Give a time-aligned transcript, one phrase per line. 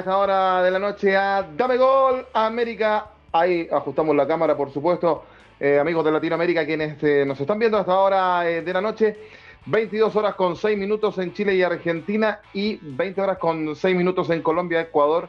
[0.00, 3.06] esta hora de la noche a Dame Gol América.
[3.32, 5.24] Ahí ajustamos la cámara, por supuesto.
[5.60, 9.18] Eh, amigos de Latinoamérica, quienes eh, nos están viendo hasta ahora eh, de la noche.
[9.66, 14.30] 22 horas con 6 minutos en Chile y Argentina y 20 horas con 6 minutos
[14.30, 15.28] en Colombia, Ecuador,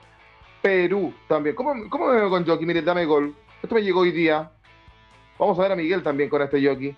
[0.62, 1.54] Perú también.
[1.54, 2.66] ¿Cómo, cómo me veo con Jockey?
[2.66, 3.36] Mire, dame gol.
[3.62, 4.50] Esto me llegó hoy día.
[5.38, 6.96] Vamos a ver a Miguel también con este Jockey.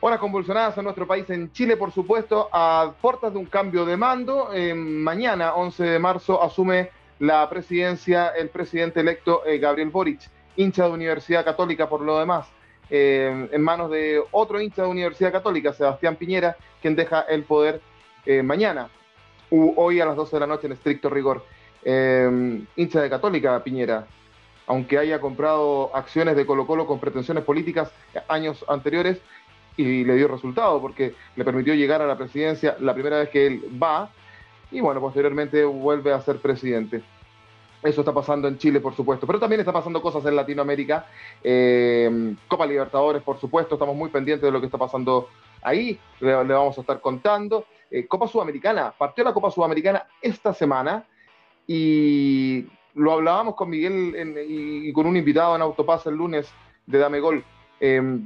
[0.00, 3.96] Horas convulsionadas en nuestro país, en Chile, por supuesto, a puertas de un cambio de
[3.96, 4.50] mando.
[4.54, 10.20] Eh, mañana, 11 de marzo, asume la presidencia el presidente electo eh, Gabriel Boric,
[10.54, 12.46] hincha de Universidad Católica por lo demás,
[12.90, 17.80] eh, en manos de otro hincha de Universidad Católica, Sebastián Piñera, quien deja el poder
[18.44, 18.90] mañana,
[19.50, 21.44] u hoy a las 12 de la noche en estricto rigor.
[21.82, 24.06] Hincha de Católica, Piñera,
[24.66, 27.90] aunque haya comprado acciones de Colo Colo con pretensiones políticas
[28.28, 29.18] años anteriores,
[29.78, 33.46] y le dio resultado porque le permitió llegar a la presidencia la primera vez que
[33.46, 34.10] él va
[34.70, 37.02] y bueno, posteriormente vuelve a ser presidente.
[37.82, 41.06] Eso está pasando en Chile, por supuesto, pero también está pasando cosas en Latinoamérica.
[41.42, 45.28] Eh, Copa Libertadores, por supuesto, estamos muy pendientes de lo que está pasando
[45.62, 47.66] ahí, le, vamos a estar contando.
[47.88, 51.04] Eh, Copa Sudamericana, partió la Copa Sudamericana esta semana
[51.68, 56.52] y lo hablábamos con Miguel y, con un invitado en Autopaz el lunes
[56.84, 57.44] de Dame Gol.
[57.78, 58.18] Eh,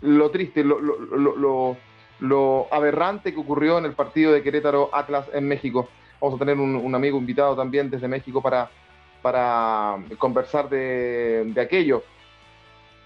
[0.00, 1.76] lo triste, lo,
[2.70, 5.88] aberrante que ocurrió en el partido de Querétaro Atlas en México.
[6.20, 8.70] Vamos a tener un, amigo invitado también desde México para,
[10.18, 12.02] conversar de, de aquello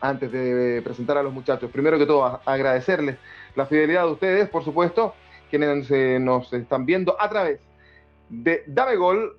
[0.01, 1.71] antes de presentar a los muchachos.
[1.71, 3.17] Primero que todo, agradecerles
[3.55, 5.15] la fidelidad de ustedes, por supuesto,
[5.51, 7.61] quienes eh, nos están viendo a través
[8.29, 9.37] de Dame Gol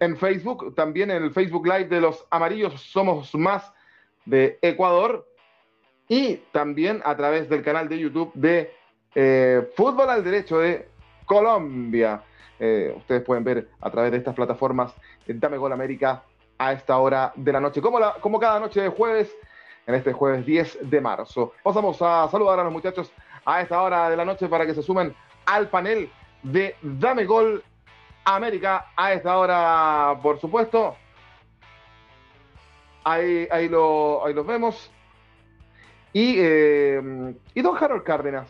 [0.00, 3.72] en Facebook, también en el Facebook Live de los Amarillos Somos Más
[4.24, 5.26] de Ecuador
[6.08, 8.72] y también a través del canal de YouTube de
[9.14, 10.88] eh, Fútbol al Derecho de
[11.24, 12.22] Colombia.
[12.58, 14.94] Eh, ustedes pueden ver a través de estas plataformas
[15.26, 16.22] eh, Dame Gol América
[16.58, 19.34] a esta hora de la noche, como, como cada noche de jueves,
[19.86, 21.52] en este jueves 10 de marzo.
[21.62, 23.12] Pasamos a saludar a los muchachos
[23.44, 25.14] a esta hora de la noche para que se sumen
[25.46, 26.10] al panel
[26.42, 27.62] de Dame Gol
[28.24, 30.96] América a esta hora, por supuesto.
[33.02, 34.90] Ahí, ahí, lo, ahí los vemos.
[36.14, 38.48] Y, eh, y don Harold Cárdenas.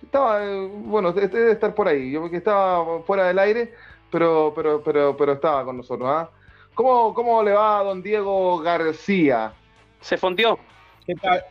[0.00, 2.12] Estaba, eh, bueno, este debe estar por ahí.
[2.12, 3.74] Yo porque estaba fuera del aire,
[4.10, 6.08] pero, pero, pero, pero estaba con nosotros.
[6.08, 6.30] ¿ah?
[6.72, 9.52] ¿Cómo, ¿Cómo le va a don Diego García?
[10.00, 10.56] Se fondió.
[11.04, 11.44] ¿Qué tal?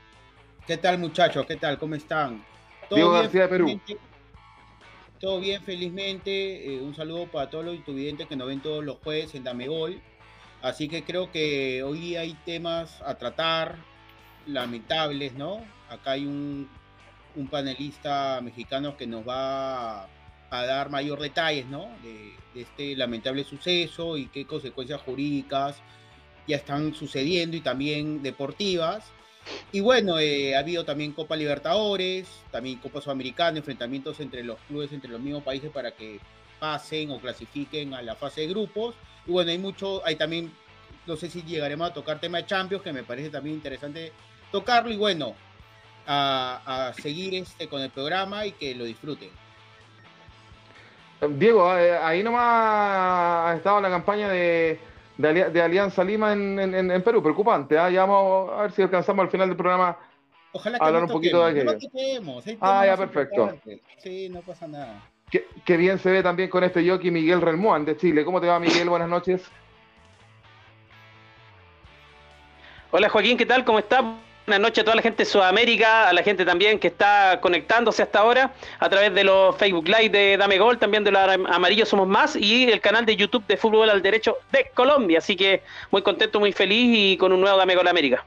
[0.66, 1.46] ¿Qué tal, muchachos?
[1.46, 1.78] ¿Qué tal?
[1.78, 2.42] ¿Cómo están?
[2.90, 3.82] Diego García de Perú.
[5.20, 6.74] Todo bien, felizmente.
[6.74, 9.68] Eh, un saludo para todos los televidentes que nos ven todos los jueves en Dame
[9.68, 10.02] Gol.
[10.62, 13.76] Así que creo que hoy hay temas a tratar
[14.48, 15.64] lamentables, ¿no?
[15.90, 16.70] Acá hay un,
[17.36, 20.04] un panelista mexicano que nos va
[20.54, 21.90] a dar mayor detalles, ¿no?
[22.04, 25.78] De, este lamentable suceso y qué consecuencias jurídicas
[26.48, 29.06] ya están sucediendo y también deportivas.
[29.72, 34.94] Y bueno, eh, ha habido también Copa Libertadores, también Copa Sudamericana, enfrentamientos entre los clubes,
[34.94, 36.20] entre los mismos países para que
[36.60, 38.94] pasen o clasifiquen a la fase de grupos.
[39.26, 40.52] Y bueno, hay mucho, hay también,
[41.08, 44.12] no sé si llegaremos a tocar tema de Champions, que me parece también interesante
[44.54, 44.90] tocarlo.
[44.94, 45.36] Y bueno,
[46.08, 49.30] a, a seguir este, con el programa y que lo disfruten.
[51.38, 54.80] Diego, eh, ahí nomás ha estado la campaña de,
[55.18, 57.78] de, Ali- de Alianza Lima en, en- en Perú, preocupante.
[57.80, 57.90] ¿ah?
[57.90, 59.98] Ya vamos a ver si alcanzamos al final del programa.
[60.52, 61.90] Ojalá que Hablar no un poquito de no aquello.
[61.96, 63.58] hay Ah, ya, perfecto.
[64.04, 65.02] Sí, no pasa nada.
[65.32, 68.24] Qué, qué bien se ve también con este jockey Miguel Relmuán de Chile.
[68.24, 68.88] ¿Cómo te va, Miguel?
[68.90, 69.42] Buenas noches.
[72.92, 73.66] Hola Joaquín, ¿qué tal?
[73.66, 74.04] ¿Cómo estás?
[74.46, 78.04] Buenas noches a toda la gente de Sudamérica, a la gente también que está conectándose
[78.04, 81.88] hasta ahora a través de los Facebook Live de Dame Gol, también de los Amarillos
[81.88, 85.20] Somos Más y el canal de YouTube de Fútbol al Derecho de Colombia.
[85.20, 85.62] Así que
[85.92, 88.26] muy contento, muy feliz y con un nuevo Dame Gol América.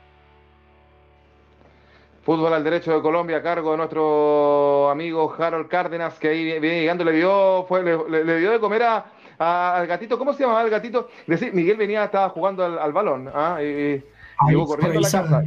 [2.24, 6.80] Fútbol al derecho de Colombia a cargo de nuestro amigo Harold Cárdenas, que ahí viene
[6.80, 9.04] llegando, le dio, fue, le, le- le dio de comer a,
[9.38, 10.18] a- al gatito.
[10.18, 11.08] ¿Cómo se llamaba el gatito?
[11.26, 13.30] Decir, Miguel venía, estaba jugando al, al balón.
[13.32, 13.58] ¿ah?
[13.62, 14.02] Y,
[14.48, 15.44] y corriendo a la casa.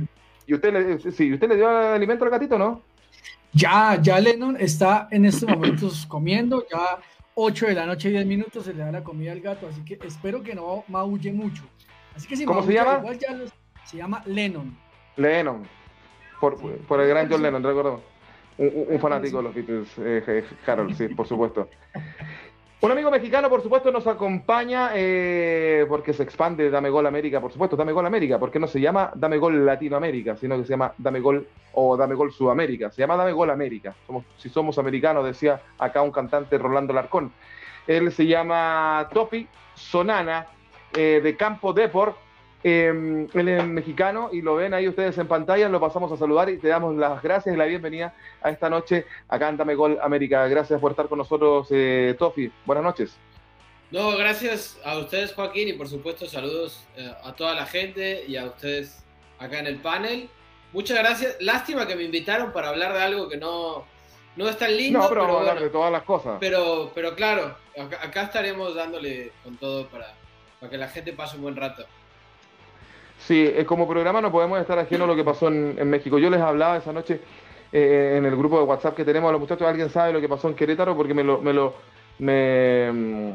[0.50, 2.82] Y usted le, sí, usted le dio alimento al gatito, ¿no?
[3.54, 6.98] Ya, ya Lennon está en estos momentos comiendo, ya
[7.36, 10.00] 8 de la noche, 10 minutos, se le da la comida al gato, así que
[10.08, 11.62] espero que no maulle mucho.
[12.16, 12.98] Así que si ¿Cómo se llama?
[12.98, 13.54] igual ya los-
[13.86, 14.76] se llama Lennon.
[15.18, 15.68] Lennon.
[16.42, 18.02] Por, por el gran John Lennon, recuerdo.
[18.58, 21.70] Un, un- un fanático de los Beatles, eh, Harold, sí, por supuesto.
[22.82, 27.52] Un amigo mexicano, por supuesto, nos acompaña eh, porque se expande Dame Gol América, por
[27.52, 30.94] supuesto, Dame Gol América, porque no se llama Dame Gol Latinoamérica, sino que se llama
[30.98, 32.90] Dame Gol o Dame Gol Sudamérica.
[32.90, 33.94] Se llama Dame Gol América.
[34.38, 37.34] Si somos americanos, decía acá un cantante Rolando Larcón.
[37.86, 39.46] Él se llama Topi
[39.76, 40.48] Sonana,
[40.94, 42.16] eh, de Campo Deport.
[42.62, 46.50] Eh, él es mexicano y lo ven ahí ustedes en pantalla, lo pasamos a saludar
[46.50, 49.98] y te damos las gracias y la bienvenida a esta noche acá en Dame Gol
[50.02, 50.46] América.
[50.48, 52.52] Gracias por estar con nosotros, eh, Tofi.
[52.66, 53.18] Buenas noches.
[53.92, 58.36] No, gracias a ustedes, Joaquín, y por supuesto saludos eh, a toda la gente y
[58.36, 59.04] a ustedes
[59.40, 60.30] acá en el panel.
[60.74, 61.38] Muchas gracias.
[61.40, 63.86] Lástima que me invitaron para hablar de algo que no,
[64.36, 65.00] no es tan lindo.
[65.00, 66.38] No, pero, pero, vamos a hablar bueno, de todas las cosas.
[66.42, 70.14] pero, pero claro, acá, acá estaremos dándole con todo para,
[70.60, 71.86] para que la gente pase un buen rato.
[73.20, 76.18] Sí, eh, como programa no podemos estar ajeno a lo que pasó en, México.
[76.18, 77.20] Yo les hablaba esa noche
[77.72, 79.68] eh, en el grupo de WhatsApp que tenemos a los muchachos.
[79.68, 80.96] ¿Alguien sabe lo que pasó en Querétaro?
[80.96, 81.76] Porque me lo, me lo,
[82.20, 83.34] me, mm,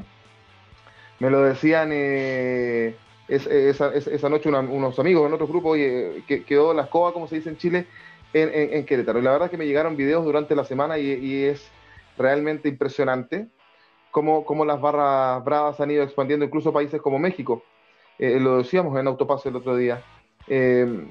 [1.20, 2.96] lo decían eh,
[3.28, 5.70] es- esa, es- esa noche unos amigos en otro grupo.
[5.70, 7.86] Oye, que quedó la escoba, como se dice en Chile,
[8.32, 9.18] en, Querétaro.
[9.18, 11.70] Y la verdad es que me llegaron videos durante la semana y, y es
[12.18, 13.46] realmente impresionante
[14.10, 17.62] cómo, cómo las barras bravas han ido expandiendo incluso países como México.
[18.18, 20.02] Eh, lo decíamos en Autopase el otro día,
[20.46, 21.06] eh,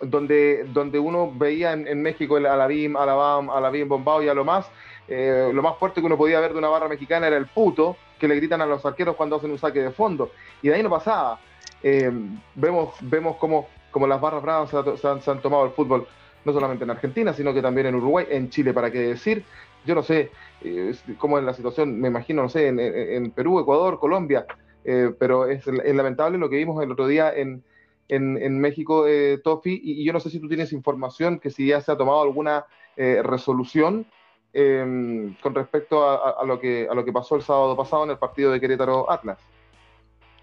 [0.00, 4.70] donde, donde uno veía en, México el Alabim, Alabam, Alabim, Bombao y a lo más,
[5.08, 7.96] eh, lo más fuerte que uno podía ver de una barra mexicana era el puto
[8.18, 10.30] que le gritan a los arqueros cuando hacen un saque de fondo.
[10.62, 11.38] Y de ahí no pasaba.
[11.82, 12.10] Eh,
[12.54, 15.70] vemos vemos cómo, cómo las barras bravas se, ha- se han, se han tomado el
[15.72, 16.06] fútbol,
[16.44, 19.44] no solamente en Argentina, sino que también en Uruguay, en Chile, para qué decir.
[19.86, 20.30] Yo no sé
[20.62, 24.44] eh, cómo es la situación, me imagino, no sé, en Perú, Ecuador, Colombia,
[24.84, 27.62] eh, pero es, es lamentable lo que vimos el otro día en,
[28.08, 31.50] en, en México, eh, Tofi, y, y yo no sé si tú tienes información que
[31.50, 32.66] si ya se ha tomado alguna
[32.96, 34.06] eh, resolución
[34.52, 38.04] eh, con respecto a, a- a lo que, a lo que pasó el sábado pasado
[38.04, 39.38] en el partido de Querétaro Atlas.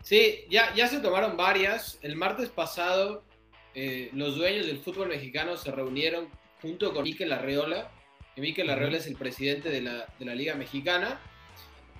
[0.01, 1.99] Sí, ya, ya se tomaron varias.
[2.01, 3.23] El martes pasado,
[3.75, 6.27] eh, los dueños del fútbol mexicano se reunieron
[6.61, 7.91] junto con Mikel Arreola.
[8.33, 11.19] que Mikel Arreola es el presidente de la, de la Liga Mexicana.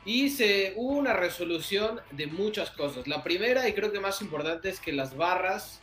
[0.07, 0.33] Y
[0.77, 3.07] hubo una resolución de muchas cosas.
[3.07, 5.81] La primera, y creo que más importante, es que las barras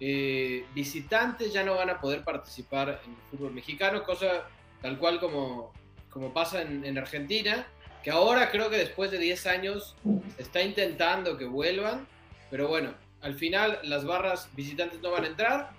[0.00, 4.48] eh, visitantes ya no van a poder participar en el fútbol mexicano, cosa
[4.80, 5.74] tal cual como,
[6.08, 7.66] como pasa en, en Argentina,
[8.02, 9.96] que ahora creo que después de 10 años
[10.38, 12.08] está intentando que vuelvan,
[12.50, 15.70] pero bueno, al final las barras visitantes no van a entrar.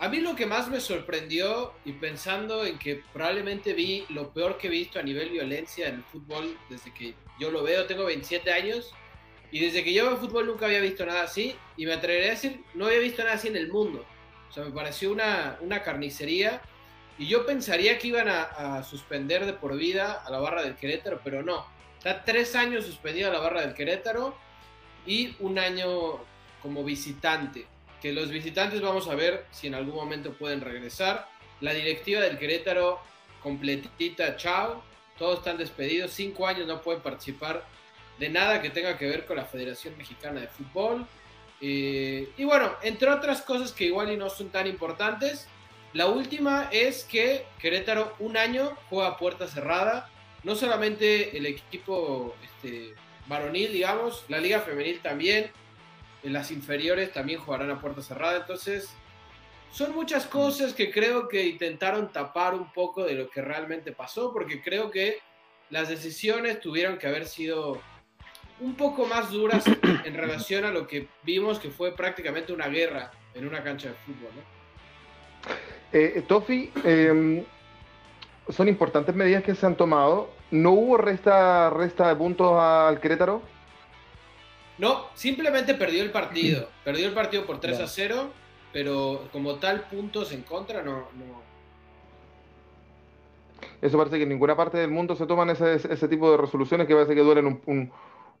[0.00, 4.58] A mí lo que más me sorprendió, y pensando en que probablemente vi lo peor
[4.58, 8.04] que he visto a nivel violencia en el fútbol desde que yo lo veo, tengo
[8.04, 8.92] 27 años,
[9.50, 12.34] y desde que yo veo fútbol nunca había visto nada así, y me atrevería a
[12.34, 14.04] decir, no había visto nada así en el mundo.
[14.48, 16.60] O sea, me pareció una, una carnicería,
[17.18, 20.76] y yo pensaría que iban a, a suspender de por vida a la barra del
[20.76, 21.66] Querétaro, pero no.
[21.98, 24.36] Está tres años suspendida la barra del Querétaro
[25.04, 26.20] y un año
[26.62, 27.66] como visitante.
[28.00, 31.28] Que los visitantes vamos a ver si en algún momento pueden regresar.
[31.60, 33.00] La directiva del Querétaro
[33.42, 34.84] completita, chao.
[35.18, 36.12] Todos están despedidos.
[36.12, 37.64] Cinco años no pueden participar
[38.18, 41.06] de nada que tenga que ver con la Federación Mexicana de Fútbol.
[41.60, 45.48] Eh, y bueno, entre otras cosas que igual y no son tan importantes,
[45.92, 50.10] la última es que Querétaro un año juega a puerta cerrada.
[50.44, 52.94] No solamente el equipo este,
[53.26, 55.50] varonil, digamos, la liga femenil también.
[56.22, 58.38] En las inferiores también jugarán a puerta cerrada.
[58.38, 58.90] Entonces,
[59.70, 64.32] son muchas cosas que creo que intentaron tapar un poco de lo que realmente pasó,
[64.32, 65.18] porque creo que
[65.70, 67.80] las decisiones tuvieron que haber sido
[68.60, 69.64] un poco más duras
[70.04, 73.94] en relación a lo que vimos que fue prácticamente una guerra en una cancha de
[73.94, 74.30] fútbol.
[74.34, 74.58] ¿no?
[75.92, 77.44] Eh, Tofi, eh,
[78.48, 80.30] son importantes medidas que se han tomado.
[80.50, 83.42] ¿No hubo resta, resta de puntos al Querétaro?
[84.78, 86.68] No, simplemente perdió el partido.
[86.84, 87.84] Perdió el partido por 3 Ya.
[87.84, 88.30] a 0,
[88.72, 91.08] pero como tal, puntos en contra no.
[91.16, 91.48] no.
[93.80, 96.86] Eso parece que en ninguna parte del mundo se toman ese, ese- tipo de resoluciones
[96.86, 97.92] que parece que duelen un,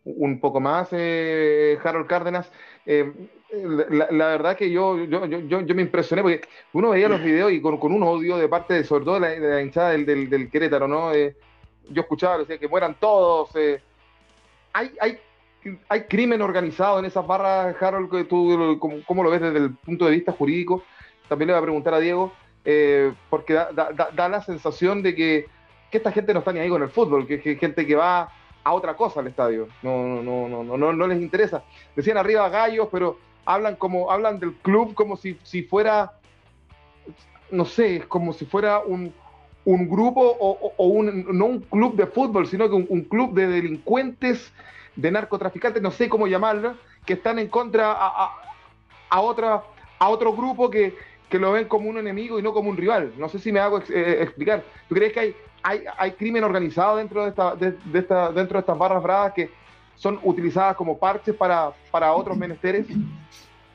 [0.04, 2.50] un- poco más, eh, Harold Cárdenas.
[2.86, 3.12] Eh,
[4.10, 6.42] la, verdad que yo, yo, yo, yo, me impresioné porque
[6.72, 9.38] uno veía los videos y con, con un odio de parte, de, sobre todo de
[9.40, 11.12] la, hinchada del, del, del Querétaro, ¿no?
[11.12, 11.36] Eh,
[11.90, 13.54] yo escuchaba, decía que mueran todos.
[13.56, 13.80] eh.
[14.72, 15.18] hay, hay,
[15.88, 20.06] hay crimen organizado en esas barras, Harold, que tú, ¿cómo, lo ves desde el punto
[20.06, 20.82] de vista jurídico?
[21.28, 22.32] También le voy a preguntar a Diego
[22.64, 25.46] eh, porque da, la sensación de que,
[25.90, 28.30] que esta gente no está ni ahí con el fútbol, que es gente que va
[28.64, 31.62] a otra cosa al estadio, no, no, no, no, no, no, les interesa.
[31.96, 36.12] Decían arriba gallos, pero hablan como hablan del club como si, fuera,
[37.50, 39.12] no sé, como si fuera un,
[39.64, 44.52] grupo o, un, no un club de fútbol, sino que un club de delincuentes,
[44.98, 46.74] de narcotraficantes, no sé cómo llamarlo,
[47.06, 48.32] que están en contra a, a,
[49.10, 49.62] a otra,
[50.00, 50.96] a otro grupo que,
[51.28, 53.12] que lo ven como un enemigo y no como un rival.
[53.16, 54.64] No sé si me hago ex- eh, explicar.
[54.88, 58.58] ¿Tú crees que hay, hay, hay crimen organizado dentro de, esta, de, de esta, dentro
[58.58, 59.50] de estas barras bravas que
[59.94, 62.84] son utilizadas como parches para, para otros menesteres?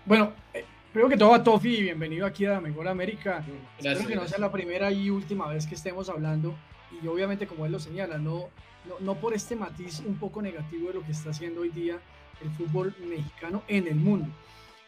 [0.06, 3.46] Bueno, eh, primero que todo a Tofi, bienvenido aquí a Mejor América.
[3.77, 6.53] Espero que no sea la primera y última vez que estemos hablando.
[7.01, 8.50] Y obviamente, como él lo señala, no,
[9.00, 12.00] no, por este matiz un poco negativo de lo que está haciendo hoy día
[12.42, 14.28] el fútbol mexicano en el mundo.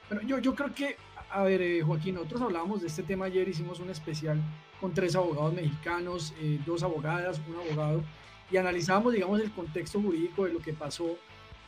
[0.09, 0.97] Bueno, yo, yo creo que,
[1.31, 4.39] a ver, eh, Joaquín, nosotros hablábamos de este tema ayer, hicimos un especial
[4.79, 8.03] con tres abogados mexicanos, eh, dos abogadas, un abogado,
[8.51, 11.17] y analizábamos, digamos, el contexto jurídico de lo que pasó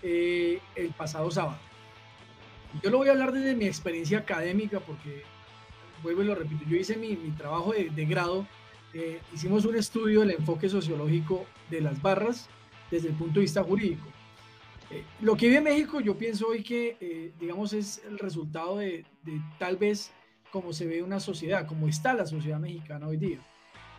[0.04, 1.58] eh, el pasado sábado.
[2.84, 5.24] Yo lo voy a hablar desde mi experiencia académica porque,
[6.04, 8.46] vuelvo y lo repito, yo hice mi, mi trabajo de, de grado,
[8.94, 12.50] eh, hicimos un estudio del enfoque sociológico de las barras
[12.92, 14.08] desde el punto de vista jurídico.
[14.90, 19.06] Eh, lo que vive México, yo pienso hoy que, eh, digamos, es el resultado de,
[19.60, 20.12] tal vez
[20.52, 23.40] cómo se ve una sociedad, cómo está la sociedad mexicana hoy día.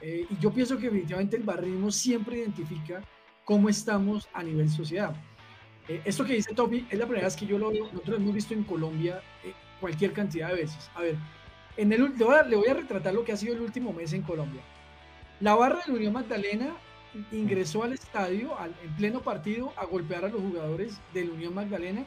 [0.01, 3.03] Eh, y yo pienso que definitivamente el barrismo siempre identifica
[3.45, 5.15] cómo estamos a nivel sociedad.
[6.05, 8.53] Esto que dice Topi es la primera vez que yo lo veo, nosotros hemos visto
[8.53, 9.23] en Colombia
[9.81, 10.91] cualquier cantidad de veces.
[10.95, 11.17] A ver,
[11.79, 14.61] en el, le voy a retratar lo que ha sido el último mes en Colombia.
[15.41, 16.77] La barra de la Unión Magdalena
[17.33, 21.55] ingresó al estadio al- en pleno partido a golpear a los jugadores de la Unión
[21.55, 22.05] Magdalena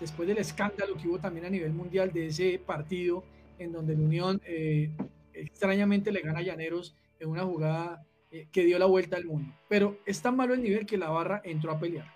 [0.00, 3.24] después del escándalo que hubo también a nivel mundial de ese partido
[3.58, 4.90] en donde la Unión eh,
[5.32, 9.54] extrañamente le gana a Llaneros en una jugada eh, que dio la vuelta al mundo.
[9.68, 12.06] Pero es tan malo el nivel que la barra entró a pelear.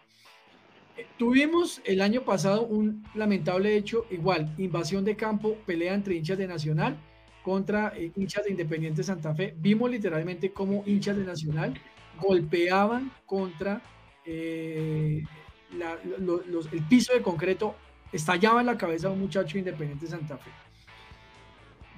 [0.96, 6.38] Eh, Tuvimos el año pasado un lamentable hecho, igual, invasión de campo, pelea entre hinchas
[6.38, 6.96] de Nacional
[7.44, 9.54] contra eh, hinchas de Independiente Santa Fe.
[9.58, 11.74] Vimos literalmente cómo hinchas de Nacional
[12.20, 13.80] golpeaban contra
[14.24, 15.22] eh,
[15.72, 17.74] el piso de concreto,
[18.12, 20.50] estallaba en la cabeza de un muchacho de Independiente Santa Fe.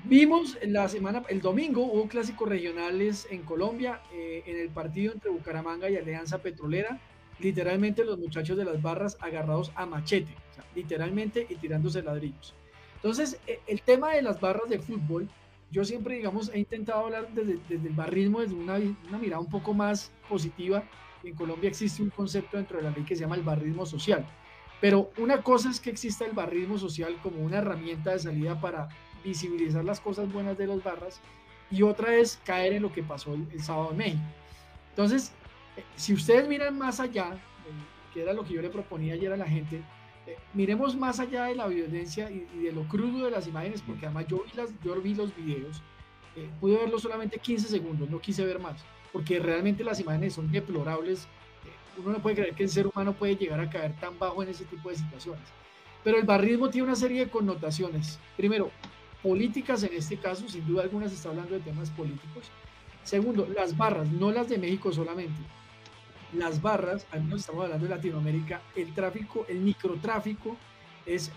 [0.05, 5.31] Vimos la semana, el domingo hubo clásicos regionales en Colombia, eh, en el partido entre
[5.31, 6.99] Bucaramanga y Alianza Petrolera,
[7.39, 10.35] literalmente los muchachos de las barras agarrados a machete,
[10.75, 12.55] literalmente y tirándose ladrillos.
[12.97, 15.29] Entonces, eh, el tema de las barras de fútbol,
[15.71, 18.79] yo siempre, digamos, he intentado hablar desde, el barrismo, desde una,
[19.19, 20.83] mirada un poco más positiva.
[21.23, 24.27] En Colombia existe un concepto dentro de la ley que se llama el barrismo social.
[24.81, 28.89] Pero una cosa es que exista el barrismo social como una herramienta de salida para
[29.23, 31.21] visibilizar las cosas buenas de las barras
[31.71, 34.23] y otra es caer en lo que pasó el, sábado en México.
[34.91, 35.33] Entonces,
[35.77, 37.39] eh, si ustedes miran más allá,
[38.13, 39.83] que era lo que yo le proponía ayer a la gente,
[40.31, 43.83] eh, miremos más allá de la violencia y, y de lo crudo de las imágenes,
[43.83, 45.83] porque además yo vi, las, yo vi los videos,
[46.37, 50.51] eh, pude verlo solamente 15 segundos, no quise ver más, porque realmente las imágenes son
[50.53, 51.25] deplorables.
[51.25, 54.43] eh, uno no puede creer que el ser humano puede llegar a caer tan bajo
[54.43, 55.43] en ese tipo de situaciones.
[56.05, 58.19] Pero el barrismo tiene una serie de connotaciones.
[58.37, 58.71] Primero,
[59.23, 62.51] políticas en este caso, sin duda alguna se está hablando de temas políticos.
[63.03, 65.43] Segundo, las barras, no las de México solamente.
[66.33, 70.57] Las barras, al menos estamos hablando de Latinoamérica, el tráfico, el microtráfico
[71.05, 71.33] es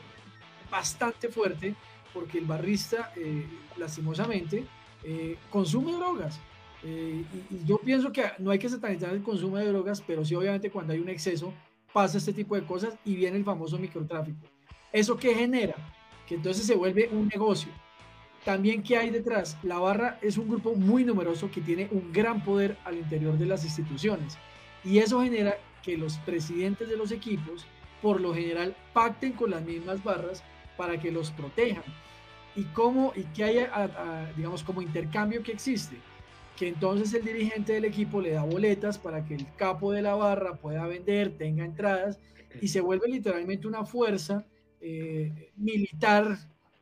[0.70, 1.76] bastante fuerte
[2.14, 3.48] porque el barrista, eh,
[3.78, 4.66] lastimosamente,
[5.04, 6.40] eh, consume drogas.
[6.84, 10.24] Eh, y, y yo pienso que no hay que satanizar el consumo de drogas, pero
[10.24, 11.54] sí obviamente cuando hay un exceso
[11.92, 14.40] pasa este tipo de cosas y viene el famoso microtráfico.
[14.92, 15.76] ¿Eso qué genera?
[16.28, 17.72] Que entonces se vuelve un negocio.
[18.44, 19.58] También, ¿qué hay detrás?
[19.64, 23.46] La barra es un grupo muy numeroso que tiene un gran poder al interior de
[23.46, 24.38] las instituciones.
[24.84, 27.66] Y eso genera que los presidentes de los equipos,
[28.02, 30.44] por lo general, pacten con las mismas barras
[30.78, 31.84] para que los protejan.
[32.56, 33.68] ¿Y cómo, y qué hay,
[34.36, 35.98] digamos, como intercambio que existe?
[36.58, 40.16] Que entonces el dirigente del equipo le da boletas para que el capo de la
[40.16, 42.20] barra pueda vender, tenga entradas,
[42.62, 44.46] y se vuelve literalmente una fuerza
[44.80, 46.38] eh, militar,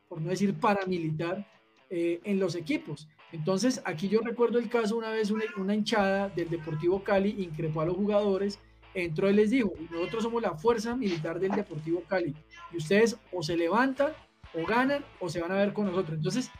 [0.08, 1.46] por no decir paramilitar,
[1.88, 3.08] eh, en los equipos.
[3.32, 7.80] Entonces, aquí yo recuerdo el caso una vez, una, una hinchada del Deportivo Cali increpó
[7.80, 8.60] a los jugadores,
[8.94, 12.34] entró y les dijo, nosotros somos la fuerza militar del Deportivo Cali,
[12.72, 14.12] y ustedes o se levantan,
[14.54, 16.18] o ganan, o se van a ver con nosotros.
[16.18, 16.50] Entonces,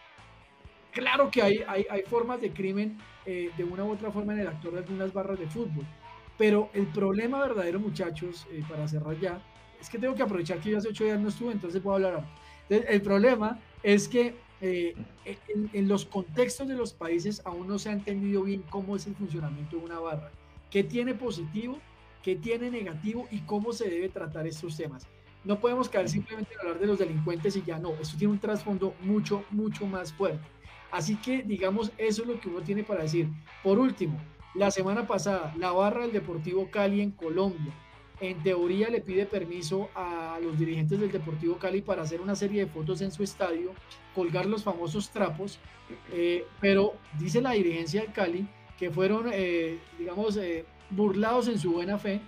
[0.92, 4.40] claro que hay, hay, hay formas de crimen eh, de una u otra forma en
[4.40, 5.86] el actor de algunas barras de fútbol,
[6.38, 9.42] pero el problema verdadero, muchachos, eh, para cerrar ya,
[9.78, 12.14] es que tengo que aprovechar que yo hace ocho días no estuve, entonces puedo hablar
[12.14, 12.28] ahora.
[12.62, 17.78] Entonces, el problema es que eh, en, en los contextos de los países aún no
[17.78, 20.32] se ha entendido bien cómo es el funcionamiento de una barra,
[20.70, 21.82] qué tiene positivo,
[22.22, 25.08] qué tiene negativo y cómo se debe tratar estos temas.
[25.44, 28.40] No podemos caer simplemente en hablar de los delincuentes y ya no, esto tiene un
[28.40, 30.48] trasfondo mucho, mucho más fuerte.
[30.90, 33.28] Así que, digamos, eso es lo que uno tiene para decir.
[33.62, 37.74] Por último, La semana pasada, la barra del Deportivo Cali en Colombia,
[38.22, 42.64] en teoría le pide permiso a los dirigentes del Deportivo Cali para hacer una serie
[42.64, 43.72] de fotos en su estadio,
[44.14, 45.58] colgar los famosos trapos,
[46.12, 48.46] eh, pero dice la dirigencia del Cali
[48.78, 52.20] que fueron, eh, digamos, eh, burlados en su buena fe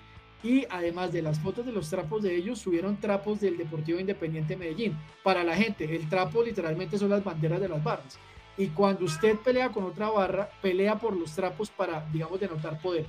[0.42, 4.56] y además de las fotos de los trapos de ellos, subieron trapos del Deportivo Independiente
[4.56, 4.98] Medellín.
[5.22, 8.18] Para la gente, el trapo literalmente son las banderas de las barras.
[8.56, 13.06] Y cuando usted pelea con otra barra, pelea por los trapos para, digamos, denotar poder.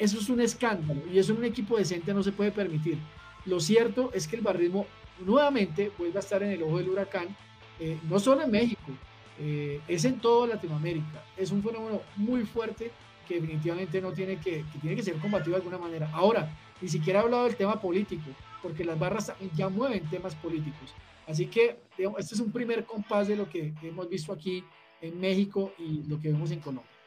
[0.00, 2.96] Eso es un escándalo y eso en un equipo decente no se puede permitir.
[3.44, 4.86] Lo cierto es que el barrismo
[5.26, 7.36] nuevamente vuelve a estar en el ojo del huracán,
[7.78, 8.92] eh, no solo en México,
[9.38, 11.22] eh, es en toda Latinoamérica.
[11.36, 12.90] Es un fenómeno muy fuerte
[13.28, 16.10] que definitivamente no tiene que, tiene que ser combatido de alguna manera.
[16.14, 18.30] Ahora, ni siquiera he hablado del tema político,
[18.62, 20.94] porque las barras ya mueven temas políticos.
[21.28, 21.76] Así que
[22.18, 24.64] este es un primer compás de lo que hemos visto aquí
[25.02, 26.99] en México y lo que vemos en Colombia.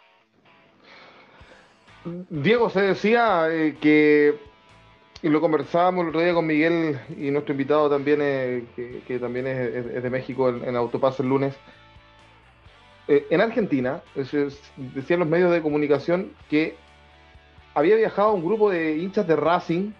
[2.05, 4.35] Diego, se decía eh, que,
[5.21, 8.65] y lo conversábamos el otro día con Miguel y nuestro invitado también, eh,
[9.07, 11.55] que, también es, de México en, en el lunes,
[13.07, 16.75] eh, en Argentina, decían los medios de comunicación que
[17.73, 19.91] había viajado un grupo de hinchas de Racing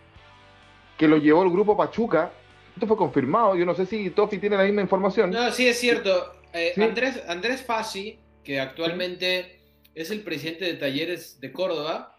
[0.98, 2.32] que lo llevó el grupo Pachuca.
[2.76, 3.56] Esto fue confirmado.
[3.56, 5.32] Yo no sé si Tofi tiene la misma información.
[5.32, 6.34] No, sí es cierto.
[6.78, 9.63] Andrés, Andrés Fassi, que actualmente
[9.96, 12.18] es el presidente de Talleres de Córdoba.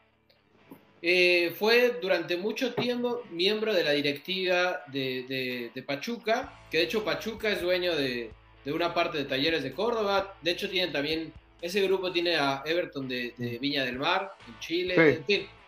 [1.03, 7.51] Eh, fue durante mucho tiempo miembro de la directiva de, Pachuca, que de hecho Pachuca
[7.51, 8.31] es dueño de,
[8.67, 10.37] una parte de Talleres de Córdoba.
[10.41, 15.23] De hecho, tienen también, ese grupo tiene a Everton de, Viña del Mar, en Chile.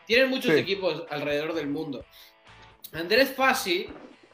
[0.06, 2.06] tienen muchos equipos alrededor del mundo.
[2.92, 3.88] Andrés Fassi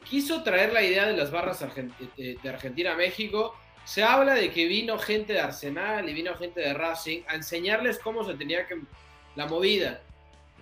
[0.09, 3.55] quiso traer la idea de las barras de Argentina a México
[3.85, 7.99] se habla de que vino gente de Arsenal y vino gente de Racing a enseñarles
[7.99, 8.79] cómo se tenía que
[9.35, 10.01] la movida.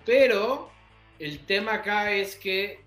[0.04, 0.70] Pero
[1.18, 2.80] el tema acá es que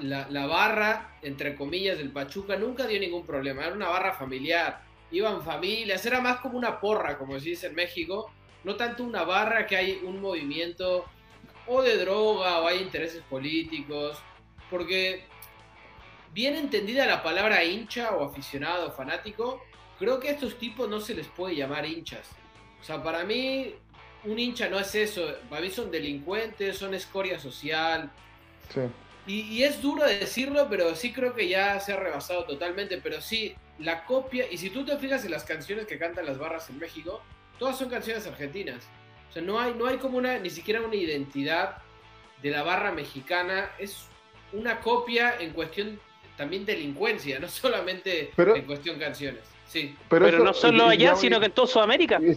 [0.00, 3.64] la, barra, entre comillas, del Pachuca nunca dio ningún problema.
[3.64, 4.82] Era una barra familiar.
[5.10, 8.30] Iban familias, era más como una porra, como se dice en México.
[8.64, 11.06] No tanto una barra que hay un movimiento
[11.66, 14.18] o de droga o hay intereses políticos.
[14.70, 15.24] Porque
[16.32, 19.62] bien entendida la palabra hincha o aficionado o fanático,
[20.00, 22.26] creo que a estos tipos no se les puede llamar hinchas.
[22.80, 23.74] O sea, para mí
[24.24, 25.34] un hincha no es eso.
[25.50, 28.10] Para mí son delincuentes, son escoria social.
[28.72, 28.80] Sí.
[29.26, 32.98] Y, es duro decirlo, pero sí creo que ya se ha rebasado totalmente.
[33.02, 36.38] Pero sí, la copia, y si tú te fijas en las canciones que cantan las
[36.38, 37.22] barras en México,
[37.58, 38.88] todas son canciones argentinas.
[39.28, 41.76] O sea, no hay, no hay como una, ni siquiera una identidad
[42.42, 43.70] de la barra mexicana.
[43.78, 44.06] Es
[44.52, 46.00] una copia en cuestión
[46.38, 49.42] también delincuencia, no solamente en cuestión canciones.
[49.70, 49.96] Sí.
[50.08, 52.20] Pero, no solo allá, sino que en toda Sudamérica.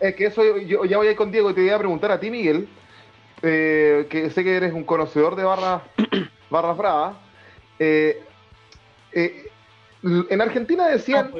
[0.00, 2.10] Es, que eso, yo ya voy a ir con Diego y te voy a preguntar
[2.10, 2.66] a ti, Miguel,
[3.42, 5.82] eh, que sé que eres un conocedor de barras
[6.50, 7.16] barra bravas.
[7.78, 8.22] Eh,
[9.12, 9.50] eh,
[10.02, 11.30] en Argentina decían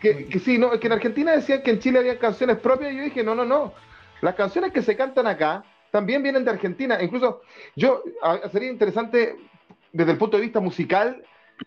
[0.00, 2.96] que, que, sí, no, que en Argentina decían que en Chile había canciones propias y
[2.96, 3.72] yo dije, no, no, no.
[4.20, 7.02] Las canciones que se cantan acá también vienen de Argentina.
[7.02, 7.42] Incluso
[7.76, 8.02] yo,
[8.52, 9.36] sería interesante
[9.92, 11.22] desde el punto de vista musical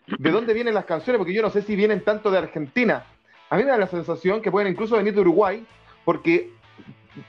[0.06, 3.04] de dónde vienen las canciones, porque yo no sé si vienen tanto de Argentina.
[3.50, 5.64] A mí me da la sensación que pueden incluso venir de Uruguay,
[6.04, 6.50] porque,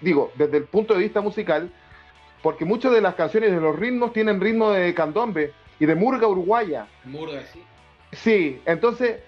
[0.01, 1.71] digo, desde el punto de vista musical,
[2.41, 6.27] porque muchas de las canciones de los ritmos tienen ritmo de candombe y de murga
[6.27, 6.87] uruguaya.
[7.03, 7.63] Murga, sí.
[8.11, 9.19] Sí, entonces,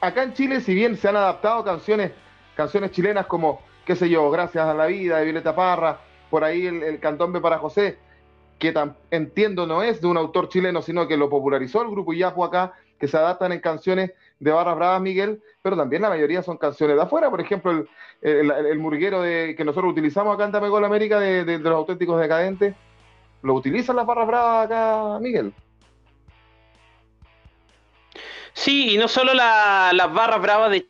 [0.00, 2.12] acá en Chile, si bien se han adaptado canciones,
[2.54, 6.66] canciones chilenas como, qué sé yo, Gracias a la vida de Violeta Parra, por ahí
[6.66, 7.98] el, el candombe para José,
[8.58, 8.74] que
[9.10, 12.74] entiendo no es de un autor chileno, sino que lo popularizó el grupo Yapu acá,
[12.98, 16.96] que se adaptan en canciones de Barras Bravas, Miguel, pero también la mayoría son canciones
[16.96, 17.30] de afuera.
[17.30, 17.86] Por ejemplo,
[18.20, 22.74] el, murguero de, que nosotros utilizamos acá en Tamegol América de, los auténticos decadentes,
[23.42, 25.52] ¿lo utilizan las Barras Bravas acá, Miguel?
[28.52, 30.88] Sí, y no solo las Barras Bravas de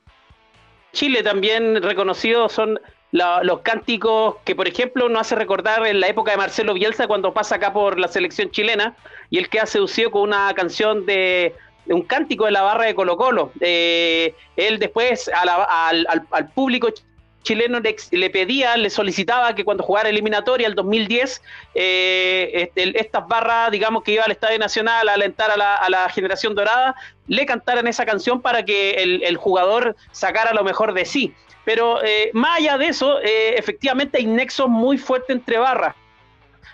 [0.92, 2.80] Chile, también reconocidos son
[3.12, 7.32] los cánticos que, por ejemplo, nos hace recordar en la época de Marcelo Bielsa cuando
[7.32, 8.94] pasa acá por la selección chilena
[9.30, 11.54] y él queda seducido con una canción de,
[11.86, 13.52] un cántico de la barra de Colo Colo.
[13.60, 16.88] Eh, él después al, público
[17.42, 21.40] chileno le, pedía, le solicitaba que cuando jugara eliminatoria el 2010,
[21.74, 25.56] eh, este, estas barras, digamos que iba al Estadio Nacional a alentar a
[25.88, 26.94] la, generación dorada,
[27.26, 28.90] le cantaran esa canción para que
[29.22, 31.34] el jugador sacara lo mejor de sí.
[31.68, 35.94] Pero eh, más allá de eso, eh, efectivamente hay nexos muy fuertes entre barras.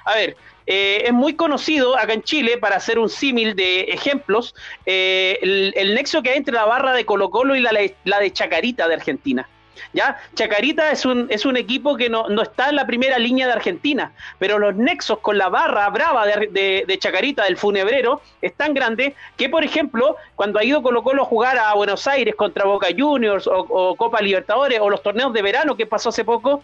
[0.04, 0.36] A ver,
[0.68, 4.54] eh, es muy conocido acá en Chile, para hacer un símil de ejemplos,
[4.86, 8.94] el, nexo que hay entre la barra de Colo Colo y la, de Chacarita de
[8.94, 9.48] Argentina.
[9.92, 10.18] ¿Ya?
[10.34, 13.52] Chacarita es un, es un equipo que no, no está en la primera línea de
[13.52, 18.54] Argentina, pero los nexos con la barra brava de, de- de Chacarita, del funebrero, es
[18.54, 22.34] tan grande que, por ejemplo, cuando ha ido Colo Colo a jugar a Buenos Aires
[22.34, 26.24] contra Boca Juniors o, o Copa Libertadores o los torneos de verano que pasó hace
[26.24, 26.62] poco,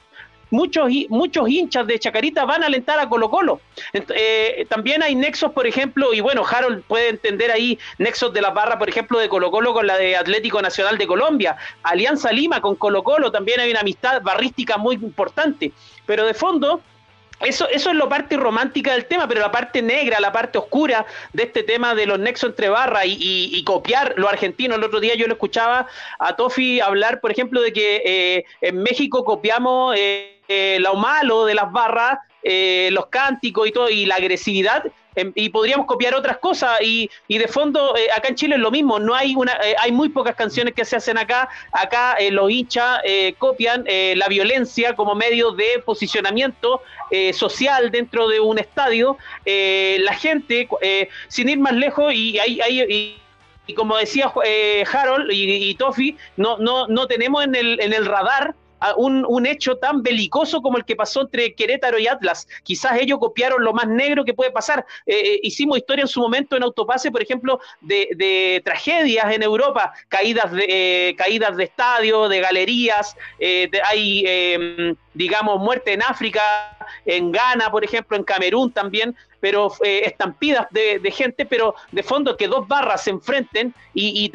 [0.51, 3.61] muchos, muchos hinchas de Chacarita van a alentar a Colo Colo.
[3.93, 8.51] Eh, también hay nexos, por ejemplo, y bueno, Harold puede entender ahí nexos de la
[8.51, 12.61] barra, por ejemplo, de Colo Colo con la de Atlético Nacional de Colombia, Alianza Lima
[12.61, 15.73] con Colo Colo, también hay una amistad barrística muy importante,
[16.07, 16.81] pero de fondo...
[17.41, 21.07] Eso, eso es la parte romántica del tema, pero la parte negra, la parte oscura
[21.33, 24.75] de este tema de los nexos entre barra y, y- copiar lo argentino.
[24.75, 25.87] El otro día yo lo escuchaba
[26.19, 31.47] a Tofi hablar, por ejemplo, de que eh, en México copiamos eh, eh, lo malo
[31.47, 36.15] de las barras, eh, los cánticos y todo, y la agresividad, em, y podríamos copiar
[36.15, 36.81] otras cosas.
[36.83, 39.75] Y, y de fondo, eh, acá en Chile es lo mismo, no hay una, eh,
[39.81, 41.49] hay muy pocas canciones que se hacen acá.
[41.73, 43.85] Acá eh, los hinchas eh, copian
[44.17, 46.83] la violencia como medio de posicionamiento
[47.33, 49.19] social dentro de un estadio.
[49.45, 50.69] La gente,
[51.29, 53.17] sin ir más lejos, y hay, hay- y-
[53.67, 54.33] y como decía
[54.93, 55.77] Harold y, y
[56.37, 58.55] no, no, no tenemos en el, en el radar
[58.97, 62.47] un, un hecho tan belicoso como el que pasó entre Querétaro y Atlas.
[62.63, 64.85] Quizás ellos copiaron lo más negro que puede pasar.
[65.07, 69.43] Eh, eh, hicimos historia en su momento en Autopase, por ejemplo, de, de tragedias en
[69.43, 75.93] Europa, caídas de, eh, caídas de estadios, de galerías, eh, de- hay, eh, digamos, muerte
[75.93, 76.41] en África,
[77.05, 82.37] en Ghana, por ejemplo, en Camerún también, pero eh, estampidas de, gente, pero de fondo
[82.37, 84.33] que dos barras se enfrenten y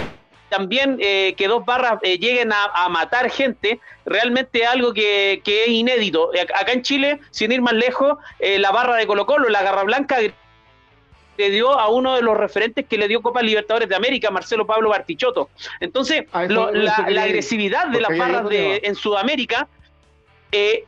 [0.56, 5.64] también eh, que dos barras eh, lleguen a, a matar gente, realmente algo que, que
[5.64, 6.34] es inédito.
[6.34, 9.62] Eh, Acá en Chile, sin ir más lejos, eh, la barra de Colo Colo, la
[9.64, 10.18] Garra Blanca,
[11.38, 14.66] le dio a uno de los referentes que le dio Copa Libertadores de América, Marcelo
[14.66, 15.50] Pablo Bartichotto.
[15.82, 19.68] Entonces, A eso- lo- la, la agresividad de las barras de, en Sudamérica
[20.54, 20.86] eh,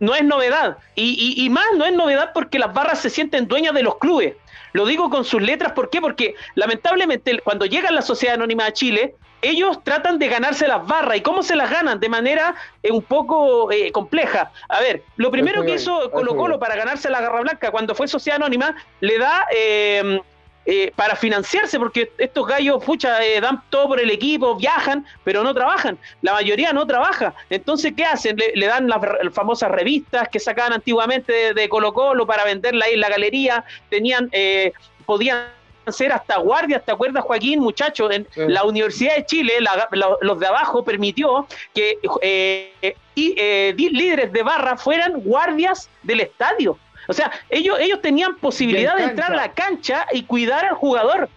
[0.00, 0.78] no es novedad.
[0.94, 3.98] Y, y- y más no es novedad porque las barras se sienten dueñas de los
[3.98, 4.34] clubes.
[4.72, 6.00] Lo digo con sus letras, ¿por qué?
[6.00, 11.16] Porque lamentablemente cuando llega la Sociedad Anónima de Chile, ellos tratan de ganarse las barras.
[11.16, 11.98] ¿Y cómo se las ganan?
[12.00, 14.50] De manera eh, un poco eh, compleja.
[14.68, 18.08] A ver, lo primero que hizo Colo Colo para ganarse la Garra Blanca cuando fue
[18.08, 19.46] Sociedad Anónima, le da...
[19.54, 20.20] eh,
[20.66, 25.42] eh, para financiarse, porque estos gallos, pucha, eh, dan todo por el equipo, viajan, pero
[25.44, 25.96] no trabajan.
[26.22, 27.34] La mayoría no trabaja.
[27.48, 28.36] Entonces, ¿qué hacen?
[28.36, 29.00] Le, le dan las
[29.32, 33.64] famosas revistas que sacaban antiguamente de, de Colo Colo para venderla ahí en la galería.
[33.88, 34.72] Tenían, eh,
[35.06, 35.46] podían
[35.88, 38.10] ser hasta guardias, ¿te acuerdas, Joaquín, muchachos?
[38.12, 38.40] En Sí.
[38.48, 44.32] la Universidad de Chile, la- la- los de abajo, permitió que eh, y, eh, líderes
[44.32, 46.76] de barra fueran guardias del estadio.
[47.08, 50.74] O sea, ellos, ellos tenían posibilidad de, En entrar a la cancha y cuidar al
[50.74, 51.28] jugador.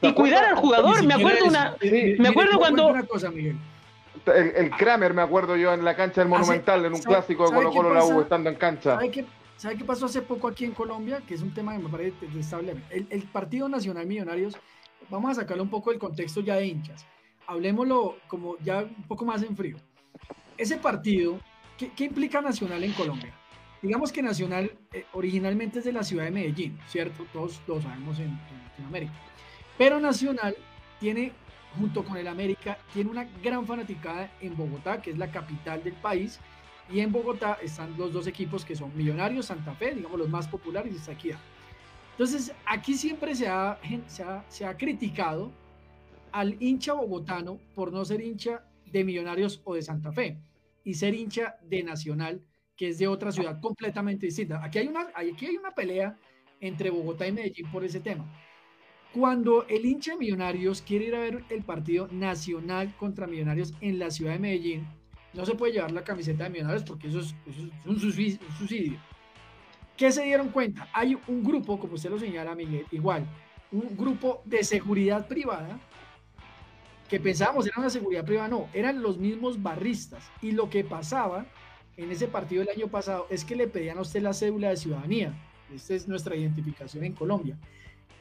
[0.00, 1.02] ¿Te Y cuidar al jugador.
[1.04, 1.74] Me acuerdo una.
[1.80, 3.56] Mire, Me acuerdo cuando- cuento una cosa, Miguel.
[4.26, 7.48] El, el Kramer, me acuerdo yo, en la cancha del Monumental, en un ¿sabe- clásico
[7.48, 8.94] de Colo Colo la U, estando en cancha.
[8.96, 9.24] ¿Sabe qué,
[9.56, 11.22] sabe qué pasó hace poco aquí en Colombia?
[11.26, 12.74] Que es un tema que me parece detestable.
[12.90, 14.56] El, el Partido Nacional Millonarios,
[15.10, 17.06] vamos a sacarlo un poco del contexto ya de hinchas.
[17.46, 19.76] Hablemoslo como ya un poco más en frío.
[20.58, 21.38] Ese partido,
[21.78, 23.32] ¿qué, qué implica Nacional en Colombia?
[23.82, 27.26] Digamos que Nacional eh, originalmente es de la ciudad de Medellín, ¿cierto?
[27.32, 29.12] Todos lo sabemos en, Latinoamérica.
[29.76, 30.56] Pero Nacional
[30.98, 31.32] tiene,
[31.78, 35.94] junto con el América, tiene una gran fanaticada en Bogotá, que es la capital del
[35.94, 36.40] país,
[36.90, 40.48] y en Bogotá están los dos equipos que son Millonarios, Santa Fe, digamos los más
[40.48, 41.38] populares, y Equidad.
[42.12, 45.52] Entonces, aquí siempre se ha, se, ha, se ha criticado
[46.32, 50.38] al hincha bogotano por no ser hincha de Millonarios o de Santa Fe
[50.84, 52.40] y ser hincha de Nacional,
[52.76, 54.62] que es de otra ciudad completamente distinta.
[54.62, 56.18] Aquí hay una, aquí hay una pelea
[56.60, 58.26] entre Bogotá y Medellín por ese tema.
[59.12, 63.98] Cuando el hincha de Millonarios quiere ir a ver el partido nacional contra Millonarios en
[63.98, 64.86] la ciudad de Medellín,
[65.32, 68.38] no se puede llevar la camiseta de Millonarios porque eso es, eso es un suicidio.
[68.48, 68.98] un suicidio.
[69.96, 70.88] ¿Qué se dieron cuenta?
[70.92, 73.26] Hay un grupo, como usted lo señala, Miguel, igual,
[73.72, 75.80] un grupo de seguridad privada
[77.08, 80.30] que pensábamos era una seguridad privada, no, eran los mismos barristas.
[80.42, 81.46] Y lo que pasaba
[81.96, 84.76] en ese partido del año pasado es que le pedían a usted la cédula de
[84.76, 85.34] ciudadanía.
[85.74, 87.56] Esta es nuestra identificación en Colombia.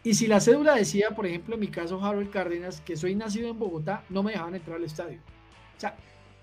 [0.03, 3.49] Y si la cédula decía, por ejemplo, en mi caso, Harold Cárdenas, que soy nacido
[3.49, 5.19] en Bogotá, no me dejaban entrar al estadio.
[5.75, 5.95] O sea,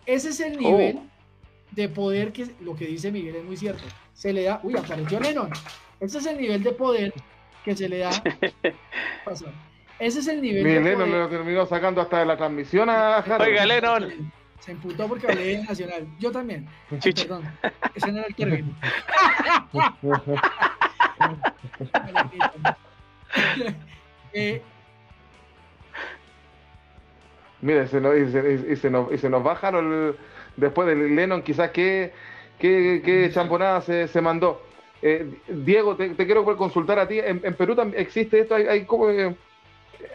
[0.04, 0.98] ese es el nivel
[1.70, 3.84] de poder que lo que dice Miguel es muy cierto.
[4.12, 5.50] Se le da, uy, apareció Lennon.
[6.00, 7.14] Ese es el nivel de poder
[7.64, 8.10] que se le da.
[9.24, 9.46] Pasó.
[9.98, 11.22] Ese es el nivel Miguel de Lennon poder.
[11.22, 13.42] lo terminó sacando hasta de la transmisión a Harold.
[13.42, 14.32] Oiga, Lennon.
[14.64, 16.06] Se emputó porque hablé de Nacional.
[16.20, 16.68] Yo también.
[16.90, 17.42] Ay, perdón.
[17.94, 18.74] Ese no era el término.
[24.34, 24.62] Eh,
[27.60, 30.16] Mire, se nos, y, se, y se nos, y se nos baja el,
[30.56, 32.12] después del Lennon, quizás qué,
[32.58, 34.62] qué, qué champonada se, se mandó.
[35.02, 37.18] Eh, Diego, te, te quiero consultar a ti.
[37.18, 39.08] En, en Perú también existe esto, hay, hay como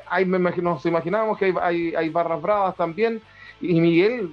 [0.09, 3.21] hay, me imagino- nos imaginábamos que hay, hay, hay barras bravas también.
[3.61, 4.31] Y Miguel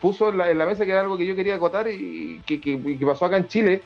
[0.00, 3.36] puso en la, mesa que era algo que yo quería acotar y que, pasó acá
[3.36, 3.82] en Chile,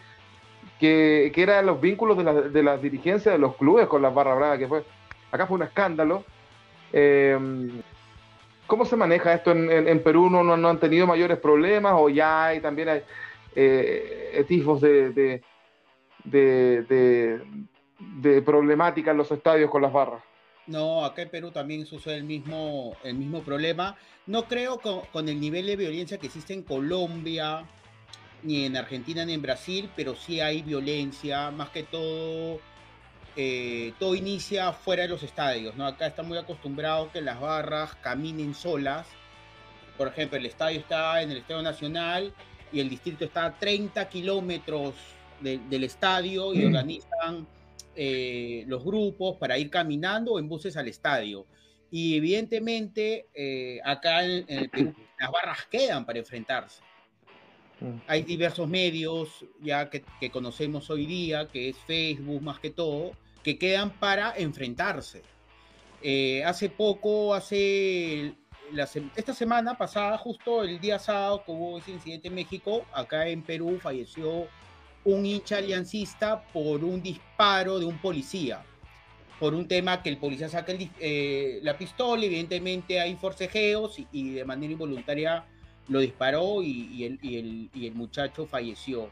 [0.78, 4.14] que, que eran los vínculos de la, de las dirigencias de los clubes con las
[4.14, 4.82] barras bravas, que fue,
[5.30, 6.24] acá fue un escándalo.
[6.92, 7.38] Eh,
[8.66, 10.30] ¿Cómo se maneja esto en, Perú?
[10.30, 13.02] ¿No, han tenido mayores problemas o ya hay también hay
[13.56, 14.44] eh,
[16.24, 17.40] de, de-
[17.98, 20.22] de problemática en los estadios con las barras?
[20.70, 23.96] No, acá en Perú también sucede el mismo, el mismo problema.
[24.26, 27.64] No creo con, con el nivel de violencia que existe en Colombia,
[28.44, 32.60] ni en Argentina, ni en Brasil, pero sí hay violencia, más que todo,
[33.34, 35.86] eh, todo inicia fuera de los estadios, ¿no?
[35.86, 39.08] Acá está muy acostumbrado que las barras caminen solas.
[39.98, 42.32] Por ejemplo, el estadio está en el Estadio Nacional
[42.72, 44.94] y el distrito está a 30 kilómetros
[45.40, 46.66] de- del estadio y Mm.
[46.66, 47.46] organizan
[48.02, 51.46] eh, los grupos para ir caminando o en buses al estadio.
[51.90, 56.82] Y evidentemente eh, acá en, en el Perú las barras quedan para enfrentarse.
[58.06, 63.12] Hay diversos medios ya que, que conocemos hoy día, que es Facebook más que todo,
[63.42, 65.20] que quedan para enfrentarse.
[66.00, 68.34] Eh, hace poco, hace
[68.72, 73.28] la esta semana pasada, justo el día sábado que hubo ese incidente en México, acá
[73.28, 74.48] en Perú falleció
[75.04, 78.62] un hincha aliancista por un disparo de un policía.
[79.38, 84.06] Por un tema que el policía saca el eh, la pistola, evidentemente hay forcejeos y,
[84.12, 85.44] y de manera involuntaria
[85.88, 89.08] lo disparó y, el, el- el muchacho falleció.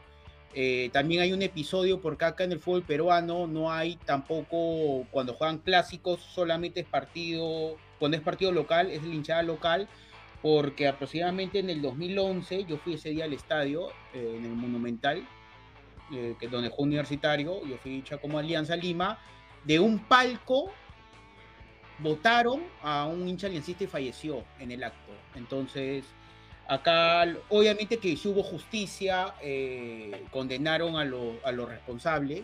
[0.53, 5.33] Eh, también hay un episodio porque acá en el fútbol peruano no hay tampoco, cuando
[5.33, 9.87] juegan clásicos, solamente es partido, cuando es partido local, es la hinchada local,
[10.41, 15.27] porque aproximadamente en el 2011, yo fui ese día al estadio, eh, en el Monumental,
[16.11, 19.17] eh, que donde fue universitario, yo fui hincha como Alianza Lima,
[19.63, 20.71] de un palco
[21.99, 25.11] votaron a un hincha aliancista y falleció en el acto.
[25.35, 26.05] Entonces,
[26.67, 32.43] acá obviamente que sí hubo justicia, eh, condenaron a, lo- a los responsables,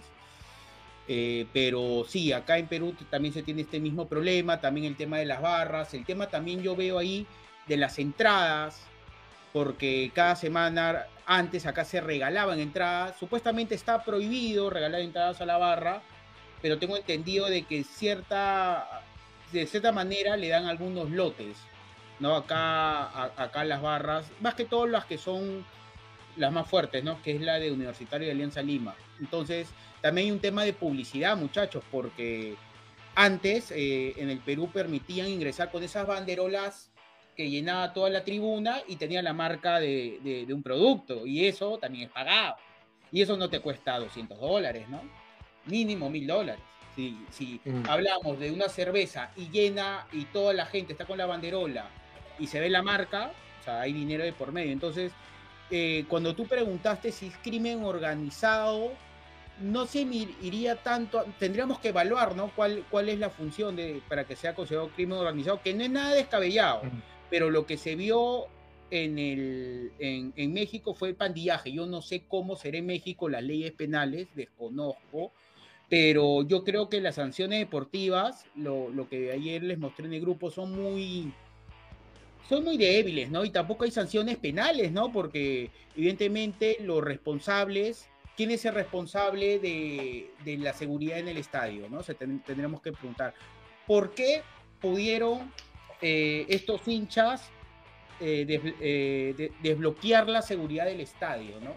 [1.07, 5.17] eh, pero sí, acá en Perú también se tiene este mismo problema, también el tema
[5.19, 7.25] de las barras, el tema también yo veo ahí
[7.67, 8.81] de las entradas,
[9.53, 15.57] porque cada semana antes acá se regalaban entradas, supuestamente está prohibido regalar entradas a la
[15.57, 16.01] barra,
[16.61, 19.01] pero tengo entendido de que cierta,
[19.51, 21.57] de cierta manera le dan algunos lotes,
[22.19, 22.35] ¿no?
[22.35, 25.65] Acá, a- acá las barras, más que todo las que son
[26.37, 27.21] las más fuertes, ¿no?
[27.21, 28.95] Que es la de Universitario de Alianza Lima.
[29.19, 29.67] Entonces,
[30.01, 32.55] también hay un tema de publicidad, muchachos, porque
[33.15, 36.89] antes eh, en el Perú permitían ingresar con esas banderolas
[37.35, 41.45] que llenaba toda la tribuna y tenía la marca de, de- de un producto, y
[41.45, 42.55] eso también es pagado.
[43.11, 45.01] Y eso no te cuesta 200 dólares, ¿no?
[45.65, 46.61] Mínimo 1000 dólares.
[46.95, 47.83] Si, si Mm.
[47.89, 51.89] hablamos de una cerveza y llena y toda la gente está con la banderola
[52.39, 54.71] y se ve la marca, o sea, hay dinero de por medio.
[54.71, 55.11] Entonces,
[55.71, 58.93] eh, cuando tú preguntaste si es crimen organizado,
[59.61, 62.51] no se iría tanto, tendríamos que evaluar, ¿no?
[62.55, 65.61] ¿Cuál, cuál es la función de, para que sea considerado crimen organizado?
[65.61, 67.01] Que no es nada descabellado, Mm.
[67.29, 68.47] Pero lo que se vio
[68.91, 71.71] en, el, en, México fue el pandillaje.
[71.71, 75.31] Yo no sé cómo será en México las leyes penales, desconozco,
[75.89, 80.21] pero yo creo que las sanciones deportivas, lo, lo que ayer les mostré en el
[80.21, 81.31] grupo, son muy,
[82.49, 83.45] son muy débiles, ¿no?
[83.45, 85.11] Y tampoco hay sanciones penales, ¿no?
[85.11, 88.07] Porque evidentemente los responsables,
[88.37, 91.99] ¿quién es el responsable de, de la seguridad en el estadio, ¿no?
[91.99, 93.33] O sea, ten- tendremos que preguntar,
[93.85, 94.41] ¿por qué
[94.81, 95.51] pudieron
[96.01, 97.49] eh, estos hinchas
[98.19, 101.71] eh, des- eh, de- desbloquear la seguridad del estadio, ¿no?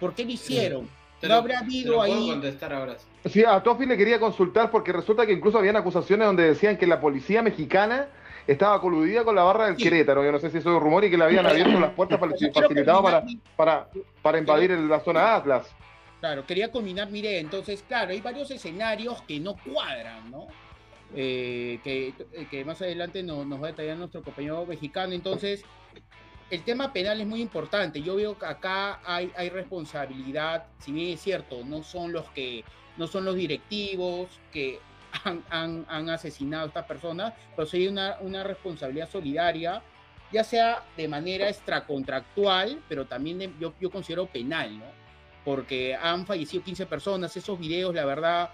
[0.00, 0.88] ¿Por qué lo hicieron?
[1.20, 2.28] Te No lo- habrá te habido puedo ahí...
[2.30, 2.96] contestar ahora.
[3.26, 6.86] Sí, a Tofi le quería consultar porque resulta que incluso habían acusaciones donde decían que
[6.86, 8.08] la policía mexicana
[8.46, 9.82] estaba coludida con la barra del Sí.
[9.84, 10.24] Querétaro.
[10.24, 12.32] Yo no sé si eso es rumor y que le habían abierto las puertas para,
[12.52, 13.22] facilitado para,
[13.54, 13.88] para,
[14.22, 15.68] para invadir la zona Atlas.
[16.20, 20.48] Claro, quería combinar, mire, entonces, claro, hay varios escenarios que no cuadran, ¿no?
[21.14, 22.14] Eh, que,
[22.50, 25.12] que más adelante no- nos va a detallar nuestro compañero mexicano.
[25.12, 25.64] Entonces,
[26.50, 28.00] el tema penal es muy importante.
[28.02, 32.64] Yo veo que acá hay, hay responsabilidad, si bien es cierto, no son los que,
[32.96, 34.78] no son los directivos que
[35.24, 39.82] han, han- han asesinado a estas personas, pero sí hay una, una responsabilidad solidaria,
[40.32, 44.84] ya sea de manera extracontractual, pero también de- yo, yo considero penal, ¿no?
[45.44, 48.50] Porque han fallecido 15 personas, esos videos, la verdad,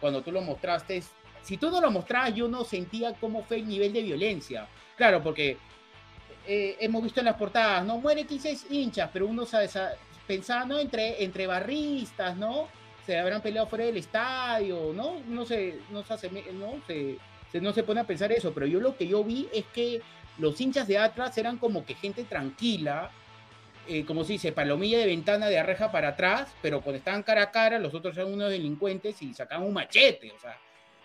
[0.00, 1.02] cuando tú los mostraste,
[1.42, 4.66] si tú no lo mostrabas, yo no sentía cómo fue el nivel de violencia.
[4.96, 5.56] Claro, porque
[6.46, 7.98] eh, hemos visto en las portadas, ¿no?
[7.98, 9.92] Muere 15 hinchas, pero uno sabe, sa-
[10.26, 10.78] pensaba, ¿no?
[10.78, 12.68] Entre, entre barristas, ¿no?
[13.06, 15.20] Se habrán peleado fuera del estadio, ¿no?
[15.26, 16.30] No se, no se,
[17.60, 20.00] no se, pone a pensar eso, pero yo lo que yo vi es que
[20.38, 23.10] los hinchas de Atlas eran como que gente tranquila,
[23.88, 27.42] eh, como se dice, palomilla de ventana de arreja para atrás, pero cuando estaban cara
[27.44, 30.56] a cara, los otros eran unos delincuentes y sacaban un machete, o sea.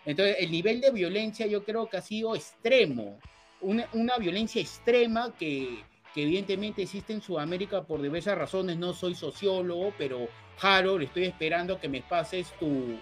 [0.06, 3.20] Entonces, el nivel de violencia yo creo que ha sido extremo,
[3.62, 5.80] una, una violencia extrema que,
[6.14, 8.78] que evidentemente existe en Sudamérica por diversas razones.
[8.78, 10.28] No soy sociólogo, pero
[10.62, 12.98] Harold, estoy esperando que me pases tu,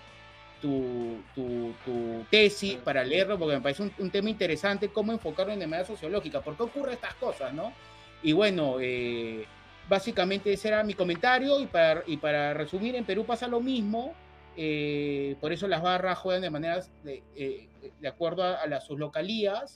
[0.61, 5.55] tu, tu, tu tesis para leerlo, porque me parece un, un tema interesante cómo enfocarlo
[5.55, 6.39] de manera sociológica.
[6.41, 7.73] ¿Por qué ocurren estas cosas, no?
[8.21, 9.45] Y bueno, eh,
[9.89, 14.15] básicamente ese era mi comentario y para, y para resumir, en Perú pasa lo mismo,
[14.57, 18.85] eh, por eso las barras juegan de maneras de, eh, de acuerdo a, a las,
[18.85, 19.75] sus localías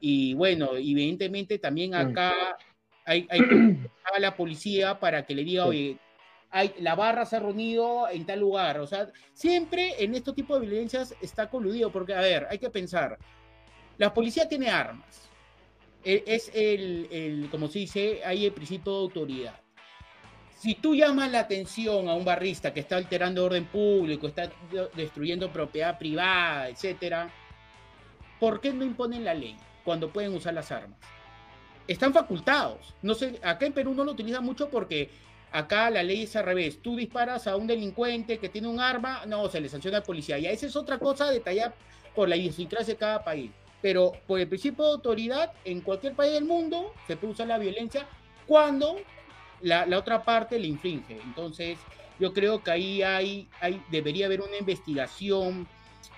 [0.00, 2.34] y bueno, evidentemente también acá
[3.04, 3.40] hay, hay
[4.14, 5.98] a la policía para que le diga, oye,
[6.50, 10.58] hay, la barra se ha reunido en tal lugar, o sea, siempre en este tipo
[10.58, 13.18] de violencias está coludido, porque a ver, hay que pensar,
[13.98, 15.30] la policía tiene armas,
[16.04, 19.60] e- es el, el, como se dice, hay el principio de autoridad.
[20.60, 24.90] Si tú llamas la atención a un barrista que está alterando orden público, está de-
[24.94, 27.30] destruyendo propiedad privada, etcétera,
[28.38, 30.98] ¿por qué no imponen la ley cuando pueden usar las armas?
[31.88, 32.94] Están facultados.
[33.00, 35.08] No sé, acá en Perú no lo utilizan mucho porque
[35.50, 36.82] acá la ley es al revés.
[36.82, 40.38] Tú disparas a un delincuente que tiene un arma, no, se le sanciona al policía.
[40.38, 41.72] Y esa es otra cosa detallada
[42.14, 43.50] por la idiosincrasia de cada país.
[43.80, 47.56] Pero por el principio de autoridad, en cualquier país del mundo se puede usar la
[47.56, 48.06] violencia
[48.46, 48.96] cuando
[49.62, 51.20] la, la otra parte le infringe.
[51.24, 51.78] Entonces,
[52.18, 55.66] yo creo que ahí hay, hay, debería haber una investigación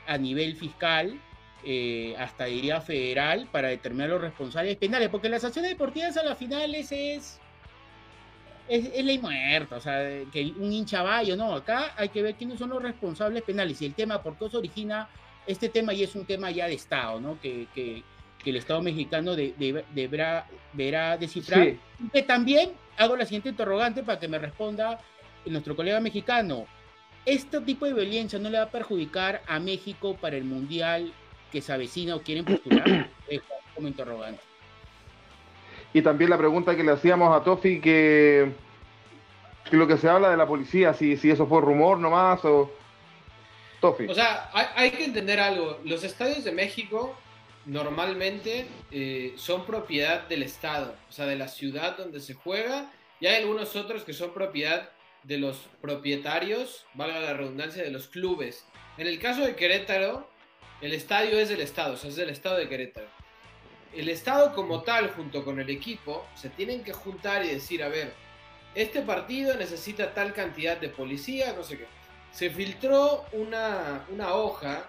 [0.07, 1.19] a nivel fiscal,
[1.65, 6.37] eh, hasta diría federal, para determinar los responsables penales, porque las acciones deportivas a las
[6.37, 7.41] finales es,
[8.69, 10.01] es, es ley muerta, o sea,
[10.33, 13.87] que un hincha vaya, no, acá hay que ver quiénes son los responsables penales y
[13.87, 15.09] el tema, por qué se origina
[15.47, 17.41] este tema y es un tema ya de Estado, ¿no?
[17.41, 18.03] Que, que,
[18.43, 21.65] que el Estado mexicano de, de, deberá, deberá descifrar.
[21.65, 21.79] Sí.
[22.01, 25.01] Y que también hago la siguiente interrogante para que me responda
[25.47, 26.67] nuestro colega mexicano.
[27.25, 31.13] ¿Este tipo de violencia no le va a perjudicar a México para el Mundial
[31.53, 33.09] que se avecina o quieren postular?
[33.31, 34.43] Dejo como interrogante.
[35.95, 38.51] Y también la pregunta que le hacíamos a Tofi, que,
[39.71, 42.73] que lo que se habla de la policía, si, si eso fue rumor nomás o...
[43.81, 44.07] Tofi.
[44.07, 45.81] O sea, hay, hay que entender algo.
[45.85, 47.17] Los estadios de México
[47.67, 53.27] normalmente eh, son propiedad del Estado, o sea, de la ciudad donde se juega, y
[53.27, 54.91] hay algunos otros que son propiedad
[55.23, 58.67] de los propietarios, valga la redundancia, de los clubes.
[58.99, 60.29] En el caso de Querétaro,
[60.81, 63.07] el estadio es del Estado, o sea, es del Estado de Querétaro.
[63.95, 67.89] El Estado como tal, junto con el equipo, se tienen que juntar y decir, a
[67.89, 68.13] ver,
[68.75, 71.87] este partido necesita tal cantidad de policía, no sé qué.
[72.33, 74.89] Se filtró una, una hoja,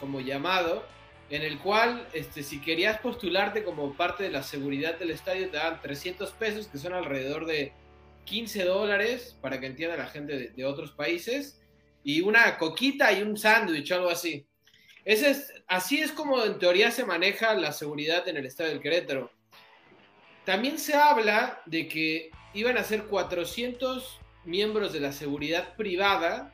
[0.00, 0.84] como llamado,
[1.30, 5.56] en el cual este, si querías postularte como parte de la seguridad del estadio te
[5.56, 7.72] daban 300 pesos, que son alrededor de
[8.24, 11.60] 15 dólares, para que entienda la gente de, de otros países,
[12.04, 14.46] y una coquita y un sándwich, algo así.
[15.04, 18.80] Ese es, así es como en teoría se maneja la seguridad en el estadio del
[18.80, 19.30] Querétaro.
[20.44, 26.52] También se habla de que iban a ser 400 miembros de la seguridad privada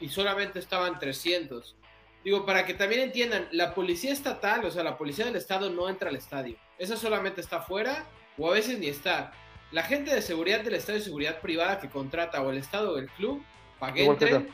[0.00, 1.76] y solamente estaban 300.
[2.24, 5.88] Digo, para que también entiendan, la policía estatal, o sea, la policía del estado no
[5.88, 6.56] entra al estadio.
[6.78, 8.04] Esa solamente está afuera
[8.36, 9.32] o a veces ni está.
[9.70, 12.98] La gente de seguridad del estado y seguridad privada que contrata o el estado o
[12.98, 13.42] el club
[13.78, 14.48] para que entren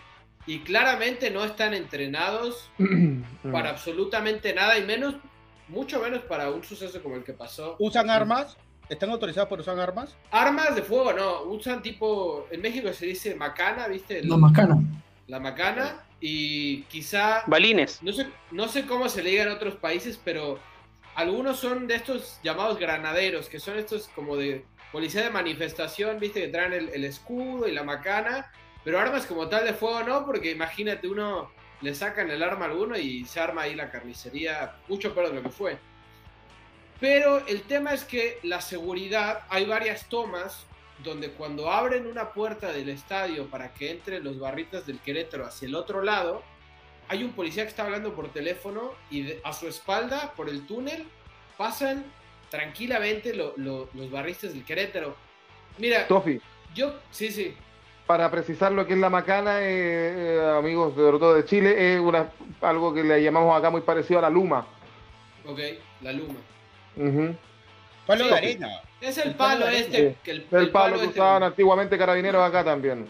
[0.47, 2.71] y claramente no están entrenados
[3.53, 5.17] para absolutamente nada y menos,
[5.69, 7.77] mucho menos para un suceso como el que pasó.
[7.79, 8.57] ¿Usan armas?
[8.89, 10.15] ¿Están autorizados por usar armas?
[10.31, 14.23] Armas de fuego, no, usan tipo, en México se dice macana, ¿viste?
[14.23, 14.79] La macana.
[15.27, 18.03] la macana y quizá Balines.
[18.03, 20.59] no sé, no sé cómo se le diga en otros países, pero
[21.15, 26.41] algunos son de estos llamados granaderos, que son estos como de policía de manifestación, viste,
[26.41, 28.51] que traen el, el escudo y la macana,
[28.85, 31.51] pero armas como tal de fuego no, porque imagínate, uno
[31.83, 35.35] le sacan el arma a alguno y se arma ahí la carnicería, mucho peor de
[35.35, 35.77] lo que fue.
[37.01, 40.65] Pero el tema es que la seguridad, hay varias tomas
[41.05, 45.69] donde cuando abren una puerta del estadio para que entren los barritas del Querétaro hacia
[45.69, 46.43] el otro lado,
[47.09, 50.67] hay un policía que está hablando por teléfono y de- a su espalda, por el
[50.67, 51.05] túnel,
[51.59, 52.05] pasan
[52.51, 55.15] tranquilamente lo- lo- los barristas del Querétaro.
[55.79, 56.41] Mira, Tofi,
[56.75, 57.55] yo, sí, sí,
[58.07, 62.01] para precisar lo que es la macana, eh, eh, amigos sobre todo de Chile, es
[62.01, 62.31] una,
[62.61, 64.67] algo que le llamamos acá muy parecido a la luma.
[65.47, 65.59] ok,
[66.01, 66.39] la luma.
[66.97, 67.35] Ujú.
[68.07, 68.31] Palo Sí.
[68.31, 68.81] de arena.
[69.01, 70.17] Es el El palo este.
[70.23, 71.19] que el, El el palo que este.
[71.21, 73.09] usaban antiguamente carabineros acá también.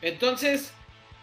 [0.00, 0.72] Entonces,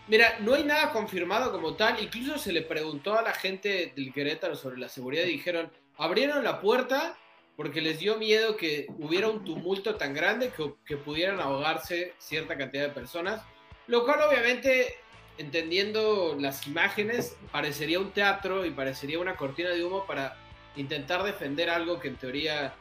[0.08, 2.02] mira, no hay nada confirmado como tal.
[2.02, 6.44] Incluso se le preguntó a la gente del Querétaro sobre la seguridad y dijeron, abrieron
[6.44, 7.18] la puerta
[7.56, 12.58] porque les dio miedo que hubiera un tumulto tan grande que, que pudieran ahogarse cierta
[12.58, 13.42] cantidad de personas.
[13.88, 14.96] Lo cual obviamente,
[15.38, 20.38] entendiendo las imágenes, parecería un teatro y parecería una cortina de humo para
[20.76, 22.74] intentar defender algo que en teoría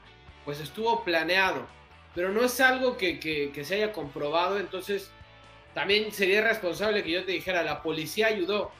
[0.44, 1.66] pues estuvo planeado.
[2.14, 5.10] Pero no es algo que, que- se haya comprobado, entonces
[5.74, 8.72] también sería responsable que yo te dijera, la policía ayudó.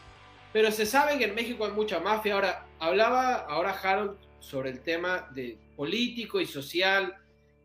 [0.52, 2.34] Pero se sabe que en México hay mucha mafia.
[2.34, 7.14] Ahora, hablaba ahora Harold sobre el tema de político y social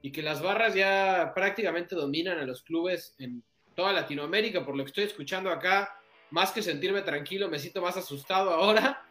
[0.01, 3.41] y que las barras ya prácticamente dominan a los clubes en
[3.73, 4.65] toda Latinoamérica.
[4.65, 5.97] Por lo que estoy escuchando acá,
[6.29, 9.01] más que sentirme tranquilo, me siento más asustado ahora,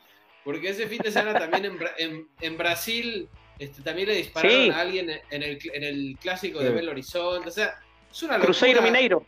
[0.44, 3.28] porque ese fin de semana también en, en- en Brasil
[3.58, 4.70] este, también le dispararon Sí.
[4.70, 6.64] a alguien en el, en el clásico Sí.
[6.64, 7.48] de Belo Horizonte.
[7.48, 7.78] O sea,
[8.10, 8.46] es una locura.
[8.46, 9.24] Cruzeiro Mineiro.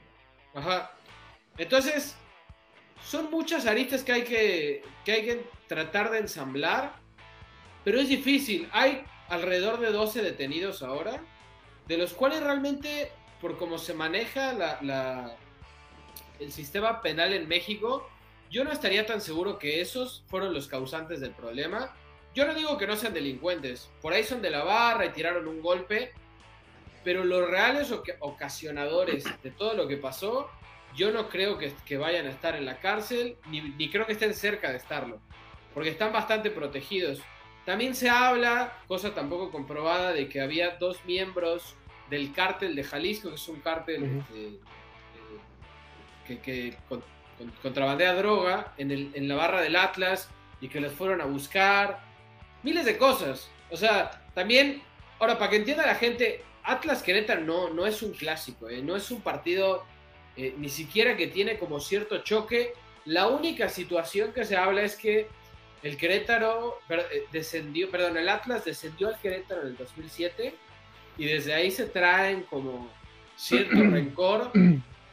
[0.55, 0.91] Ajá.
[1.57, 2.17] Entonces,
[3.05, 6.95] son muchas aristas que hay que, que hay que tratar de ensamblar,
[7.85, 8.69] pero es difícil.
[8.73, 11.23] Hay alrededor de 12 detenidos ahora,
[11.87, 15.37] de los cuales realmente, por cómo se maneja la, la-
[16.41, 18.09] el sistema penal en México,
[18.55, 21.93] yo no estaría tan seguro que esos fueron los causantes del problema.
[22.37, 25.49] Yo no digo que no sean delincuentes, por ahí son de la barra y tiraron
[25.49, 26.13] un golpe,
[27.03, 30.49] pero los reales oca- ocasionadores de todo lo que pasó,
[30.95, 34.13] yo no creo que, que vayan a estar en la cárcel, ni, ni creo que
[34.13, 35.19] estén cerca de estarlo,
[35.75, 37.21] porque están bastante protegidos.
[37.67, 41.75] También se habla, cosa tampoco comprobada, de que había dos miembros
[42.09, 44.47] del cártel de Jalisco, que es un cártel este,
[46.29, 46.77] eh, que,
[47.62, 50.28] contrabandea droga en, el- en la barra del Atlas
[50.61, 52.01] y que los fueron a buscar.
[52.62, 53.51] Miles de cosas.
[53.70, 54.82] O sea, también,
[55.18, 58.80] ahora, para que entienda la gente, Atlas Querétaro no, no es un clásico, ¿eh?
[58.82, 59.85] no es un partido
[60.37, 62.72] eh, ni siquiera que tiene como cierto choque.
[63.05, 65.28] La única situación que se habla es que
[65.82, 70.55] el Querétaro eh, descendió, perdón, el Atlas descendió al Querétaro en el 2007
[71.18, 72.89] y desde ahí se traen como
[73.37, 74.51] cierto rencor,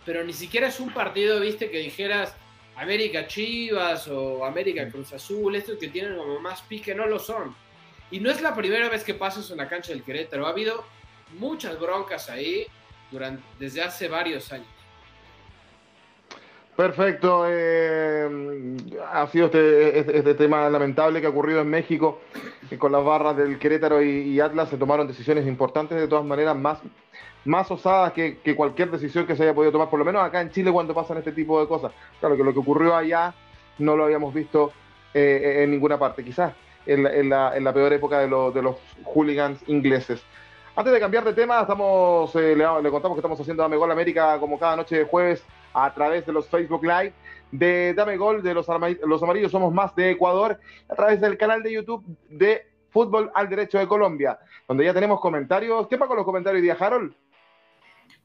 [0.05, 2.35] pero ni siquiera es un partido, viste, que dijeras
[2.75, 7.55] América Chivas o América Cruz Azul, estos que tienen como más pique, no lo son.
[8.09, 10.49] Y no es la primera vez que pasa eso en la cancha del Querétaro, ha
[10.49, 10.83] habido
[11.37, 12.65] muchas broncas ahí
[13.11, 14.67] durante, desde hace varios años.
[16.75, 17.43] Perfecto.
[17.47, 18.77] eh,
[19.11, 22.19] ha sido este, este- este tema lamentable que ha ocurrido en México
[22.71, 24.69] eh, con las barras del Querétaro y, Atlas.
[24.69, 26.79] Se tomaron decisiones importantes, de todas maneras, más,
[27.45, 30.41] más osadas que, que cualquier decisión que se haya podido tomar, por lo menos acá
[30.41, 31.91] en Chile cuando pasan este tipo de cosas.
[32.19, 33.33] Claro que lo que ocurrió allá
[33.77, 34.71] no lo habíamos visto
[35.13, 36.53] eh, en ninguna parte, quizás
[36.85, 40.23] en la, en la- en la peor época de, los- de los hooligans ingleses.
[40.75, 43.91] Antes de cambiar de tema, estamos, eh, le, le contamos que estamos haciendo Dame Gol
[43.91, 45.43] América como cada noche de jueves
[45.73, 47.13] a través de los Facebook Live
[47.51, 50.59] de Dame Gol de los, Amarillos Somos Más de Ecuador,
[50.89, 55.19] a través del canal de YouTube de Fútbol al Derecho de Colombia, donde ya tenemos
[55.19, 55.87] comentarios.
[55.87, 57.13] ¿Qué pasa con los comentarios hoy día, Harold?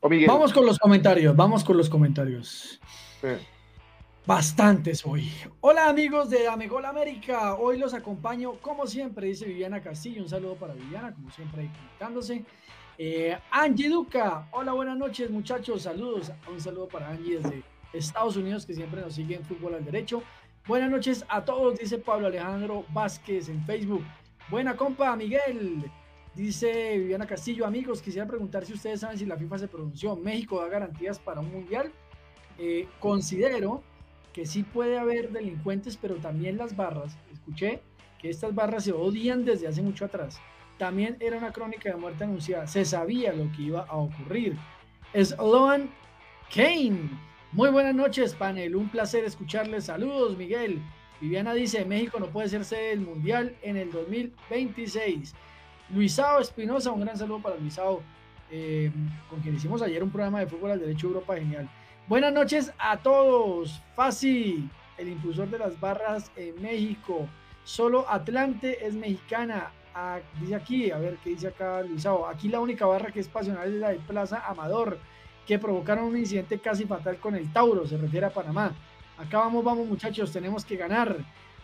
[0.00, 0.28] ¿O Miguel?
[0.28, 2.80] Vamos con los comentarios, vamos con los comentarios.
[3.20, 3.28] Sí.
[4.26, 5.30] Bastantes hoy.
[5.60, 10.56] Hola amigos de Amegol América, hoy los acompaño como siempre, dice Viviana Castillo, un saludo
[10.56, 12.44] para Viviana, como siempre ahí conectándose.
[12.98, 18.64] Eh, Angie Duca, hola, buenas noches muchachos, saludos, un saludo para Angie desde Estados Unidos
[18.64, 20.22] que siempre nos sigue en Fútbol al Derecho.
[20.66, 24.02] Buenas noches a todos, dice Pablo Alejandro Vázquez en Facebook.
[24.48, 25.84] Buena compa, Miguel.
[26.34, 30.16] Dice Viviana Castillo, amigos, quisiera preguntar si ustedes saben si la FIFA se pronunció.
[30.16, 31.92] ¿México da garantías para un mundial?
[32.58, 33.82] Eh, considero
[34.32, 37.16] que sí puede haber delincuentes, pero también las barras.
[37.30, 37.82] Escuché
[38.18, 40.40] que estas barras se odian desde hace mucho atrás.
[40.78, 42.66] También era una crónica de muerte anunciada.
[42.66, 44.56] Se sabía lo que iba a ocurrir.
[45.14, 45.90] Sloan
[46.54, 47.10] Kane.
[47.52, 48.76] Muy buenas noches, panel.
[48.76, 49.84] Un placer escucharles.
[49.84, 50.82] Saludos, Miguel.
[51.20, 55.34] Viviana dice, México no puede ser sede del Mundial en el 2026.
[55.90, 58.02] Luisao Espinosa, un gran saludo para Luisao,
[58.50, 58.90] eh,
[59.30, 61.70] con quien hicimos ayer un programa de fútbol al derecho Europa genial.
[62.06, 63.80] Buenas noches a todos.
[63.94, 67.26] Fácil, el impulsor de las barras en México.
[67.64, 69.72] Solo Atlante es mexicana.
[69.98, 72.26] Ah, dice aquí, a ver qué dice acá Luisao.
[72.26, 74.98] Aquí la única barra que es pasional es la de Plaza Amador,
[75.46, 78.74] que provocaron un incidente casi fatal con el Tauro, se refiere a Panamá.
[79.16, 81.16] Acá vamos, vamos muchachos, tenemos que ganar.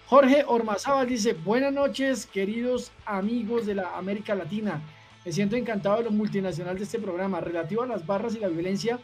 [0.06, 4.80] Jorge Ormazábal dice, buenas noches queridos amigos de la América Latina.
[5.26, 7.38] Me siento encantado de lo multinacional de este programa.
[7.42, 8.98] Relativo a las barras y la violencia,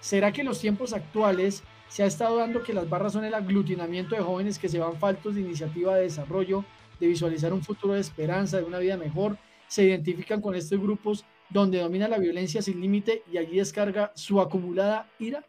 [0.00, 3.32] ¿será que en los tiempos actuales se ha estado dando que las barras son el
[3.32, 6.62] aglutinamiento de jóvenes que se van faltos de iniciativa de desarrollo,
[7.00, 9.38] de visualizar un futuro de esperanza, de una vida mejor
[9.68, 14.40] se identifican con estos grupos donde domina la violencia sin límite y allí descarga su
[14.40, 15.44] acumulada ira?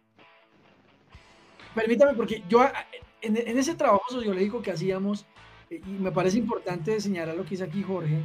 [1.73, 2.63] Permítame, porque yo
[3.21, 5.25] en, en ese trabajo sociológico que hacíamos,
[5.69, 8.21] eh, y me parece importante señalar lo que dice aquí Jorge,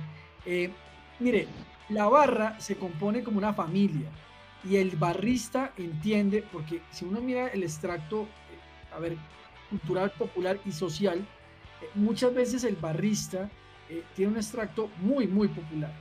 [0.46, 0.70] eh,
[1.20, 1.46] mire,
[1.88, 4.08] la barra se compone como una familia
[4.64, 9.16] y el barrista entiende, porque si uno mira el extracto, eh, a ver,
[9.70, 11.26] cultural, popular y social,
[11.82, 13.50] eh, muchas veces el barrista
[13.88, 15.92] eh, tiene un extracto muy, muy popular.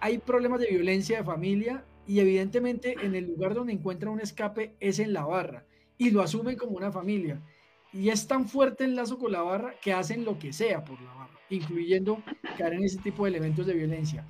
[0.00, 4.74] hay problemas de violencia de familia y evidentemente en el lugar donde encuentra un escape
[4.80, 5.64] es en la barra
[5.98, 7.40] y lo asumen como una familia.
[7.92, 11.00] Y es tan fuerte el lazo con la barra que hacen lo que sea por
[11.02, 12.22] la barra, incluyendo
[12.56, 14.24] caer en ese tipo de elementos de violencia.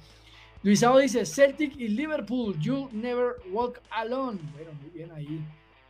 [0.62, 4.38] Luisao dice, Celtic y Liverpool, you never walk alone.
[4.52, 5.40] Bueno, muy bien ahí,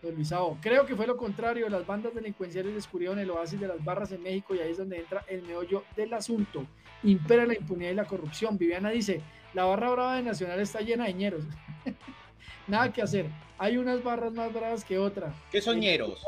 [0.03, 0.59] Luisao.
[0.61, 4.23] Creo que fue lo contrario, las bandas delincuenciales descubrieron el oasis de las barras en
[4.23, 6.67] México y ahí es donde entra el meollo del asunto.
[7.03, 8.57] Impera la impunidad y la corrupción.
[8.57, 9.21] Viviana dice,
[9.53, 11.45] la barra brava de Nacional está llena de ñeros.
[12.67, 13.27] Nada que hacer.
[13.59, 15.35] Hay unas barras más bravas que otras.
[15.51, 16.25] ¿Qué son ñeros?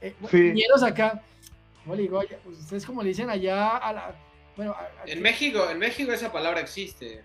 [0.00, 1.22] Eh, eh, ñeros acá.
[2.44, 4.14] ustedes como le dicen allá a la...
[4.56, 4.74] Bueno,
[5.06, 7.22] en México, en México esa palabra existe.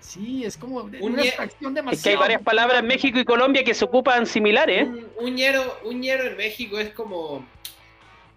[0.00, 1.96] Sí, es como una extracción demasiado.
[1.96, 4.88] Es que hay varias palabras en México y Colombia que se ocupan similares.
[4.88, 7.46] Un, un, ñero, en México es como.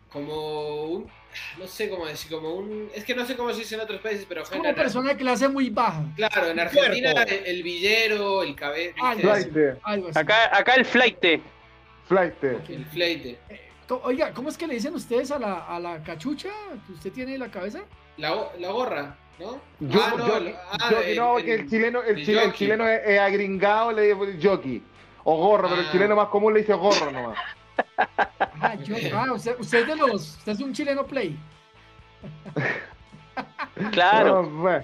[0.10, 1.12] Como un.
[1.58, 2.90] No sé cómo decir, como un.
[2.94, 4.42] Es que no sé cómo se dice en otros países, pero.
[4.42, 6.04] Es como una persona de clase muy baja.
[6.16, 8.94] Claro, en Argentina el, villero, el cabello.
[10.14, 11.42] Acá, acá el flight.
[12.08, 12.44] Flight.
[12.44, 13.26] El flight.
[13.26, 13.38] Eh,
[14.04, 16.50] oiga, ¿cómo es que le dicen ustedes a la, a la cachucha
[16.86, 17.84] que usted tiene en la cabeza?
[18.18, 19.18] La, la gorra.
[19.42, 19.60] ¿No?
[19.80, 20.14] Yo, ah,
[20.92, 22.24] no, yo, ah, que el chileno, el,
[22.54, 24.84] chileno, es, agringado, le dice jockey.
[25.24, 25.92] O gorro, pero el ah.
[25.92, 27.40] chileno más común le dice gorro nomás.
[27.98, 30.38] Ah, yo, ah usted, usted, es de los.
[30.38, 31.36] Usted es un chileno play.
[33.92, 34.44] claro.
[34.44, 34.84] No,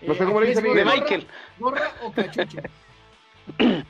[0.00, 0.86] no sé cómo le dice Miguel.
[0.86, 1.26] Michael.
[1.58, 2.62] ¿Gorra o cachucha?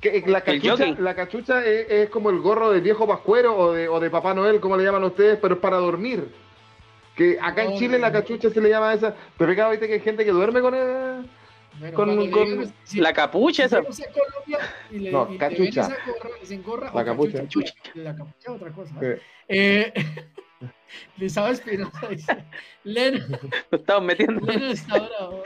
[0.00, 3.86] Que, la cachucha, la cachucha es, es, como el gorro de viejo pascuero o de,
[3.88, 6.34] o de Papá Noel, como le llaman ustedes, pero es para dormir.
[7.18, 9.12] Que acá en Chile la cachucha se le llama esa.
[9.36, 11.28] Pero acá viste que hay gente que duerme con el,
[11.92, 13.80] con, con la capucha esa.
[13.80, 15.88] no, cachucha.
[16.94, 17.42] la capucha.
[17.94, 18.94] La capucha es otra cosa.
[19.00, 19.06] Sí.
[19.48, 19.92] Eh,
[21.16, 22.44] Lizado Espinosa dice:
[22.84, 23.26] Leno.
[23.72, 24.40] Lo estamos metiendo.
[24.46, 25.42] Leno está bravo.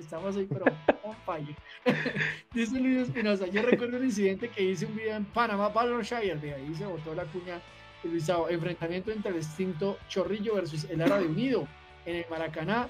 [0.00, 0.64] estamos ahí, pero
[1.02, 1.54] on fire.
[2.54, 5.70] dice Luis Espinosa: Yo recuerdo un incidente que hice un video en Panamá,
[6.02, 7.60] Shire, de ahí se botó la cuña
[8.50, 11.66] enfrentamiento entre el extinto Chorrillo versus el Árabe Unido
[12.06, 12.88] en el Maracaná,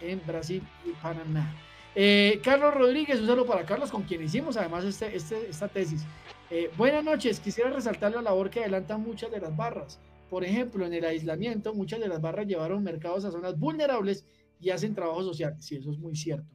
[0.00, 1.54] en Brasil y Panamá.
[1.94, 6.04] Eh, Carlos Rodríguez, un saludo para Carlos, con quien hicimos además este, este esta tesis.
[6.50, 9.98] Eh, buenas noches, quisiera resaltar la labor que adelantan muchas de las barras.
[10.28, 14.26] Por ejemplo, en el aislamiento, muchas de las barras llevaron mercados a zonas vulnerables
[14.60, 15.56] y hacen trabajo social.
[15.58, 16.54] Sí, eso es muy cierto.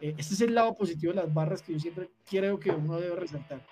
[0.00, 3.16] Este es el lado positivo de las barras que yo siempre creo que uno debe
[3.16, 3.64] resaltar.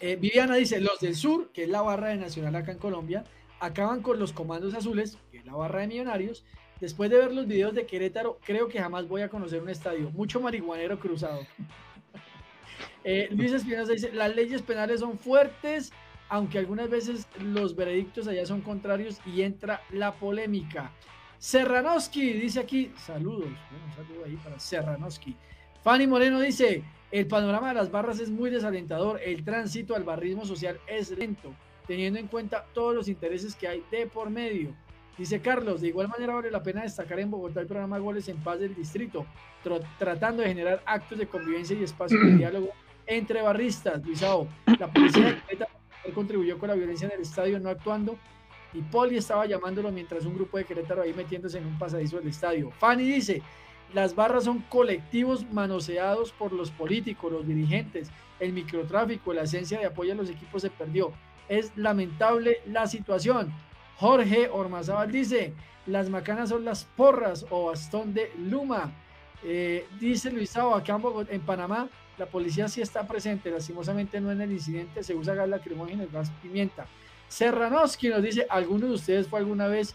[0.00, 3.24] Eh, Viviana dice, los del sur, que es la barra de Nacional acá en Colombia,
[3.60, 6.44] acaban con los comandos azules, que es la barra de Millonarios.
[6.80, 10.10] Después de ver los videos de Querétaro, creo que jamás voy a conocer un estadio.
[10.10, 11.40] Mucho marihuanero cruzado.
[13.04, 15.92] eh, Luis Espinosa dice, las leyes penales son fuertes,
[16.30, 20.92] aunque algunas veces los veredictos allá son contrarios y entra la polémica.
[21.38, 25.36] Serranoski dice aquí, saludos, un saludo ahí para Serranoski.
[25.82, 30.44] Fanny Moreno dice, el panorama de las barras es muy desalentador, el tránsito al barrismo
[30.44, 31.52] social es lento,
[31.86, 34.74] teniendo en cuenta todos los intereses que hay de por medio.
[35.18, 38.38] Dice Carlos, de igual manera vale la pena destacar en Bogotá el programa Goles en
[38.38, 39.26] Paz del Distrito,
[39.98, 42.70] tratando de generar actos de convivencia y espacio de diálogo
[43.06, 44.02] entre barristas.
[44.04, 44.48] Luisao,
[44.78, 45.42] la policía
[46.14, 48.16] contribuyó con la violencia en el estadio no actuando
[48.72, 52.28] y Poli estaba llamándolo mientras un grupo de Querétaro ahí metiéndose en un pasadizo del
[52.28, 52.70] estadio.
[52.70, 53.42] Fanny dice,
[53.92, 59.86] las barras son colectivos manoseados por los políticos, los dirigentes, el microtráfico, la esencia de
[59.86, 61.12] apoyo a los equipos se perdió.
[61.48, 63.52] Es lamentable la situación.
[63.96, 65.52] Jorge Ormazábal dice,
[65.86, 68.92] las macanas son las porras o bastón de Luma.
[69.42, 71.88] Eh, dice Luisao, acá en Panamá,
[72.18, 76.06] la policía sí está presente, lastimosamente no en el incidente, se usa gas lacrimógeno y
[76.06, 76.86] gas pimienta.
[77.28, 79.94] Serranoski nos dice, ¿alguno de ustedes fue alguna vez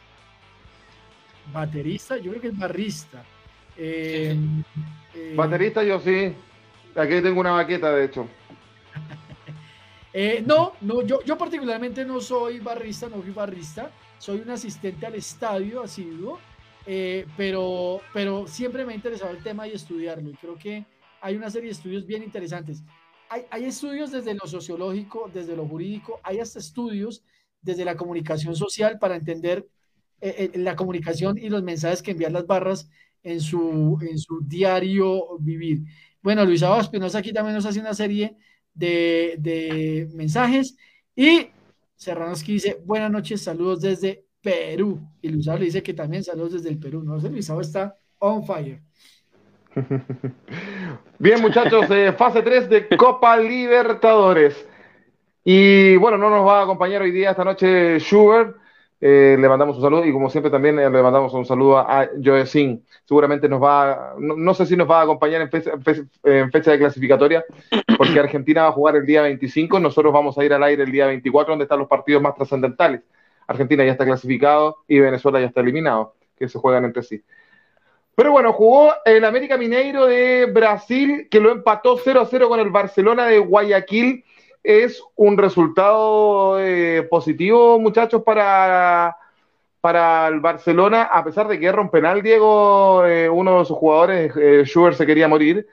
[1.54, 2.18] baterista?
[2.18, 3.24] Yo creo que es barrista.
[3.78, 4.36] Eh,
[5.14, 6.34] eh, Baterista yo sí.
[6.96, 8.28] Aquí tengo una baqueta, de hecho.
[10.18, 13.92] Eh, no, no, yo, yo particularmente no soy barrista, no fui barrista.
[14.18, 16.40] Soy un asistente al estadio asiduo,
[17.36, 20.30] pero, pero siempre me ha interesado el tema y estudiarlo.
[20.30, 20.86] Y creo que
[21.20, 22.82] hay una serie de estudios bien interesantes.
[23.28, 27.22] Hay, hay estudios desde lo sociológico, desde lo jurídico, hay hasta estudios
[27.62, 29.68] desde la comunicación social para entender
[30.54, 32.90] la comunicación y los mensajes que envían las barras
[33.26, 35.84] en su, en su diario vivir.
[36.22, 38.38] Bueno, Luis Abad Espinosa aquí también nos hace una serie
[38.74, 40.78] de, de mensajes
[41.16, 41.48] y
[41.96, 45.02] Serranosky dice, buenas noches, saludos desde Perú.
[45.22, 47.02] Y Luis le dice que también saludos desde el Perú.
[47.04, 48.80] No sé, Luis está on fire.
[51.20, 54.68] Bien, muchachos, eh, fase 3 de Copa Libertadores.
[55.44, 58.56] Y bueno, no nos va a acompañar hoy día, esta noche, Schubert.
[59.02, 62.10] Eh, le mandamos un saludo y como siempre también eh, le mandamos un saludo a
[62.24, 62.80] Joe Singh.
[63.04, 65.72] Seguramente nos va, no, no, sé si nos va a acompañar en fecha,
[66.24, 67.46] en fecha, de clasificatoria,
[67.98, 70.92] porque Argentina va a jugar el día 25, nosotros vamos a ir al aire el
[70.92, 73.02] día 24, donde están los partidos más trascendentales.
[73.48, 77.22] Argentina ya está clasificado y Venezuela ya está eliminado, que se juegan entre sí.
[78.16, 82.62] Pero bueno, jugó el América Mineiro de Brasil, que lo empató 0 a 0 con
[82.62, 84.24] el Barcelona de Guayaquil
[84.66, 89.16] es un resultado eh, positivo, muchachos, para,
[89.80, 93.78] para el Barcelona, a pesar de que erra un penal, Diego, eh, uno de sus
[93.78, 95.68] jugadores, eh, Schubert, se quería morir,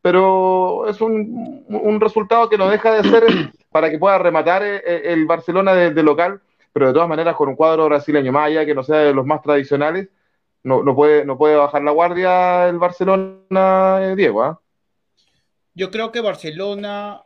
[0.00, 3.24] pero es un, un, resultado que no deja de ser
[3.70, 6.40] para que pueda rematar el Barcelona desde de local,
[6.72, 9.24] pero de todas maneras con un cuadro brasileño, más allá que no sea de los
[9.24, 10.08] más tradicionales,
[10.64, 14.46] no, no, puede, no puede bajar la guardia el Barcelona, Diego.
[14.46, 14.54] ¿eh?
[15.74, 17.22] Yo creo que Barcelona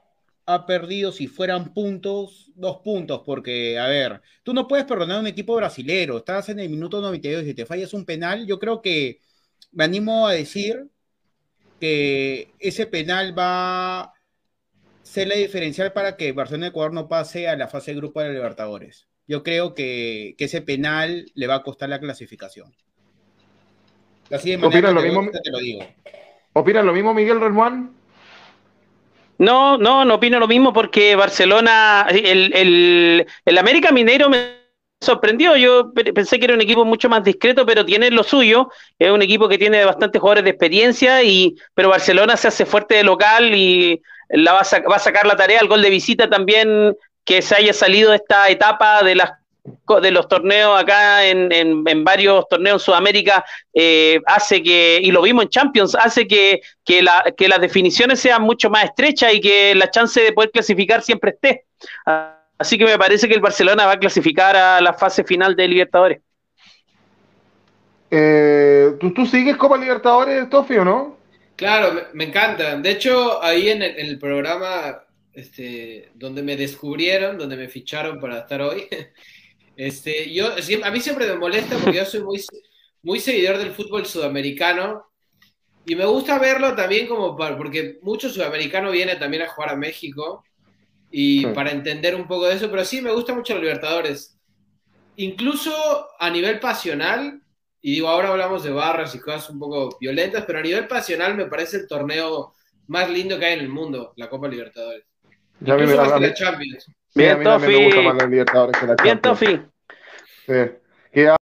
[0.46, 5.20] ha perdido, si fueran puntos, dos puntos, porque, a ver, tú no puedes perdonar a
[5.20, 8.80] un equipo brasilero, estás en el minuto 92 y te fallas un penal, yo creo
[8.80, 9.20] que
[9.72, 10.86] me animo a decir
[11.80, 14.12] que ese penal va a
[15.02, 18.32] ser la diferencial para que Barcelona Ecuador no pase a la fase de grupo de
[18.32, 19.08] Libertadores.
[19.26, 22.72] Yo creo que, que ese penal le va a costar la clasificación.
[24.30, 25.80] Así de manera lo mismo, te lo digo.
[26.52, 27.94] ¿Opinas lo mismo, Miguel Relmuán?
[29.38, 34.56] No, no, no opino lo mismo porque Barcelona, el, el, el América Mineiro me
[35.00, 35.56] sorprendió.
[35.56, 38.70] Yo pensé que era un equipo mucho más discreto, pero tiene lo suyo.
[38.98, 42.96] Es un equipo que tiene bastantes jugadores de experiencia, y pero Barcelona se hace fuerte
[42.96, 45.60] de local y la va, a, va a sacar la tarea.
[45.60, 49.32] El gol de visita también que se haya salido de esta etapa de las
[50.00, 55.10] de los torneos acá en, en, en varios torneos en Sudamérica eh, hace que, y
[55.10, 59.34] lo vimos en Champions, hace que, que, la, que las definiciones sean mucho más estrechas
[59.34, 61.64] y que la chance de poder clasificar siempre esté.
[62.58, 65.68] Así que me parece que el Barcelona va a clasificar a la fase final de
[65.68, 66.20] Libertadores.
[68.10, 71.16] Eh, ¿tú, ¿tú, sigues Copa Libertadores, Tofi, o no?
[71.56, 72.76] Claro, me, me encanta.
[72.76, 75.02] De hecho, ahí en el, en el programa
[75.36, 78.88] este, donde me descubrieron, donde me ficharon para estar hoy,
[79.76, 80.52] Este, yo,
[80.82, 82.42] a mí siempre me molesta porque yo soy muy,
[83.02, 85.06] muy seguidor del fútbol sudamericano
[85.84, 89.76] y me gusta verlo también como para, porque mucho sudamericano viene también a jugar a
[89.76, 90.44] México
[91.10, 91.46] y sí.
[91.54, 94.36] para entender un poco de eso, pero sí me gusta mucho los Libertadores.
[95.16, 95.72] Incluso
[96.18, 97.40] a nivel pasional,
[97.80, 101.36] y digo, ahora hablamos de barras y cosas un poco violentas, pero a nivel pasional
[101.36, 102.52] me parece el torneo
[102.88, 105.04] más lindo que hay en el mundo, la Copa Libertadores.
[105.60, 106.86] Ya Incluso me, Champions.
[107.16, 107.74] Bien, Tofi.
[109.02, 109.60] Bien, Tofi.
[110.46, 110.52] Sí.
[111.12, 111.36] ¿Queda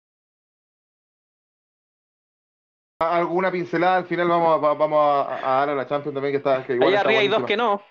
[3.00, 6.36] alguna pincelada al final vamos a, vamos a, a dar a la Champions también que
[6.36, 7.82] está que igual Allá está arriba hay dos que no.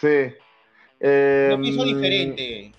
[0.00, 0.34] Sí.
[1.00, 2.72] Eh, Lo hizo diferente.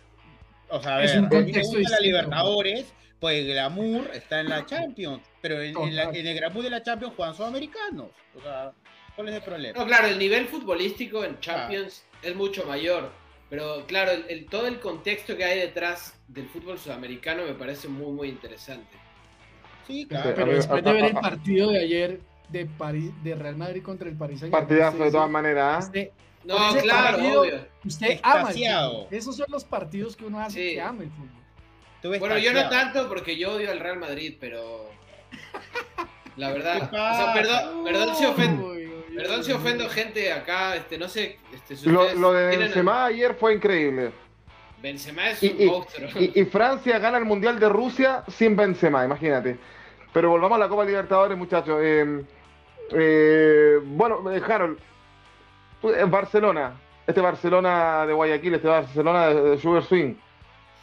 [0.70, 2.00] O sea, a Es ver, un a mí me contexto gusta la.
[2.00, 6.64] Libertadores, pues el glamour está en la Champions, pero en, en la- en el glamour
[6.64, 8.08] de la Champions juegan sudamericanos.
[8.36, 8.72] O sea,
[9.16, 9.78] ¿cuál es el problema?
[9.80, 13.12] No, claro, el nivel futbolístico en Champions es mucho mayor,
[13.50, 17.88] pero claro, el, el- todo el contexto que hay detrás del fútbol sudamericano me parece
[17.88, 18.98] muy, muy interesante.
[19.88, 20.34] Sí, claro.
[20.36, 22.20] Pero después de ver el partido de ayer
[22.50, 25.92] de París, de Real Madrid contra el París partidazo de todas maneras.
[26.44, 27.68] No, claro, partido- obvio.
[27.86, 28.92] Usted ama el Extasiado.
[29.04, 29.08] fútbol.
[29.18, 30.74] Esos son los partidos que uno hace Sí.
[30.76, 32.20] que ama el fútbol.
[32.20, 34.90] Bueno, yo no tanto porque yo odio al Real Madrid, pero
[36.38, 37.24] la ¿Qué verdad, o pasa?
[37.24, 38.74] sea, perdón, perdón si ofendo,
[39.18, 43.54] perdón si ofendo gente acá, este, no sé, este, si Lo, de Benzema ayer fue
[43.56, 44.12] increíble.
[44.82, 46.10] Benzema es Y, un y- monstruo.
[46.20, 49.58] y- y Francia gana el Mundial de Rusia sin Benzema, imagínate.
[50.14, 51.80] Pero volvamos a la Copa Libertadores, muchachos.
[51.82, 52.24] Eh,
[52.92, 54.78] eh, bueno, eh, Harold,
[55.82, 56.74] tú, en Barcelona,
[57.06, 60.14] este Barcelona de Guayaquil, este Barcelona de, de Sugar Swing,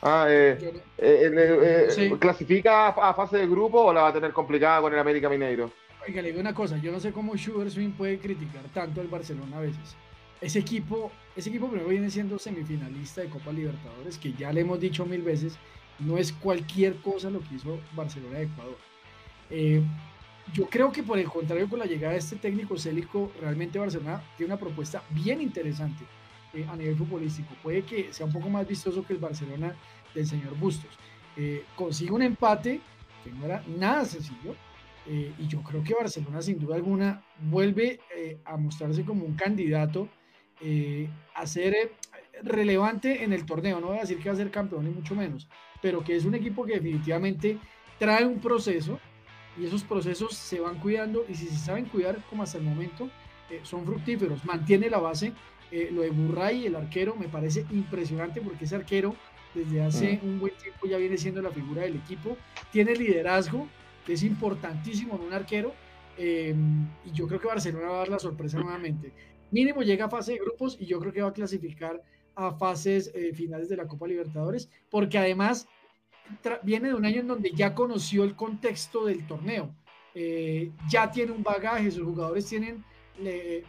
[0.02, 0.58] ah, eh,
[0.98, 2.10] eh, eh, eh, Sí.
[2.18, 5.28] ¿clasifica a, a fase de grupo o la va a tener complicada con el América
[5.28, 5.70] Mineiro?
[6.06, 9.08] Oiga, le digo una cosa, yo no sé cómo Sugar Swing puede criticar tanto al
[9.08, 9.96] Barcelona a veces.
[10.40, 14.78] Ese equipo, ese equipo primero viene siendo semifinalista de Copa Libertadores, que ya le hemos
[14.78, 15.56] dicho mil veces,
[16.00, 18.76] no es cualquier cosa lo que hizo Barcelona de Ecuador.
[19.48, 19.82] Eh,
[20.52, 24.22] yo creo que por el contrario, con la llegada de este técnico célico, realmente Barcelona
[24.36, 26.04] tiene una propuesta bien interesante
[26.52, 27.54] eh, a nivel futbolístico.
[27.62, 29.74] Puede que sea un poco más vistoso que el Barcelona
[30.14, 30.90] del señor Bustos.
[31.36, 32.80] Eh, consigue un empate
[33.22, 34.54] que no era nada sencillo,
[35.06, 39.34] eh, y yo creo que Barcelona sin duda alguna vuelve eh, a mostrarse como un
[39.34, 40.08] candidato
[40.60, 41.92] eh, a ser
[42.42, 43.80] relevante en el torneo.
[43.80, 45.48] No voy a decir que va a ser campeón ni mucho menos,
[45.82, 47.58] pero que es un equipo que definitivamente
[47.98, 48.98] trae un proceso
[49.58, 53.10] y esos procesos se van cuidando y si se saben cuidar como hasta el momento,
[53.62, 54.44] son fructíferos.
[54.44, 55.32] Mantiene la base.
[55.92, 59.14] lo de Burray, el arquero, me parece impresionante porque ese arquero
[59.54, 60.26] desde hace mm.
[60.26, 62.36] un buen tiempo ya viene siendo la figura del equipo.
[62.72, 63.68] Tiene liderazgo,
[64.12, 65.72] es importantísimo en un arquero.
[66.16, 69.12] Em, y yo creo que Barcelona va a dar la sorpresa nuevamente.
[69.50, 72.02] Mínimo llega a fase de grupos y yo creo que va a clasificar
[72.36, 75.68] a fases eh, finales de la Copa Libertadores, porque además
[76.62, 79.74] viene de un año en donde ya conoció el contexto del torneo.
[80.14, 82.84] Eh, ya tiene un bagaje, sus jugadores tienen
[83.18, 83.62] eh,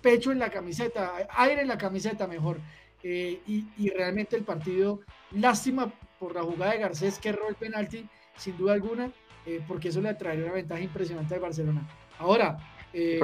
[0.00, 2.60] pecho en la camiseta, aire en la camiseta mejor.
[3.00, 8.08] Y, y, realmente el partido, lástima por la jugada de Garcés que erró el penalti,
[8.36, 9.12] sin duda alguna,
[9.46, 11.88] eh, porque eso le traería una ventaja impresionante al Barcelona.
[12.18, 12.58] Ahora,
[12.92, 13.20] eh,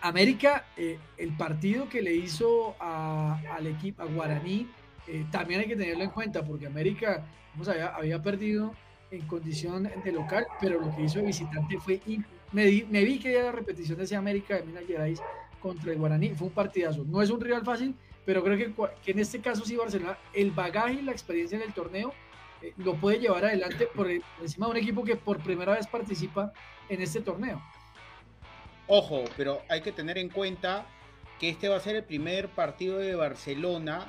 [0.00, 4.68] América, eh, el partido que le hizo al equipo, a Guaraní,
[5.30, 7.24] también hay que tenerlo en cuenta, porque América
[7.94, 8.72] había, perdido
[9.10, 12.00] en condición de local, pero lo que hizo de visitante fue.
[12.52, 15.22] Me, vi que era la repetición de ese América de Minas Gerais
[15.60, 17.04] contra el Guaraní, fue un partidazo.
[17.04, 17.94] No es un rival fácil,
[18.24, 18.72] pero creo que,
[19.04, 22.14] que en este caso sí Barcelona, el bagaje y la experiencia en el torneo eh,
[22.76, 26.52] lo puede llevar adelante por, encima de un equipo que por primera vez participa
[26.88, 27.62] en este torneo.
[28.86, 30.86] Ojo, pero hay que tener en cuenta
[31.38, 34.06] que este va a ser el primer partido de Barcelona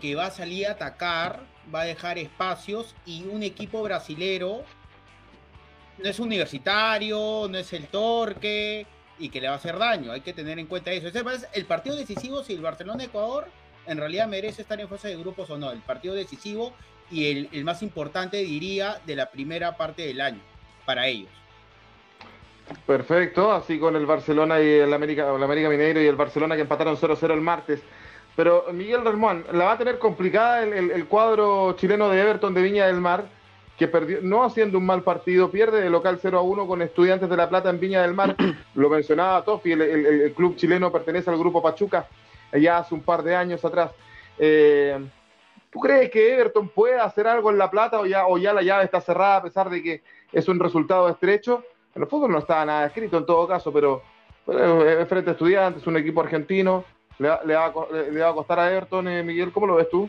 [0.00, 4.64] que va a salir a atacar, va a dejar espacios y un equipo brasilero
[5.98, 8.86] no es universitario, no es el Torque
[9.18, 10.12] y que le va a hacer daño.
[10.12, 11.08] Hay que tener en cuenta eso.
[11.54, 13.48] El partido decisivo si el Barcelona-Ecuador
[13.86, 15.70] en realidad merece estar en fase de grupos o no.
[15.70, 16.74] El partido decisivo
[17.10, 20.40] y el, más importante, diría, de la primera parte del año
[20.84, 21.30] para ellos.
[22.84, 26.62] Perfecto, así con el Barcelona y el América, el América Mineiro y el Barcelona que
[26.62, 27.80] empataron 0-0 el martes.
[28.34, 32.86] Pero Miguel Ramón, la va a tener complicada el, cuadro chileno de Everton de Viña
[32.86, 33.24] del Mar,
[33.78, 37.36] que perdió, no haciendo un mal partido, pierde de local 0 1 con Estudiantes de
[37.36, 38.36] La Plata en Viña del Mar.
[38.74, 42.08] Lo mencionaba Tofi, el, el, club chileno pertenece al grupo Pachuca,
[42.52, 43.92] ya hace un par de años atrás.
[44.38, 44.98] Eh,
[45.76, 48.62] ¿Tú crees que Everton puede hacer algo en La Plata o ya, o ya la
[48.62, 50.02] llave está cerrada a pesar de que
[50.32, 51.64] es un resultado estrecho?
[51.94, 54.02] En el fútbol no está nada escrito en todo caso, pero,
[54.46, 56.82] es frente a estudiantes, un equipo argentino,
[57.18, 60.08] le, va, le va, a costar a Everton, eh, Miguel, ¿cómo lo ves tú?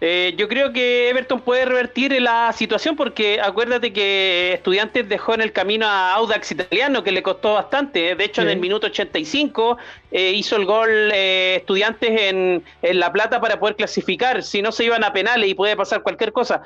[0.00, 5.40] Eh, yo creo que Everton puede revertir la situación porque acuérdate que Estudiantes dejó en
[5.40, 8.14] el camino a Audax Italiano que le costó bastante.
[8.14, 9.78] De hecho, en el minuto 85
[10.10, 14.42] eh, hizo el gol eh, Estudiantes en, La Plata para poder clasificar.
[14.42, 16.62] Si no, se iban a penales y puede pasar cualquier cosa.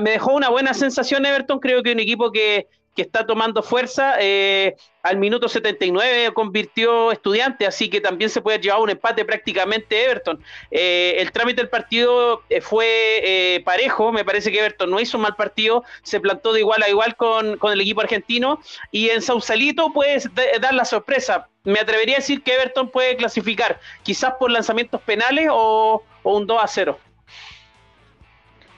[0.00, 1.58] me dejó una buena sensación Everton.
[1.58, 2.68] Creo que un equipo que,
[2.98, 4.16] que está tomando fuerza.
[4.18, 4.74] Eh,
[5.04, 10.42] al minuto 79 convirtió estudiante, así que también se puede llevar un empate prácticamente Everton.
[10.72, 15.22] Eh, el trámite del partido eh, fue parejo, me parece que Everton no hizo un
[15.22, 18.58] mal partido, se plantó de igual a igual con, el equipo argentino
[18.90, 20.20] y en Sausalito puede
[20.60, 21.48] dar la sorpresa.
[21.62, 26.48] Me atrevería a decir que Everton puede clasificar, quizás por lanzamientos penales o, o un
[26.48, 26.98] 2 a 0.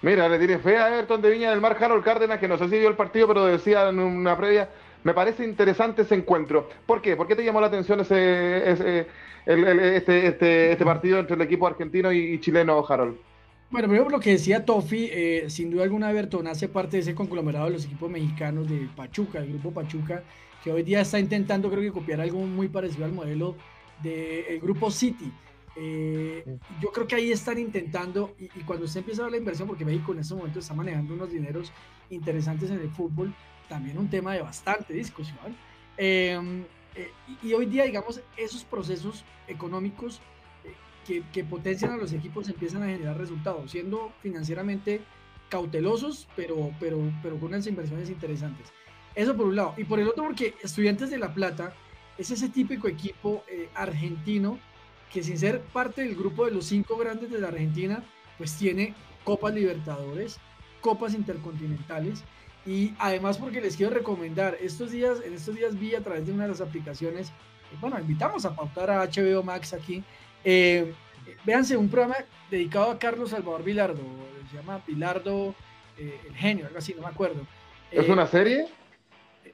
[0.03, 2.69] Mira, le tiene fe a Everton de Viña del Mar, Harold Cárdenas, que no sé
[2.69, 4.71] si vio el partido, pero decía en una previa,
[5.05, 6.71] me parece interesante ese encuentro.
[6.87, 7.17] ¿Por qué?
[7.17, 9.07] ¿Por qué te llamó la atención ese, ese
[9.45, 13.17] este, este, este, partido entre el equipo argentino y, chileno, Harold?
[13.71, 17.15] Bueno, primero lo que decía Tofi, eh, sin duda alguna Everton hace parte de ese
[17.15, 20.23] conglomerado de los equipos mexicanos de Pachuca, el grupo Pachuca,
[20.65, 23.55] que hoy día está intentando creo que copiar algo muy parecido al modelo
[24.03, 25.31] del grupo City
[25.77, 29.69] eh, yo creo que ahí están intentando, y, cuando se empieza a ver la inversión,
[29.69, 31.73] porque México en este momento está manejando unos dineros
[32.11, 33.35] interesantes en el fútbol,
[33.69, 35.57] también un tema de bastante discusión.
[35.97, 36.65] Em,
[36.95, 37.11] eh,
[37.43, 40.21] y, hoy día, digamos, esos procesos económicos
[41.09, 45.03] eh, que, potencian a los equipos empiezan a generar resultados, siendo financieramente
[45.49, 48.73] cautelosos, pero, pero, pero con unas inversiones interesantes.
[49.15, 49.75] Eso por un lado.
[49.77, 51.73] Y por el otro, porque Estudiantes de La Plata
[52.17, 53.45] es ese típico equipo
[53.75, 54.59] argentino
[55.13, 58.03] que sin ser parte del grupo de los cinco grandes de la Argentina,
[58.39, 58.95] pues tiene
[59.25, 60.39] Copas Libertadores,
[60.81, 62.25] Copas Intercontinentales
[62.67, 66.33] y además porque les quiero recomendar, estos días, en estos días vi a través de
[66.33, 70.03] una de las aplicaciones, eh, bueno, invitamos a pautar a HBO Max aquí,
[70.45, 70.95] eh,
[71.45, 72.17] véanse un programa
[72.51, 74.03] dedicado a Carlos Salvador Vilardo,
[74.51, 75.55] se llama Vilardo,
[75.97, 77.47] eh, el genio, algo así, no me acuerdo.
[77.91, 78.69] ¿Es una serie?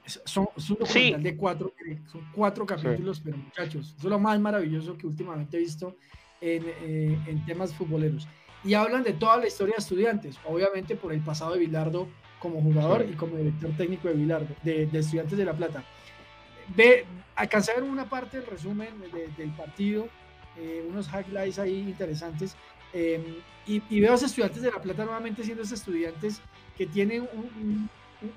[0.06, 1.74] Son, un documental de cuatro,
[2.10, 5.96] son cuatro capítulos, pero muchachos, eso es lo más maravilloso que últimamente he visto
[6.40, 8.28] en, eh, en, temas futboleros.
[8.64, 12.06] Y hablan de toda la historia de estudiantes, obviamente por el pasado de Bilardo
[12.38, 13.10] como jugador Sí.
[13.12, 15.84] y como director técnico de Vilar, de, de Estudiantes de La Plata.
[16.76, 17.04] Ve,
[17.34, 20.08] alcancé a ver una parte del resumen de- del partido,
[20.58, 22.56] eh, unos highlights ahí interesantes,
[22.92, 26.40] eh, y, y veo a esos Estudiantes de La Plata nuevamente siendo esos estudiantes
[26.76, 27.90] que tienen un, un-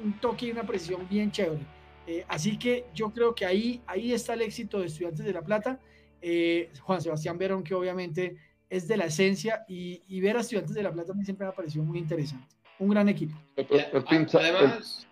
[0.03, 1.61] un toque y una precisión bien chévere.
[2.07, 5.41] Eh, así que yo creo que ahí, ahí está el éxito de Estudiantes de La
[5.41, 5.79] Plata.
[6.21, 8.37] Eh, Juan Sebastián Verón, que obviamente
[8.69, 11.45] es de la esencia, y, y ver a Estudiantes de La Plata a mí siempre
[11.45, 12.47] me ha parecido muy interesante.
[12.79, 13.37] Un gran equipo.
[13.55, 15.07] El, el pincha, el, además,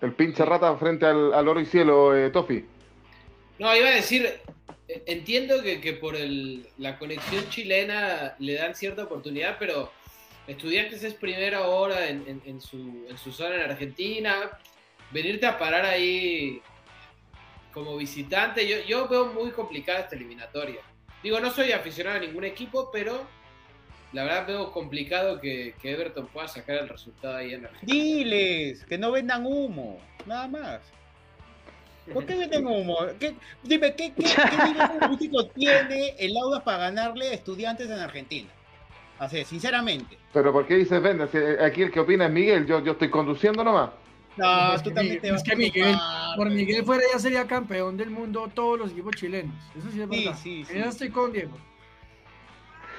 [0.00, 2.64] el pincha rata frente al, al oro y cielo, eh, Tofi.
[3.58, 4.28] no, iba a decir,
[4.88, 9.90] entiendo que, que por el, la conexión chilena le dan cierta oportunidad, pero
[10.46, 14.50] Estudiantes es primera hora en, en- en su, en su zona en Argentina.
[15.10, 16.60] Venirte a parar ahí
[17.72, 20.80] como visitante, yo, yo veo muy complicada esta eliminatoria.
[21.22, 23.26] Digo, no soy aficionado a ningún equipo, pero
[24.12, 27.92] la verdad veo complicado que, que Everton pueda sacar el resultado ahí en Argentina.
[28.04, 30.80] Diles, que no vendan humo, nada más.
[32.12, 32.96] ¿Por qué venden humo?
[33.18, 37.98] ¿Qué- dime, ¿qué, qué, qué nivel futbolístico tiene el Audas para ganarle a estudiantes en
[37.98, 38.48] Argentina?
[39.18, 40.18] Así, sinceramente.
[40.32, 41.26] Pero ¿por qué dices venda?
[41.28, 43.90] Si aquí el que opina es Miguel, yo, yo estoy conduciendo nomás.
[44.36, 45.96] No, Es tú que también Miguel- te es vas que Miguel-.
[46.36, 49.54] Por Miguel fuera ya sería campeón del mundo todos los equipos chilenos.
[49.76, 50.38] Eso sí es Sí, verdad.
[50.42, 50.72] sí, sí.
[50.74, 51.56] En eso estoy con Diego.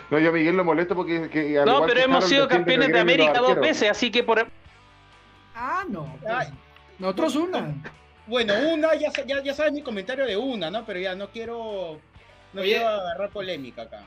[0.09, 1.29] No, yo a Miguel lo molesto porque...
[1.29, 4.09] que, al No, igual pero que hemos Harold, sido campeones de América dos veces, así
[4.09, 4.47] que por...
[5.53, 6.17] Ah, no.
[6.21, 6.47] pues, Ay.
[6.97, 7.75] Nosotros una.
[8.25, 10.85] Bueno, una, ya, ya, ya sabes mi comentario de una, ¿no?
[10.85, 11.99] Pero ya no quiero,
[12.53, 12.71] no Oye.
[12.71, 14.01] quiero agarrar polémica acá.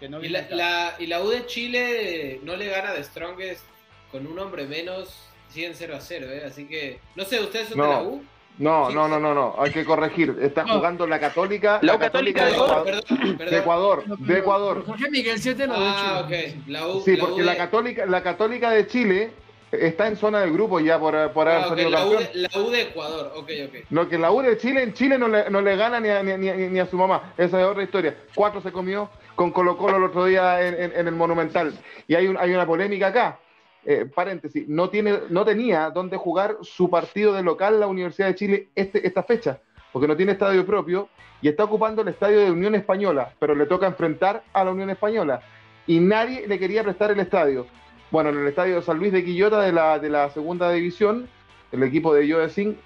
[0.00, 3.62] Que no Y la, y la U de Chile no le gana de Strongest
[4.10, 6.42] con un hombre menos, siguen 0 a 0, ¿eh?
[6.46, 7.90] Así que, no sé, ¿ustedes son de No.
[7.92, 8.24] la U?
[8.58, 8.94] No, Sí.
[8.94, 10.36] no, no, no, no, hay que corregir.
[10.42, 10.74] Está No.
[10.74, 14.26] jugando la Católica, La Católica, Católica de, de Ecuador, perdón, perdón.
[14.26, 16.56] de Ecuador, de Jorge Miguel sí es de la Ah, de Chile.
[16.58, 16.68] ok.
[16.68, 19.30] La U, Sí, la U porque de, la Católica, la Católica de Chile
[19.70, 22.30] está en zona de grupo ya por, por haber ah, ok, salido la, U de,
[22.34, 23.74] la U de Ecuador, ok, ok.
[23.90, 26.22] No, que la U de Chile en Chile no le, no le gana ni a,
[26.22, 27.32] ni, ni- ni a su mamá.
[27.38, 28.16] Esa es otra historia.
[28.34, 29.08] Cuatro se comió
[29.40, 31.72] con Colo Colo el otro día en, el Monumental.
[32.06, 33.38] Y hay, un- hay una polémica acá.
[33.86, 38.34] Eh, paréntesis, no, tiene, no tenía dónde jugar su partido de local la Universidad de
[38.34, 39.58] Chile este, esta fecha,
[39.94, 41.08] porque no tiene estadio propio
[41.40, 44.90] y está ocupando el estadio de Unión Española, pero le toca enfrentar a la Unión
[44.90, 45.40] Española.
[45.86, 47.66] Y nadie le quería prestar el estadio.
[48.10, 51.30] Bueno, en el estadio de San Luis de Quillota de la, de la segunda división,
[51.72, 52.76] el equipo de Yodesing,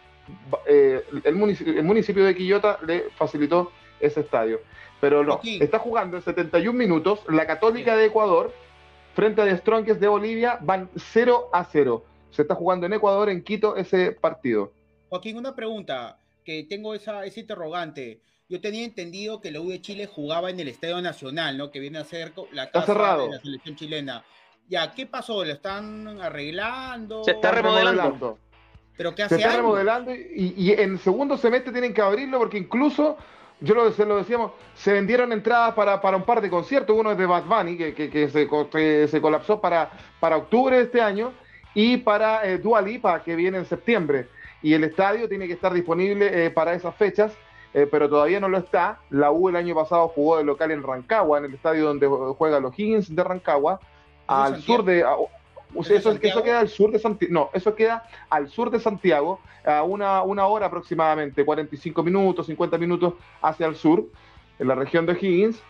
[0.68, 4.60] eh, el, municipio, el municipio de Quillota le facilitó ese estadio.
[5.04, 5.62] Pero no, Joaquín.
[5.62, 8.52] está jugando en 71 minutos la Católica de Ecuador
[9.14, 12.04] frente a The Strongest de Bolivia, van 0 a 0.
[12.30, 14.72] Se está jugando en Ecuador, en Quito, ese partido.
[15.10, 18.20] Joaquín, una pregunta, que tengo esa, ese interrogante.
[18.48, 21.70] Yo tenía entendido que la U de Chile jugaba en el Estadio Nacional, ¿no?
[21.70, 23.24] Que viene a ser la Está casa cerrado.
[23.26, 24.24] de la selección chilena.
[24.68, 25.44] Ya, ¿qué pasó?
[25.44, 27.22] ¿Lo están arreglando?
[27.24, 28.38] Se está remodelando.
[28.96, 29.56] ¿Pero qué Se hace está años?
[29.62, 33.16] remodelando y, y en segundo semestre tienen que abrirlo porque incluso,
[33.60, 36.96] yo lo, se lo decíamos, se vendieron entradas para, para un par de conciertos.
[36.98, 39.90] Uno es de Bad Bunny, que, que- que se, que se colapsó para,
[40.20, 41.32] para octubre de este año,
[41.74, 44.28] y para eh, Dua Lipa, que viene en septiembre.
[44.62, 47.32] Y el estadio tiene que estar disponible eh, para esas fechas,
[47.74, 49.00] eh, pero todavía no lo está.
[49.10, 52.60] La U el año pasado jugó de local en Rancagua, en el estadio donde juega
[52.60, 53.80] los Higgins de Rancagua,
[54.26, 55.02] al sur de...
[55.04, 55.43] a- o ¿Es sea, de
[55.96, 56.10] eso,
[56.42, 57.32] queda al sur de Santiago.
[57.32, 62.78] No, eso queda al sur de Santiago, a una, una hora aproximadamente, 45 minutos, 50
[62.78, 64.04] minutos hacia el sur,
[64.58, 65.60] en la región de Higgins,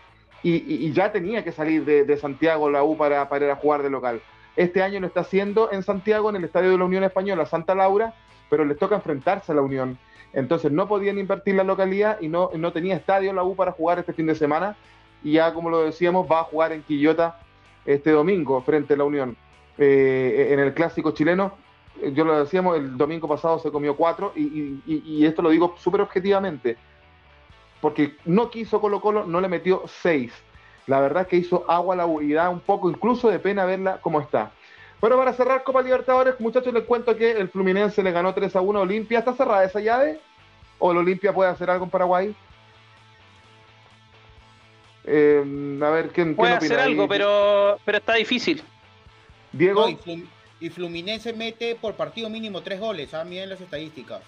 [0.43, 3.51] y, y- y ya tenía que salir de, de Santiago la U para, para ir
[3.51, 4.21] a jugar de local.
[4.57, 7.75] Este año lo está haciendo en Santiago, en el estadio de la Unión Española, Santa
[7.75, 8.15] Laura,
[8.51, 9.99] pero les toca enfrentarse a la Unión.
[10.33, 13.99] Entonces no podían invertir la localidad y no, no tenía estadio la U para jugar
[14.01, 14.77] este fin de semana.
[15.23, 17.41] Y ya, como lo decíamos, va a jugar en Quillota
[17.87, 19.37] este domingo frente a la Unión.
[19.79, 21.57] Eh, en el clásico chileno,
[22.01, 25.43] eh, yo lo decíamos, el domingo pasado se comió cuatro y, y- y- y esto
[25.43, 26.77] lo digo súper objetivamente,
[27.81, 30.33] porque no quiso Colo Colo, no le metió seis.
[30.87, 33.39] La verdad es que hizo agua a la U y da un poco incluso de
[33.39, 34.53] pena verla como está.
[35.01, 38.61] Pero para cerrar Copa Libertadores, muchachos, les cuento que el Fluminense le ganó 3 a
[38.61, 39.19] 1 a Olimpia.
[39.19, 40.21] ¿Está cerrada esa llave?
[40.79, 42.35] ¿O el Olimpia puede hacer algo en Paraguay?
[45.07, 46.93] Eh, a ver, ¿quién, Puede quién opina hacer ahí?
[46.93, 48.63] algo, pero, pero está difícil.
[49.57, 50.29] Diego, No, y, Flum-
[50.61, 54.23] y Fluminense mete por partido mínimo tres goles, ah, miren las estadísticas.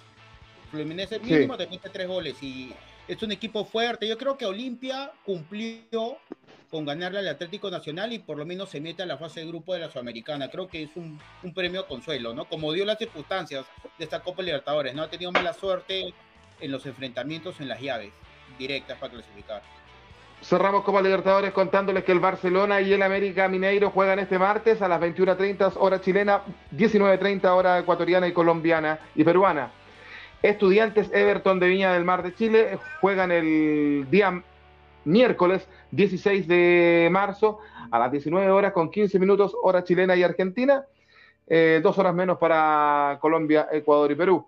[0.71, 1.21] Fluminense Sí.
[1.31, 2.73] mínimo te mete tres goles y
[3.07, 4.07] es un equipo fuerte.
[4.07, 6.17] Yo creo que Olimpia cumplió
[6.69, 9.45] con ganarle al Atlético Nacional y por lo menos se mete a la fase de
[9.47, 10.49] grupo de la Sudamericana.
[10.49, 12.43] Creo que es un, un premio consuelo, ¿no?
[12.45, 13.65] Como dio las circunstancias
[13.97, 15.03] de esta Copa Libertadores, ¿no?
[15.03, 16.13] Ha tenido mala suerte
[16.59, 18.11] en los enfrentamientos en las llaves
[18.59, 19.61] directas para clasificar.
[20.41, 24.87] Cerramos Copa Libertadores contándoles que el Barcelona y el América Mineiro juegan este martes a
[24.87, 26.41] las 21.30 hora chilena,
[26.75, 29.71] 19.30 hora ecuatoriana y colombiana y peruana.
[30.43, 34.43] Estudiantes Everton de Viña del Mar de Chile juegan el día
[35.05, 37.59] miércoles 16 de marzo
[37.89, 40.85] a las 19 horas con 15 minutos hora chilena y argentina,
[41.47, 44.45] eh, dos horas menos para Colombia, Ecuador y Perú.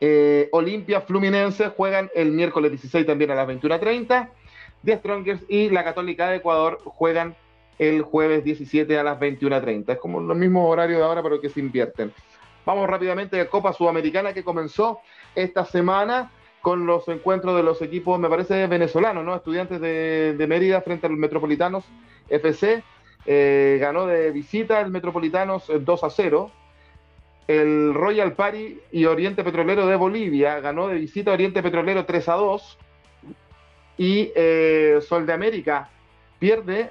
[0.00, 4.28] Eh, Olimpia Fluminense juegan el miércoles 16 también a las 21.30.
[4.84, 7.36] The Strongers y la Católica de Ecuador juegan
[7.78, 9.92] el jueves 17 a las 21.30.
[9.92, 12.12] Es como los mismos horarios de ahora, pero que se invierten.
[12.66, 15.00] Vamos rápidamente a Copa Sudamericana que comenzó
[15.34, 19.34] esta semana con los encuentros de los equipos, me parece, venezolanos, ¿no?
[19.34, 21.84] Estudiantes de, de Mérida frente a los Metropolitanos
[22.28, 22.82] FC.
[23.26, 26.50] Eh, ganó de visita el Metropolitanos 2 a 0.
[27.46, 32.34] El Royal Party y Oriente Petrolero de Bolivia ganó de visita Oriente Petrolero 3 a
[32.34, 32.78] 2
[33.98, 35.90] y eh, Sol de América
[36.38, 36.90] pierde.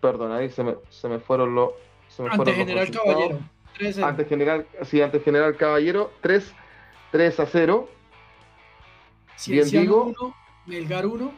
[0.00, 1.70] Perdón, ahí se me, se me fueron los.
[2.08, 3.14] Se me Ante fueron los General resultados.
[3.14, 3.40] Caballero.
[3.78, 4.04] 3-0.
[4.04, 6.52] Ante General, sí, ante General Caballero 3,
[7.12, 7.88] 3 a 0.
[9.36, 10.04] Cienciano digo.
[10.04, 10.34] 1,
[10.66, 11.32] Melgar 1,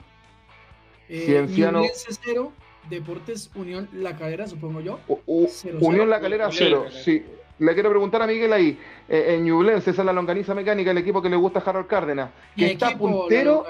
[1.09, 2.53] eh, Cienciano- Ñublense 0,
[2.89, 5.01] Deportes Unión La Calera, supongo yo.
[5.07, 6.09] U- U- Cero, Unión.
[6.09, 6.59] La Calera Sí.
[6.61, 6.87] 0.
[6.91, 7.25] Sí.
[7.61, 10.99] Le quiero preguntar a Miguel ahí, eh, en Ñublense, esa es la longaniza mecánica, el
[10.99, 13.67] equipo que le gusta a Harold Cárdenas, que está equipo, puntero.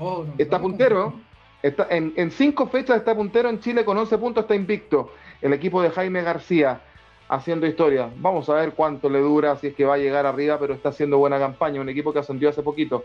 [0.00, 1.14] Oh, no, está puntero,
[1.62, 5.12] está, en, en cinco fechas está puntero en Chile con 11 puntos, está invicto.
[5.40, 6.80] El equipo de Jaime García
[7.28, 8.10] haciendo historia.
[8.16, 10.88] Vamos a ver cuánto le dura, si es que va a llegar arriba, pero está
[10.88, 11.80] haciendo buena campaña.
[11.80, 13.04] Un equipo que ascendió hace poquito.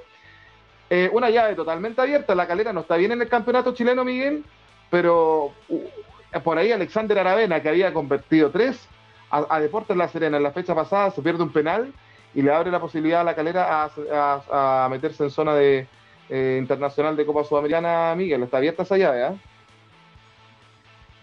[0.90, 2.34] Eh, una llave totalmente abierta.
[2.34, 4.44] La calera no está bien en el campeonato chileno, Miguel,
[4.90, 8.88] pero uh, por ahí Alexander Aravena, que había convertido tres
[9.30, 11.94] a, Deportes La Serena en la fecha pasada, se pierde un penal
[12.34, 13.90] y le abre la posibilidad a la calera
[14.50, 15.88] a meterse en zona de
[16.30, 18.44] eh, internacional de Copa Sudamericana, Miguel.
[18.44, 19.36] Está abierta esa llave, ¿ah?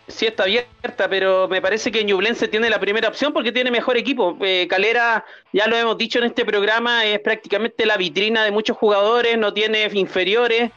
[0.07, 3.97] Sí está abierta, pero me parece que Ñublense tiene la primera opción porque tiene mejor
[3.97, 4.37] equipo.
[4.41, 8.77] Eh, Calera, ya lo hemos dicho en este programa, es prácticamente la vitrina de muchos
[8.77, 10.71] jugadores, no tiene inferiores.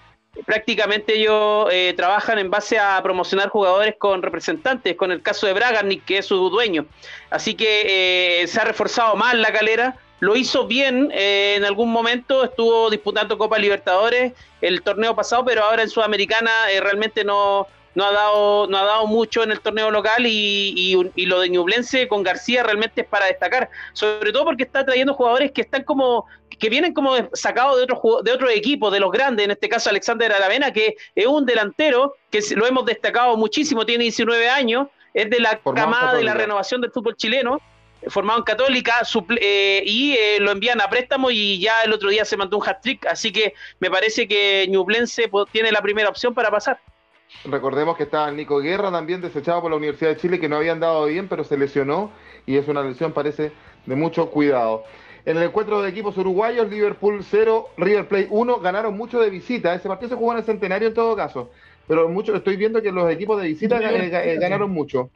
[0.45, 5.53] Prácticamente ellos eh, trabajan en base a promocionar jugadores con representantes, con el caso de
[5.53, 6.85] Bragarnik, que es su dueño.
[7.29, 9.97] Así que eh, se ha reforzado más la calera.
[10.19, 15.63] Lo hizo bien eh, en algún momento, estuvo disputando Copa Libertadores el torneo pasado, pero
[15.63, 17.67] ahora en Sudamericana eh, realmente no,
[17.97, 21.39] no ha dado no ha dado mucho en el torneo local y, y- y lo
[21.39, 25.61] de Ñublense con García realmente es para destacar sobre todo porque está trayendo jugadores que
[25.61, 26.25] están como
[26.59, 29.67] que vienen como sacados de otros ju- de otros equipos de los grandes en este
[29.67, 34.87] caso Alexander Aravena que es un delantero que lo hemos destacado muchísimo tiene 19 años
[35.15, 37.59] es de la Formado camada de la renovación del fútbol chileno
[38.09, 42.09] formado en Católica suple- eh, y eh, lo envían a préstamo y ya el otro
[42.09, 46.35] día se mandó un hat-trick así que me parece que Ñublense tiene la primera opción
[46.35, 46.79] para pasar
[47.45, 50.79] Recordemos que estaba Nico Guerra también desechado por la Universidad de Chile, que no habían
[50.79, 52.11] dado bien, pero se lesionó
[52.45, 53.51] y es una lesión, parece,
[53.85, 54.83] de mucho cuidado.
[55.25, 59.73] En el encuentro de equipos uruguayos, Liverpool 0, River Plate 1, ganaron mucho de visita.
[59.75, 61.51] Ese partido se jugó en el centenario en todo caso,
[61.87, 65.09] pero mucho, estoy viendo que los equipos de visita eh, eh, ganaron mucho.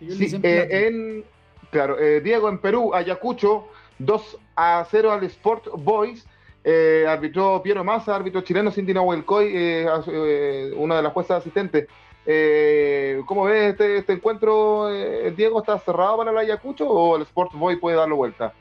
[0.00, 1.24] Sí, eh, en,
[1.70, 3.68] claro, eh, Diego en Perú, Ayacucho,
[3.98, 6.26] 2 a 0 al Sport Boys.
[6.66, 11.86] Eh, arbitró Piero Massa, árbitro chileno, Cindy Nahuelcoy, eh, eh, una de las juezas asistentes.
[12.26, 15.60] Eh, ¿Cómo ves este, este encuentro, eh, Diego?
[15.60, 18.54] ¿Está cerrado para el Ayacucho o el Sport Boy puede darlo vuelta?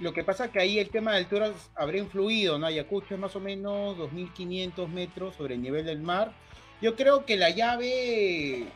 [0.00, 2.66] Lo que pasa es que ahí el tema de alturas habría influido, ¿no?
[2.66, 6.32] Ayacucho es más o menos 2.500 metros sobre el nivel del mar.
[6.80, 8.66] Yo creo que la llave...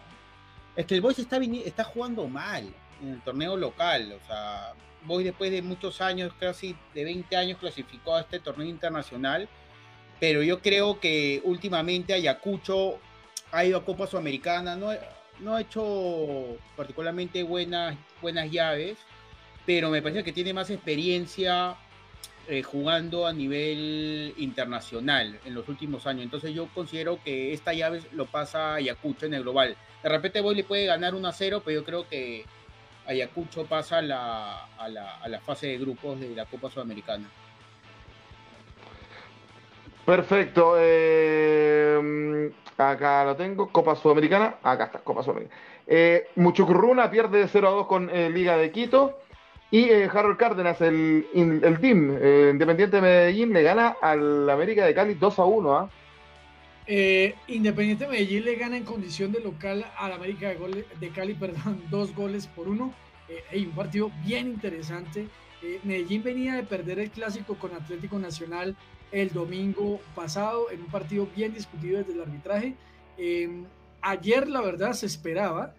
[0.76, 2.72] Es que el Boys está, está jugando mal
[3.02, 4.14] en el torneo local.
[4.22, 4.74] O sea,
[5.06, 9.48] Boys después de muchos años, casi de 20 años, clasificó a este torneo internacional.
[10.18, 12.98] Pero yo creo que últimamente Ayacucho
[13.52, 18.96] ha ido a Copa Sudamericana, no, ha hecho particularmente buenas, buenas llaves
[19.66, 21.76] pero me parece que tiene más experiencia
[22.48, 26.22] eh, jugando a nivel internacional en los últimos años.
[26.22, 29.76] Entonces yo considero que esta llave lo pasa Ayacucho en el global.
[30.04, 32.44] De repente Boy le puede ganar 1 a 0, pero yo creo que
[33.06, 37.28] Ayacucho pasa a la, a la, a la fase de grupos de la Copa Sudamericana.
[40.04, 40.74] Perfecto.
[40.78, 43.68] eh, acá lo tengo.
[43.70, 44.56] Copa Sudamericana.
[44.62, 45.60] Acá está, Copa Sudamericana.
[45.86, 49.18] Eh, Muchucurruna pierde de 0 a 2 con eh, Liga de Quito.
[49.70, 52.16] Y eh, Harold Cárdenas, el, el team
[52.50, 55.90] Independiente de Medellín, le gana al América de Cali 2 a 1.
[56.86, 61.34] Eh, Independiente Medellín le gana en condición de local al América de, Gole- de Cali,
[61.44, 62.94] perdón, dos goles por uno.
[63.28, 65.26] Eh, un partido bien interesante.
[65.62, 68.76] Eh, Medellín venía de perder el clásico con Atlético Nacional
[69.12, 72.74] el domingo pasado en un partido bien discutido desde el arbitraje.
[73.16, 73.48] Eh,
[74.02, 75.74] ayer, la verdad, se esperaba.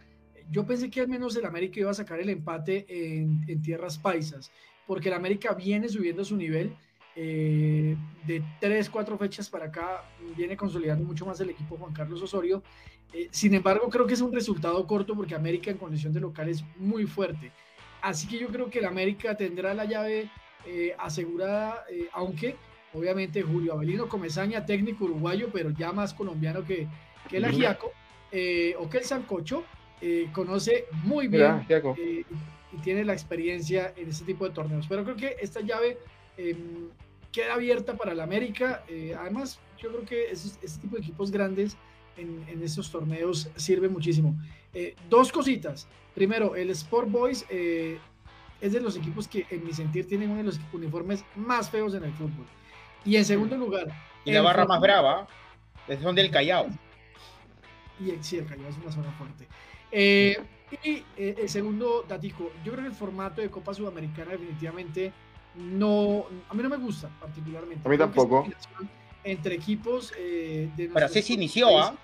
[0.50, 3.98] Yo pensé que al menos el América iba a sacar el empate en, en tierras
[3.98, 4.50] paisas,
[4.86, 6.76] porque el América viene subiendo su nivel.
[7.20, 7.98] Eh,
[8.28, 10.04] de tres, cuatro fechas para acá
[10.36, 12.62] viene consolidando mucho más el equipo Juan Carlos Osorio.
[13.12, 16.48] Eh, sin embargo, creo que es un resultado corto porque América en condición de local
[16.48, 17.52] es muy fuerte.
[18.04, 20.30] Así que yo creo que el América tendrá la llave
[20.68, 22.56] eh, asegurada, aunque
[22.94, 26.88] obviamente Julio Avelino Comezaña, técnico uruguayo, pero ya más colombiano que,
[27.28, 27.94] que el Ajiaco
[28.32, 29.64] eh, o que el Sancocho,
[30.32, 32.24] conoce muy bien Mira, y,
[32.84, 34.86] tiene la experiencia en este tipo de torneos.
[34.88, 35.98] Pero creo que esta llave
[36.38, 36.56] eh,
[37.38, 38.84] queda abierta para el América.
[38.88, 41.78] eh, además, yo creo que ese, ese tipo de equipos grandes
[42.18, 44.36] en, en estos torneos sirve muchísimo.
[44.74, 45.88] Eh, dos cositas.
[46.16, 48.00] Primero, el Sport Boys eh,
[48.60, 51.94] es de los equipos que, en mi sentir, tienen uno de los uniformes más feos
[51.94, 52.48] en el fútbol.
[53.06, 53.86] Y en segundo lugar,
[54.26, 55.28] Y la barra más brava,
[55.88, 56.68] es son del Callao.
[58.00, 59.48] Y el, sí, el Callao es una zona fuerte.
[59.92, 65.14] Y el segundo datico, yo creo que el formato de Copa Sudamericana definitivamente
[65.56, 67.88] no, a mí no me gusta particularmente.
[67.88, 68.46] A mí tampoco.
[68.48, 68.70] esta
[69.24, 71.96] Entre equipos eh, de Pero así se inició, ¿ah?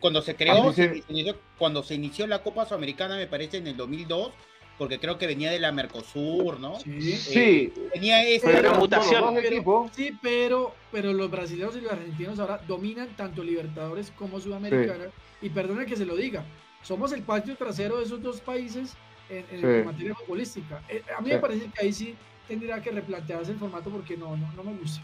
[0.00, 3.56] Cuando se creó, Así se- se inició- cuando se inició la Copa Sudamericana, me parece
[3.56, 4.30] en el 2002,
[4.76, 6.78] porque creo que venía de la Mercosur, ¿no?
[6.78, 8.46] Sí, Sí, Tenía ese.
[8.46, 9.34] pero mutación.
[9.34, 9.90] Pero-.
[9.92, 15.06] Sí, pero, pero los brasileños y los argentinos ahora dominan tanto Libertadores como Sudamericana.
[15.42, 16.44] Y perdona que se lo diga,
[16.82, 18.94] somos el patio trasero de esos dos países
[19.30, 19.66] en, en, Sí.
[19.66, 20.80] en materia futbolística.
[20.88, 21.34] Eh, a mí Sí.
[21.34, 22.16] me parece que ahí sí
[22.46, 25.02] tendría que replantearse el formato porque no, no, no me gusta.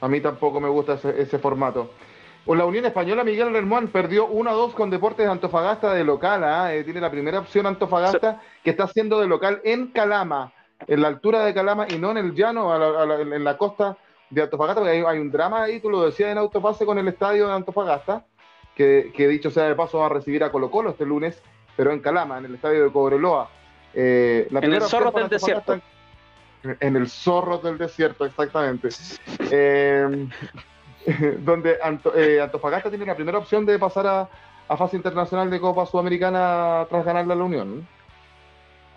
[0.00, 1.90] A mí tampoco me gusta ese, ese formato.
[2.46, 6.44] O la Unión Española Miguel Hermón perdió 1-2 con Deportes de Antofagasta de local.
[6.44, 6.74] ¿ah?
[6.74, 10.52] Eh, tiene la primera opción Antofagasta que está haciendo de local en Calama,
[10.86, 13.44] en la altura de Calama y no en el llano, a la- a la- en
[13.44, 13.96] la costa
[14.28, 17.08] de Antofagasta, porque hay, hay un drama ahí, tú lo decías en Autopase con el
[17.08, 18.26] estadio de Antofagasta,
[18.74, 21.40] que, que dicho sea de paso va a recibir a Colo Colo este lunes,
[21.76, 23.48] pero en Calama, en el estadio de Cobreloa.
[23.94, 25.80] Eh, la En el Zorro del Antofagasta-
[26.80, 28.88] En el zorro del desierto, exactamente.
[29.50, 30.28] Eh,
[31.40, 34.28] donde Anto- eh, Antofagasta tiene la primera opción de pasar a,
[34.68, 37.86] a fase internacional de Copa Sudamericana tras ganarle a la Unión.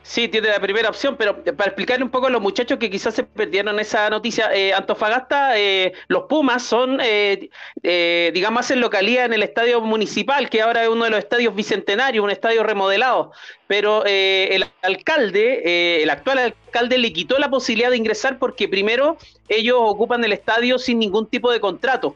[0.09, 3.13] Sí, tiene la primera opción, pero para explicarle un poco a los muchachos que quizás
[3.13, 7.49] se perdieron esa noticia, eh, Antofagasta, eh, los Pumas son, eh,
[7.83, 11.53] eh, digamos, hacen localía en el estadio municipal, que ahora es uno de los estadios
[11.53, 13.33] bicentenarios, un estadio remodelado,
[13.67, 18.69] pero eh, el alcalde, eh, el actual alcalde le quitó la posibilidad de ingresar porque
[18.69, 19.17] primero
[19.49, 22.15] ellos ocupan el estadio sin ningún tipo de contrato.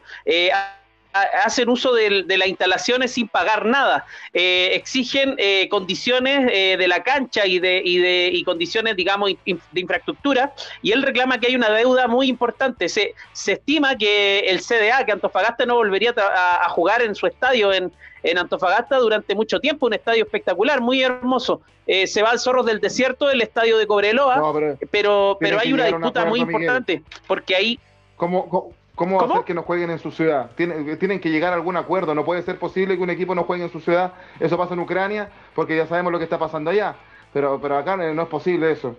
[1.14, 4.06] Ha- hacen uso de, de las instalaciones sin pagar nada.
[4.32, 9.30] Eh, exigen eh, condiciones eh, de la cancha y de, y de y condiciones, digamos,
[9.44, 12.88] in- de infraestructura, y él reclama que hay una deuda muy importante.
[12.88, 17.26] Se, se estima que el CDA, que Antofagasta no volvería a, a- jugar en su
[17.26, 17.92] estadio en,
[18.22, 21.60] en Antofagasta durante mucho tiempo, un estadio espectacular, muy hermoso.
[21.86, 24.52] Eh, se va al Zorros del Desierto, el estadio de Cobreloa, No,
[24.90, 26.54] pero pero, hay una disputa muy Miguel.
[26.54, 27.78] importante, porque ahí
[28.16, 28.72] ¿cómo, cómo,
[29.02, 29.34] cómo ¿Cómo?
[29.34, 30.50] hacer que no jueguen en su ciudad?
[30.56, 32.14] Tienen, tienen que llegar a algún acuerdo.
[32.14, 34.12] No puede ser posible que un equipo no juegue en su ciudad.
[34.38, 36.94] Eso pasa en Ucrania, porque ya sabemos lo que está pasando allá.
[37.32, 38.96] Pero, pero acá eh, no es posible eso.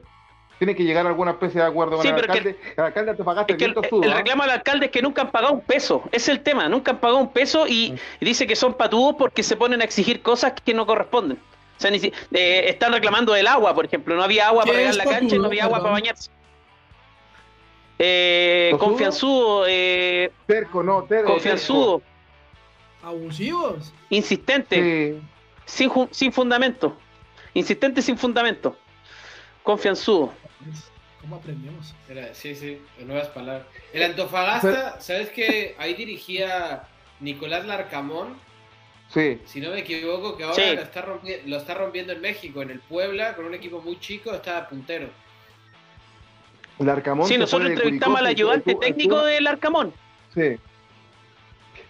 [0.59, 2.57] Tiene que llegar a alguna especie de acuerdo con Sí, el pero que-.
[2.77, 5.21] El alcalde de Antofagasta Es que el, tosudo, el reclamo del alcalde es que nunca
[5.23, 6.03] han pagado un peso.
[6.11, 6.67] Es el tema.
[6.69, 7.95] Nunca han pagado un peso y, Mm.
[8.21, 11.37] y dice que son patudos porque se ponen a exigir cosas que no corresponden.
[11.77, 14.15] O sea, ni si- eh, están reclamando el agua, por ejemplo.
[14.15, 16.29] No había agua ¿Qué para regar la cancha no había agua para bañarse.
[18.05, 22.01] Eh, confianzudo, eh, Terco, no, ter- confianzudo,
[23.01, 23.93] Abusivos.
[24.09, 25.15] insistente,
[25.65, 25.87] Sí.
[25.89, 26.97] sin, sin fundamento.
[27.53, 28.75] Insistente sin fundamento.
[29.63, 30.33] Confianzudo.
[31.21, 31.95] ¿Cómo aprendemos?
[32.09, 33.65] Era- sí, sí, en nuevas palabras.
[33.93, 35.73] El Antofagasta, ¿sabes qué?
[35.77, 36.83] Ahí dirigía
[37.21, 38.35] Nicolás Larcamón,
[39.13, 39.39] Sí.
[39.45, 40.75] si no me equivoco, que ahora Sí.
[40.75, 43.97] lo, está rompi- lo está rompiendo en México, en el Puebla, con un equipo muy
[44.01, 45.07] chico, está puntero.
[46.79, 49.93] El Arcamón Sí, nosotros entrevistamos al ayudante estuvo- técnico estuvo- del Arcamón.
[50.33, 50.57] Sí.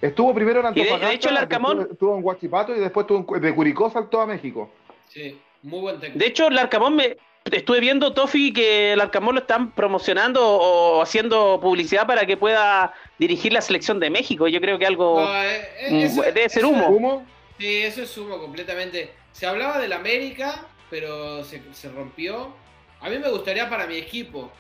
[0.02, 2.80] Estuvo primero en Y de- de Antofagasta, hecho, el Arcamón- después estuvo en Huachipato y
[2.80, 4.70] después estuvo en de Curicó saltó a México.
[5.08, 6.20] Sí, muy buen técnico.
[6.20, 11.02] De hecho, el Arcamón me estuve viendo Tofi que el Arcamón lo están promocionando o
[11.02, 14.48] haciendo publicidad para que pueda dirigir la selección de México.
[14.50, 16.88] Yo creo que algo No, eh, eh, mm, eso- debe ser humo.
[16.90, 17.26] ¿Humo?
[17.58, 19.12] Sí, eso es humo completamente.
[19.32, 22.54] Se hablaba del América, pero se, se rompió.
[23.00, 24.52] A mí me gustaría para mi equipo,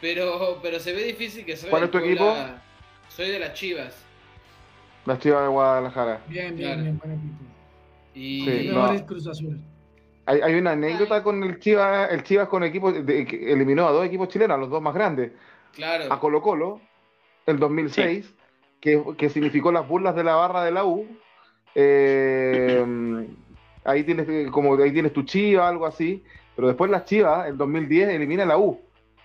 [0.00, 2.62] pero, pero se ve difícil que soy ¿Cuál es tu Puebla.
[3.08, 4.04] Soy de las Chivas.
[5.06, 6.20] Las Chivas de Guadalajara.
[6.28, 6.82] Bien, bien, Claro.
[6.82, 7.44] bien, buen equipo.
[8.14, 9.06] Y Sí, no.
[9.06, 9.60] Cruz Azul.
[10.26, 13.92] Hay, hay una anécdota con el Chivas, el Chivas con equipos, de- que eliminó a
[13.92, 15.32] dos equipos chilenos, a los dos más grandes,
[15.74, 16.12] Claro.
[16.12, 16.80] a Colo Colo,
[17.46, 18.34] el 2006,
[18.80, 21.06] que, que significó las burlas de la barra de la U.
[21.74, 22.84] Eh,
[23.84, 26.22] ahí tienes como ahí tienes tu chiva, algo así,
[26.54, 28.80] pero después las chivas, el 2010, elimina la U.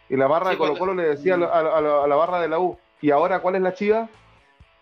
[0.10, 2.08] Y la barra Sí, de Colo cuando- Colo le decía a, la- a la- a
[2.08, 4.10] la barra de la U, ¿y ahora cuál es la chiva?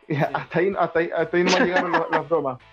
[0.34, 2.58] Hasta ahí, hasta ahí, hasta ahí no llegaron las, las bromas.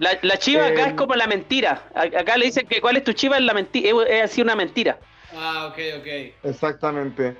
[0.00, 1.82] La, la chiva acá Eh, es como la mentira.
[1.94, 3.90] Acá le dicen que cuál es tu chiva es la mentira.
[4.08, 4.98] Es, así una mentira.
[5.36, 6.06] Ah, ok, ok.
[6.42, 7.36] Exactamente.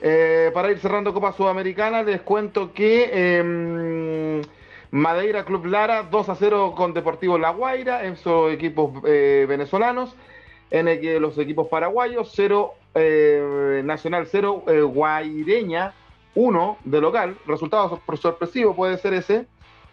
[0.00, 4.42] Eh, para ir cerrando Copa Sudamericana, les cuento que eh,
[4.90, 10.16] Madeira Club Lara 2 a 0 con Deportivo La Guaira, esos equipos eh, venezolanos.
[10.72, 15.92] En el que los equipos paraguayos, 0 Nacional 0, Guaireña
[16.34, 17.36] 1 de local.
[17.46, 19.46] Resultado sor- sorpresivo puede ser ese,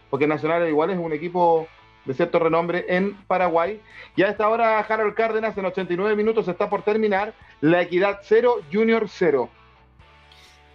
[0.09, 1.67] porque Nacional igual es un equipo
[2.05, 3.81] de cierto renombre en Paraguay.
[4.15, 7.33] Y a esta hora, Harold Cárdenas, en 89 minutos está por terminar.
[7.59, 9.49] La Equidad 0, Junior 0.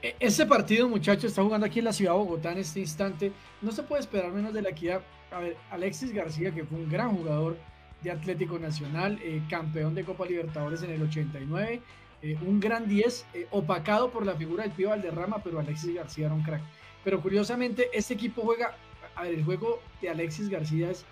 [0.02, 3.32] E- Ese partido, muchachos, está jugando aquí en la ciudad de Bogotá en este instante.
[3.62, 5.00] No se puede esperar menos de la equidad.
[5.30, 7.56] A ver, Alexis García, que fue un gran jugador
[8.02, 11.80] de Atlético Nacional, eh, campeón de Copa Libertadores en el 89,
[12.22, 16.26] eh, un gran 10, eh, opacado por la figura del Pío Valderrama, pero Alexis García
[16.26, 16.62] era un crack.
[17.04, 18.76] Pero curiosamente, este equipo juega,
[19.16, 21.04] a ver, el juego de Alexis García es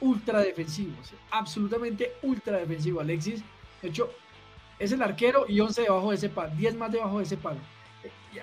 [0.00, 0.92] ultra defensivo,
[1.30, 3.00] absolutamente ultra defensivo.
[3.00, 3.42] Alexis,
[3.82, 4.10] de hecho,
[4.78, 7.58] es el arquero y 11 debajo de ese palo, 10 más debajo de ese palo.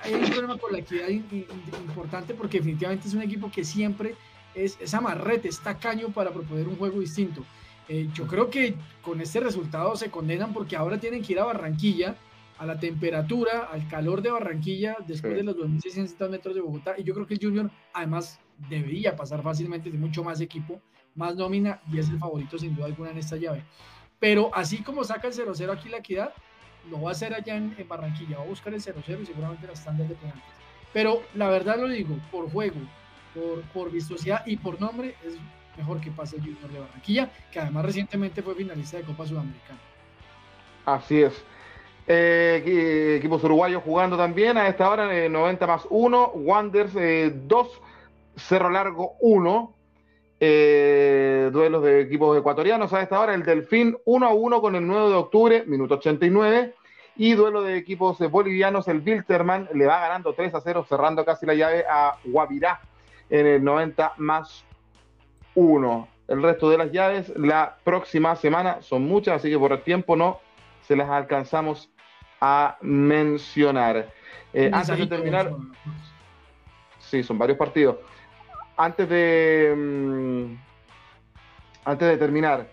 [0.02, 1.45] Hay un problema con la equidad in- in-
[1.86, 4.15] importante porque definitivamente es un equipo que siempre
[4.56, 7.45] es, es amarrete, es tacaño para proponer un juego distinto.
[7.89, 11.43] Eh, yo creo que con este resultado se condenan porque ahora tienen que ir a
[11.45, 12.15] Barranquilla,
[12.57, 15.38] a la temperatura, al calor de Barranquilla, después Sí.
[15.38, 16.95] de los 2.600 metros de Bogotá.
[16.97, 18.39] Y yo creo que el Junior además
[18.69, 20.80] debería pasar fácilmente de mucho más equipo,
[21.15, 23.64] más nómina y es el favorito sin duda alguna en esta llave.
[24.19, 26.34] Pero así como saca el 0-0 aquí la equidad,
[26.89, 29.68] lo va a hacer allá en, en Barranquilla, va a buscar el 0-0 y seguramente
[29.68, 30.43] las tandas de penaltis.
[30.93, 32.77] Pero la verdad lo digo, por juego,
[33.34, 35.35] por, por vistosidad y por nombre, es
[35.78, 39.80] mejor que pase el Junior de Barranquilla, que además recientemente fue finalista de Copa Sudamericana.
[40.86, 41.44] Así es.
[42.06, 46.94] Eh, equi- equipos uruguayos jugando también a esta hora, eh, 90 más 1, Wanderers
[47.48, 47.82] 2,
[48.36, 49.74] Cerro Largo 1.
[50.45, 54.86] Eh, duelos de equipos ecuatorianos a esta hora, el Delfín 1 a 1 con el
[54.86, 56.76] 9 de octubre, minuto 89.
[57.16, 61.24] Y duelo de equipos eh, bolivianos, el Wilterman le va ganando 3 a 0, cerrando
[61.24, 62.82] casi la llave a Guavirá
[63.30, 64.66] en el 90 más
[65.56, 66.08] 1.
[66.28, 70.16] El resto de las llaves la próxima semana son muchas, así que por el tiempo
[70.16, 70.40] no
[70.82, 71.90] se las alcanzamos
[72.40, 74.10] a mencionar.
[74.54, 75.52] Eh, antes de terminar,
[77.00, 77.98] sí, son varios partidos.
[78.76, 80.56] Antes de mm,
[81.86, 82.68] antes de terminar,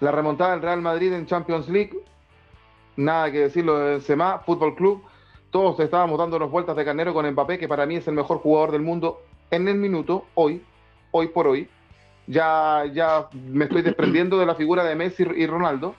[0.00, 1.92] la remontada del Real Madrid en Champions League,
[2.96, 5.02] nada que decirlo del SEMA Fútbol Club.
[5.50, 8.72] Todos estábamos dándonos vueltas de carnero con Mbappé, que para mí es el mejor jugador
[8.72, 9.20] del mundo
[9.50, 10.64] en el minuto, hoy,
[11.10, 11.68] hoy por hoy.
[12.26, 15.94] Ya, ya me estoy desprendiendo de la figura de Messi y Ronaldo.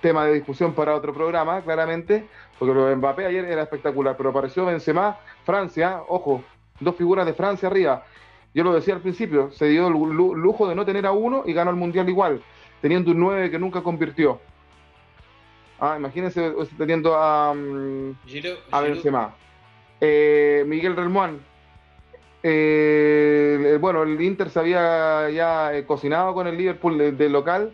[0.00, 2.26] Tema de discusión para otro programa, claramente,
[2.58, 6.42] porque lo de Mbappé ayer era espectacular, pero apareció Benzema, Francia, ojo,
[6.80, 8.04] dos figuras de Francia arriba.
[8.54, 11.42] Yo lo decía al principio, se dio el lu- lujo de no tener a uno
[11.46, 12.42] y ganó el Mundial igual,
[12.82, 14.40] teniendo un 9 que nunca convirtió.
[15.80, 18.10] Ah, imagínense teniendo a, mm,
[18.72, 18.80] a.
[18.82, 19.34] Benzema.
[20.00, 21.38] Eh, Miguel Relmuán.
[22.42, 27.28] Eh, el- bueno, el Inter se había ya eh, cocinado con el Liverpool de, de
[27.28, 27.72] local.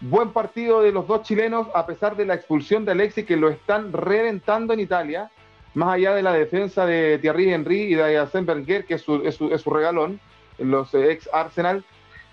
[0.00, 3.48] Buen partido de los dos chilenos, a pesar de la expulsión de Alexis, que lo
[3.48, 5.30] están reventando en Italia.
[5.74, 9.22] Más allá de la defensa de Thierry Henry y de Arsène Wenger, que es su,
[9.24, 10.20] es regalón,
[10.58, 11.82] los eh, ex Arsenal.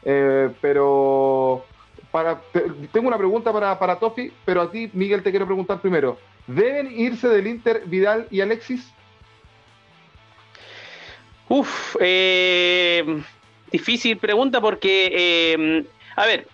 [0.03, 1.63] Eh, pero
[2.11, 5.79] para, te- tengo una pregunta para, para Tofi, pero a ti, Miguel, te quiero preguntar
[5.81, 6.17] primero.
[6.47, 8.91] ¿Deben irse del Inter Vidal y Alexis?
[11.53, 13.03] Uf, eh,
[13.73, 15.83] difícil pregunta porque, eh,
[16.15, 16.47] a ver,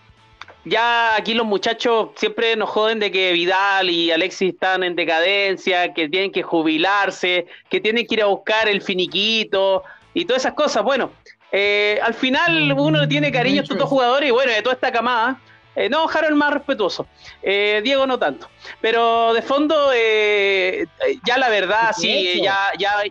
[0.65, 5.93] ya aquí los muchachos siempre nos joden de que Vidal y Alexis están en decadencia,
[5.93, 9.83] que tienen que jubilarse, que tienen que ir a buscar el finiquito
[10.15, 10.81] y todas esas cosas.
[10.81, 11.11] Bueno,
[11.51, 14.63] eh, al final No, uno le tiene cariño a estos dos jugadores y bueno, de
[14.63, 15.39] toda esta camada.
[15.75, 17.05] eh, no, Harold más respetuoso.
[17.43, 18.49] Eh, Diego no tanto.
[18.81, 20.87] Pero de fondo, eh,
[21.23, 22.01] ya la verdad, ¿Qué
[22.33, 23.03] sí, ya, ya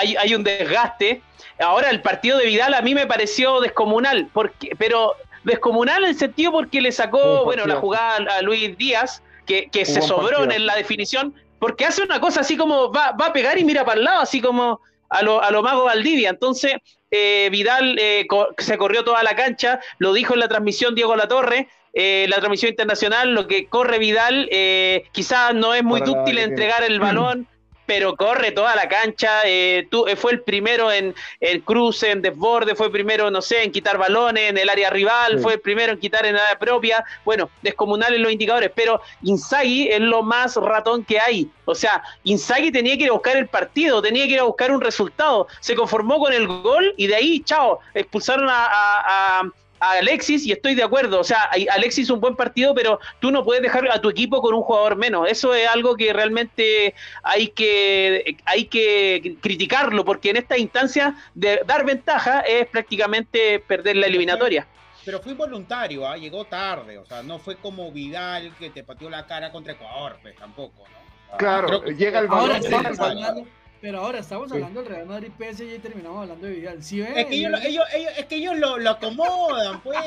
[0.00, 1.22] hay, hay un desgaste.
[1.58, 5.14] Ahora el partido de Vidal a mí me pareció descomunal, porque, pero
[5.44, 9.84] descomunal en el sentido porque le sacó, bueno, la jugada a Luis Díaz, que, que
[9.84, 13.58] se sobró en la definición, porque hace una cosa así como va, va a pegar
[13.58, 16.30] y mira para el lado, así como a lo, a lo mago Valdivia.
[16.30, 16.74] Entonces,
[17.10, 21.16] eh, Vidal eh, co- se corrió toda la cancha, lo dijo en la transmisión Diego
[21.16, 26.12] Latorre, eh, la transmisión internacional, lo que corre Vidal, eh, quizás no es muy Para
[26.12, 27.48] dúctil entregar el balón,
[27.90, 29.40] pero corre toda la cancha.
[29.44, 33.42] eh, tú, eh, fue el primero en, en cruce, en desborde, fue el primero, no
[33.42, 35.42] sé, en quitar balones en el área rival, Sí.
[35.42, 37.04] fue el primero en quitar en el área propia.
[37.24, 41.48] Bueno, descomunales los indicadores, pero Inzaghi es lo más ratón que hay.
[41.64, 44.70] O sea, Inzaghi tenía que ir a buscar el partido, tenía que ir a buscar
[44.70, 45.48] un resultado.
[45.58, 49.50] Se conformó con el gol y de ahí, chao, expulsaron a, a- a-
[49.80, 51.18] a Alexis y estoy de acuerdo.
[51.18, 54.54] O sea, Alexis un buen partido, pero tú no puedes dejar a tu equipo con
[54.54, 55.28] un jugador menos.
[55.28, 61.62] Eso es algo que realmente hay que, hay que criticarlo, porque en esta instancia de
[61.66, 64.66] dar ventaja es prácticamente perder la eliminatoria.
[65.04, 66.16] Pero fue involuntario, ¿ah?
[66.16, 70.18] llegó tarde, o sea, no fue como Vidal que te pateó la cara contra Ecuador,
[70.20, 71.36] pues tampoco, ¿no?
[71.38, 72.60] Claro, llega el Ahora
[72.98, 73.48] balón,
[73.82, 74.54] estamos hablando, pero ahora estamos Sí.
[74.54, 76.82] hablando del Real Madrid PSG y terminamos hablando de Vidal.
[76.82, 77.16] ¿Sí ven?
[77.16, 79.98] Es que ellos, lo- ellos, ellos- es que ellos lo, lo acomodan, pues.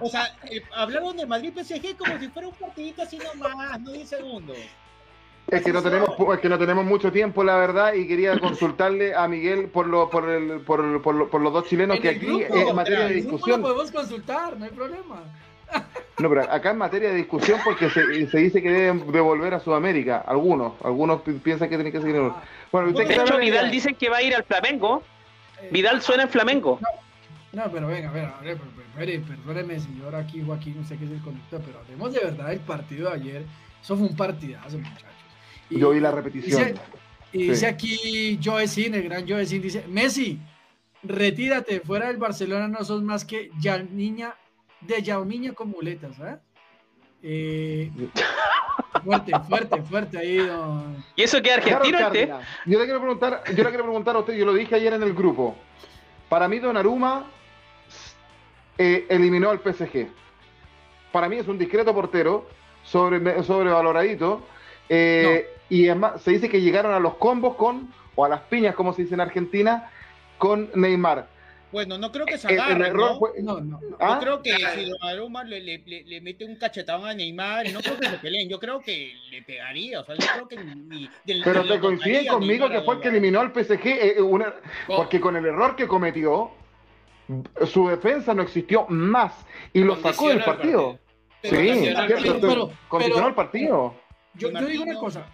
[0.00, 3.92] O sea, eh, hablaron de Madrid PSG como si fuera un partidito así nomás, no
[3.92, 4.56] 10 segundos.
[5.50, 9.14] Es que no tenemos es que no tenemos mucho tiempo, la verdad, y quería consultarle
[9.14, 12.08] a Miguel por lo, por el, por, por lo- por los dos chilenos En que
[12.10, 13.62] el aquí grupo, es materia de discusión.
[13.62, 15.22] Lo podemos consultar, no hay problema.
[16.18, 19.60] No, pero acá es materia de discusión porque se, se dice que deben devolver a
[19.60, 20.18] Sudamérica.
[20.26, 22.16] Algunos, algunos pi- piensan que tienen que seguir.
[22.16, 22.42] en- Ah,
[22.72, 25.02] Bueno, usted De que hecho, Vidal dicen que va a ir al Flamengo.
[25.62, 26.80] eh, Vidal suena en Flamengo.
[27.52, 28.58] No, pero venga, a ver, a ver,
[28.90, 32.60] espere, perdóneme, señor aquí, Joaquín, usted que es el conductor, pero hablemos de verdad del
[32.60, 33.44] partido de ayer.
[33.80, 35.04] Eso fue un partidazo, muchachos.
[35.70, 36.62] Y- Yo vi la repetición.
[36.66, 36.80] Dice,
[37.32, 40.38] y dice aquí Joe Sin, el gran Joe Sin, dice, Messi,
[41.04, 44.34] retírate, fuera del Barcelona no sos más que ya niña
[44.80, 46.36] de Yaumiña con muletas, ¿eh?
[47.22, 47.90] Eh,
[49.02, 51.04] fuerte, fuerte, fuerte ahí, don...
[51.16, 52.28] Y eso que es argentino este.
[52.66, 55.02] Yo le quiero preguntar, yo le quiero preguntar a usted, yo lo dije ayer en
[55.02, 55.56] el grupo.
[56.28, 57.26] Para mí Donnarumma
[58.76, 60.08] eh, eliminó al PSG.
[61.10, 62.48] Para mí es un discreto portero,
[62.84, 64.46] sobre, sobrevaloradito.
[64.88, 68.74] eh, Y además se dice que llegaron a los combos con, o a las piñas,
[68.74, 69.90] como se dice en Argentina,
[70.38, 71.28] con Neymar.
[71.70, 73.18] Bueno, no creo que se El, el agarren, error ¿no?
[73.18, 73.30] fue.
[73.42, 73.96] No, no, no.
[74.00, 74.14] ¿Ah?
[74.14, 77.80] Yo creo que si Donnarumma le, le, le, le mete un cachetón a Neymar, no
[77.80, 81.10] creo que se peleen, yo creo que le pegaría, o sea, yo creo que ni...
[81.26, 84.54] del- Pero te coinciden conmigo que fue el que eliminó al PSG, eh, eh, una-
[84.86, 86.50] porque con el error que cometió,
[87.66, 89.34] su defensa no existió más
[89.74, 90.98] y lo sacó del partido.
[91.42, 91.50] Sí.
[91.50, 93.94] Pero- condicionó pero- el partido.
[94.34, 95.26] Yo, yo digo una cosa.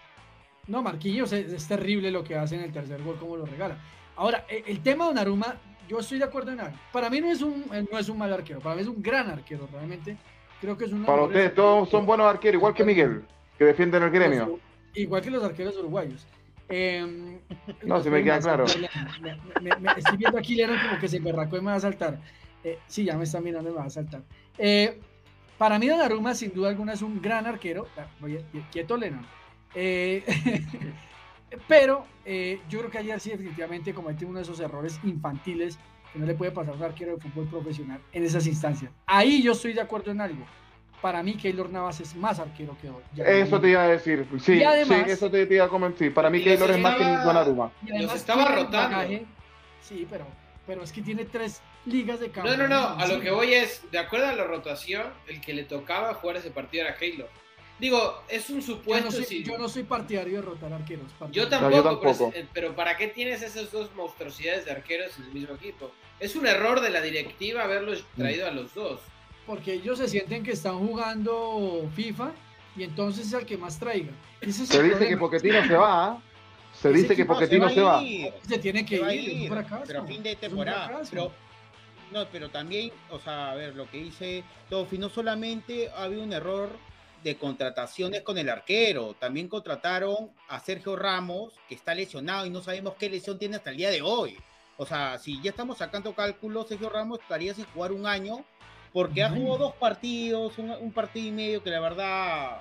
[0.67, 3.77] No, Marquinhos es, es terrible lo que hace en el tercer gol, cómo lo regala.
[4.17, 5.57] Ahora, e- el, tema de Donnarumma,
[5.89, 6.77] yo estoy de acuerdo en algo.
[6.93, 9.03] Para mí no es un eh, no es un mal arquero, para mí es un
[9.03, 10.17] gran arquero, realmente.
[10.61, 13.25] Creo que es uno Para ustedes todos son buenos arqueros, igual que Miguel,
[13.59, 14.59] que defienden el gremio.
[14.95, 16.27] Igual que los arqueros uruguayos.
[16.69, 17.39] Em,
[17.83, 18.65] No, si me queda claro.
[19.21, 21.81] Me, me- me- estoy viendo aquí Lennon como que se berracó y me va a
[21.81, 22.19] saltar.
[22.63, 24.23] Eh, sí, ya me está mirando y me va a saltar.
[24.57, 24.99] Eh,
[25.59, 27.87] para mí, Donnarumma, sin duda alguna, es un gran arquero.
[27.99, 28.43] Ah, Oye,
[28.73, 29.27] quieto, Lennon.
[31.69, 35.79] Pero eh, yo creo que ayer sí definitivamente comete uno de esos errores infantiles
[36.13, 38.91] que no le puede pasar a un arquero de fútbol profesional en esas instancias.
[39.07, 40.45] Ahí yo estoy de acuerdo en algo.
[41.03, 42.89] Para mí, Keylor Navas es más arquero que
[43.41, 44.27] Eso te iba a decir.
[44.41, 46.11] Sí, además- sí, eso te, te iba a comentar.
[46.13, 47.73] Para mí Keylor es más que estaba- Donnarumma.
[47.85, 48.97] Y Los estaba rotando.
[48.97, 49.27] bagaje-
[49.83, 50.25] Sí, pero,
[50.67, 52.57] pero es que tiene tres ligas de No, cambio.
[52.57, 55.65] no, no, a lo que voy es, de acuerdo a la rotación, el que le
[55.65, 57.29] tocaba jugar ese partido era Keylor.
[57.79, 59.07] Digo, es un Yo supuesto.
[59.07, 61.07] no, soy, si- yo no soy partidario de rotar arqueros.
[61.33, 62.33] Yo tampoco, yo Pero, tampoco.
[62.35, 65.91] es- pero ¿para qué tienes esas dos monstruosidades de arqueros en el mismo equipo?
[66.21, 69.01] Es un error de la directiva haberlos traído a los dos.
[69.47, 72.33] Porque ellos se sienten que están jugando FIFA
[72.77, 74.13] y entonces es el que más traiga.
[74.41, 75.17] Ese es Se dice que.
[75.17, 76.07] Poquetino se va.
[76.13, 76.23] ¿ah?
[76.81, 78.01] Se Ese dice que Poquetino se se va.
[78.49, 79.83] Se tiene que Se ir, ir, fracaso.
[79.87, 81.03] pero a fin de temporada.
[81.11, 81.33] Pero,
[82.13, 86.23] no, pero también, o sea, a ver, lo que dice Tofi, no solamente ha habido
[86.23, 86.71] un error
[87.25, 92.63] de contrataciones con el arquero, también contrataron a Sergio Ramos, que está lesionado y no
[92.63, 94.37] sabemos qué lesión tiene hasta el día de hoy.
[94.77, 98.45] O sea, si ya estamos sacando cálculos, Sergio Ramos estaría sin jugar un año,
[98.93, 102.61] porque ha jugado dos partidos, un, un partido y medio que la verdad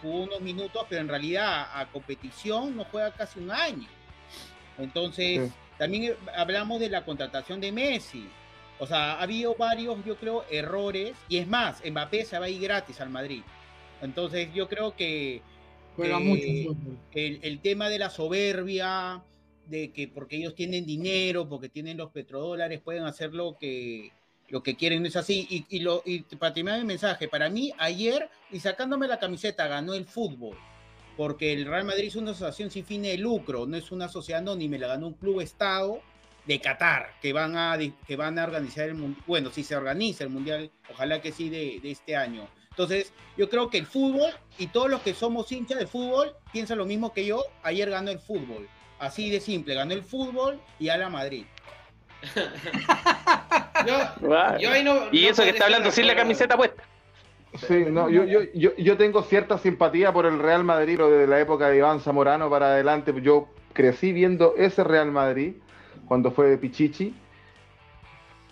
[0.00, 3.88] jugó unos minutos, pero en realidad a competición no juega casi un año.
[4.78, 5.52] Entonces, Sí.
[5.78, 8.28] también eh, hablamos de la contratación de Messi.
[8.78, 11.14] O sea, ha habido varios, yo creo, errores.
[11.28, 13.42] Y es más, Mbappé se va a ir gratis al Madrid.
[14.02, 15.40] Entonces, yo creo que
[15.96, 16.76] Juega eh, mucho
[17.12, 19.22] el, el tema de la soberbia,
[19.66, 24.10] de que porque ellos tienen dinero, porque tienen los petrodólares, pueden hacer lo que,
[24.48, 25.46] lo que quieren, no es así.
[25.50, 29.66] Y, y, lo, y para terminar mi mensaje, para mí, ayer, y sacándome la camiseta,
[29.68, 30.56] ganó el fútbol.
[31.16, 34.40] Porque el Real Madrid es una asociación sin fines de lucro, no es una sociedad
[34.40, 36.00] anónima, la ganó un club Estado
[36.46, 38.96] de Qatar, que van a, que van a organizar el.
[39.26, 42.48] Bueno, si se organiza el mundial, ojalá que sí, de, de este año.
[42.72, 46.78] Entonces, yo creo que el fútbol y todos los que somos hinchas de fútbol piensan
[46.78, 47.44] lo mismo que yo.
[47.62, 48.66] Ayer ganó el fútbol.
[48.98, 51.44] Así de simple, ganó el fútbol y a la Madrid.
[53.86, 54.58] Yo, Wow.
[54.60, 56.84] yo ahí no- Y no eso que está hablando sin la camiseta puesta.
[57.66, 61.26] Sí, no, yo, yo, yo, yo tengo cierta simpatía por el Real Madrid, lo de
[61.26, 63.12] la época de Iván Zamorano para adelante.
[63.22, 65.54] Yo crecí viendo ese Real Madrid
[66.06, 67.14] cuando fue de Pichichi.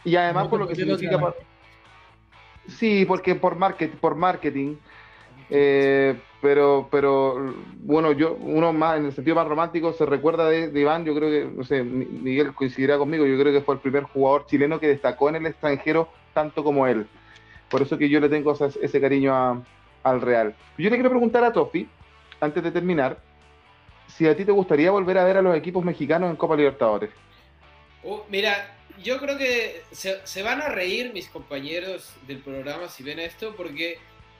[0.04, 1.22] Y además por lo que ¿Por qué los significa.
[1.30, 1.34] ganó?
[2.78, 4.76] Sí, porque por market, por marketing.
[5.50, 10.70] Eh, pero, pero bueno, yo, uno más en el sentido más romántico se recuerda de,
[10.80, 13.80] Iván, yo creo que, no sé, Mi- Miguel coincidirá conmigo, yo creo que fue el
[13.80, 17.06] primer jugador chileno que destacó en el extranjero tanto como él.
[17.68, 19.62] Por eso que yo le tengo ese, ese cariño a-
[20.04, 20.54] al Real.
[20.78, 21.88] Yo le quiero preguntar a Tofi,
[22.40, 23.18] antes de terminar,
[24.06, 27.10] si a ti te gustaría volver a ver a los equipos mexicanos en Copa Libertadores.
[28.02, 33.02] Uh, mira, yo creo que se, se van a reír mis compañeros del programa si
[33.02, 33.98] ven esto, porque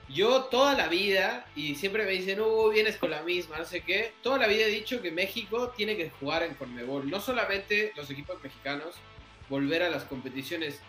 [0.09, 3.81] yo toda la vida, y siempre me dicen, uh, vienes con la misma, no sé
[3.81, 7.93] qué, toda la vida he dicho que México tiene que jugar en Conmebol, no solamente
[7.95, 8.95] los equipos mexicanos,
[9.49, 10.79] volver a las competiciones.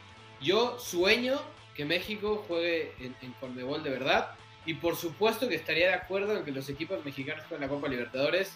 [0.40, 1.40] Yo sueño
[1.74, 4.34] que México juegue en, en Conmebol de verdad,
[4.64, 7.88] y por supuesto que estaría de acuerdo en que los equipos mexicanos jueguen la Copa
[7.88, 8.52] Libertadores.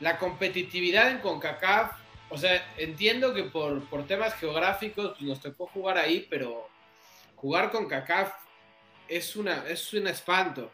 [0.00, 1.92] La competitividad en CONCACAF
[2.32, 6.66] o sea, entiendo que por, por temas geográficos pues, nos tocó jugar ahí, pero
[7.36, 8.32] jugar con CACAF
[9.06, 10.72] es, una, es un espanto.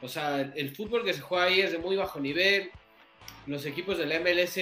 [0.00, 2.70] O sea, el fútbol que se juega ahí es de muy bajo nivel.
[3.46, 4.58] Los equipos del MLS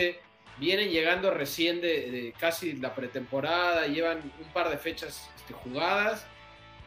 [0.58, 6.26] vienen llegando recién de, de casi la pretemporada, llevan un par de fechas este, jugadas.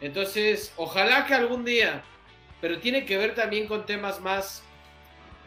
[0.01, 2.03] Entonces, ojalá que algún día,
[2.59, 4.66] pero tiene que ver también con temas más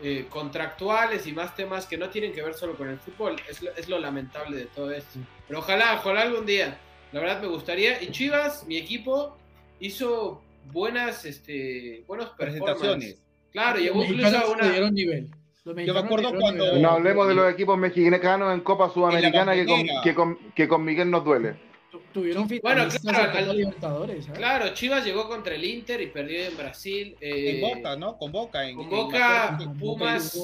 [0.03, 3.37] eh, contractuales y más temas que no tienen que ver solo con el fútbol.
[3.49, 5.19] Es lo, es lo lamentable de todo esto.
[5.47, 6.79] Pero ojalá, ojalá algún día.
[7.13, 8.03] La verdad me gustaría.
[8.03, 9.37] Y Chivas, mi equipo,
[9.81, 12.31] hizo buenas, este, buenos.
[12.31, 13.19] Presentaciones.
[13.53, 14.69] Claro, Los llegó incluso a una...
[14.71, 15.29] dieron nivel.
[15.65, 16.79] Los mexicanos acuerdo cuando-.
[16.79, 20.85] No hablemos de los equipos mexicanos en Copa Sudamericana que con, que, con, que con
[20.85, 21.70] Miguel nos duele.
[21.91, 24.27] Tu- Tuvieron Bueno, claro, al- Libertadores.
[24.33, 27.17] Claro, Chivas llegó contra el Inter y perdió en Brasil.
[27.21, 28.17] eh, En Boca, ¿no?
[28.17, 28.69] Con Boca.
[28.69, 30.39] En, con Boca, Pumas,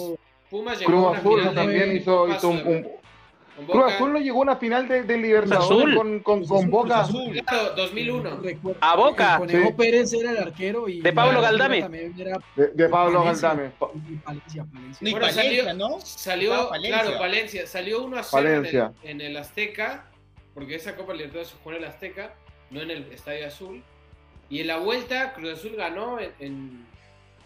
[0.51, 2.97] Pumas llegó Cruz una Azul final de- también hizo, un, un- Sudamericana.
[3.56, 3.93] Con Cruz.
[3.93, 5.94] Azul no llegó a una final de, de Libertadores Azul.
[5.94, 7.01] con, con, con Azul, Boca.
[7.01, 7.43] Azul.
[7.47, 8.36] Claro, 2001.
[8.43, 9.32] Recuerdo- A Boca.
[9.35, 9.74] El Conejo Sí.
[9.78, 11.78] Pérez era el arquero y De Pablo Galdame.
[11.78, 13.48] Era De, de Pablo Palencia.
[13.48, 13.73] Galdame.
[14.10, 14.66] y Palencia,
[15.01, 16.01] Bueno, Palencia, salió- ¿no?
[16.01, 17.02] Salió, Palencia.
[17.02, 17.66] claro, Palencia.
[17.66, 18.93] Salió 1 a 0 en Palencia.
[19.05, 20.05] el, en el Azteca,
[20.56, 22.34] porque esa Copa Libertadores se jugó en el Azteca,
[22.70, 23.84] no en el Estadio Azul.
[24.50, 26.86] Y en la vuelta, Cruz Azul ganó en, en-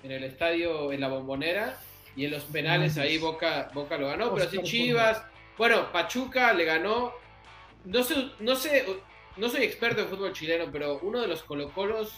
[0.03, 1.77] en el estadio, en la bombonera,
[2.17, 5.23] y en los penales ahí Boca, Boca lo ganó, pero sí Chivas.
[5.59, 7.13] Bueno, Pachuca le ganó.
[7.85, 8.87] No sé, no sé,
[9.37, 12.15] no soy experto en fútbol chileno, pero uno de los colocolos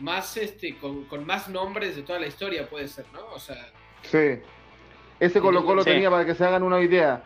[0.00, 3.24] más este con, con más nombres de toda la historia puede ser, ¿no?
[3.32, 3.70] O sea,
[4.02, 4.40] Sí.
[5.20, 5.90] Ese Colo Colo Sí.
[5.90, 7.22] tenía, para que se hagan una idea,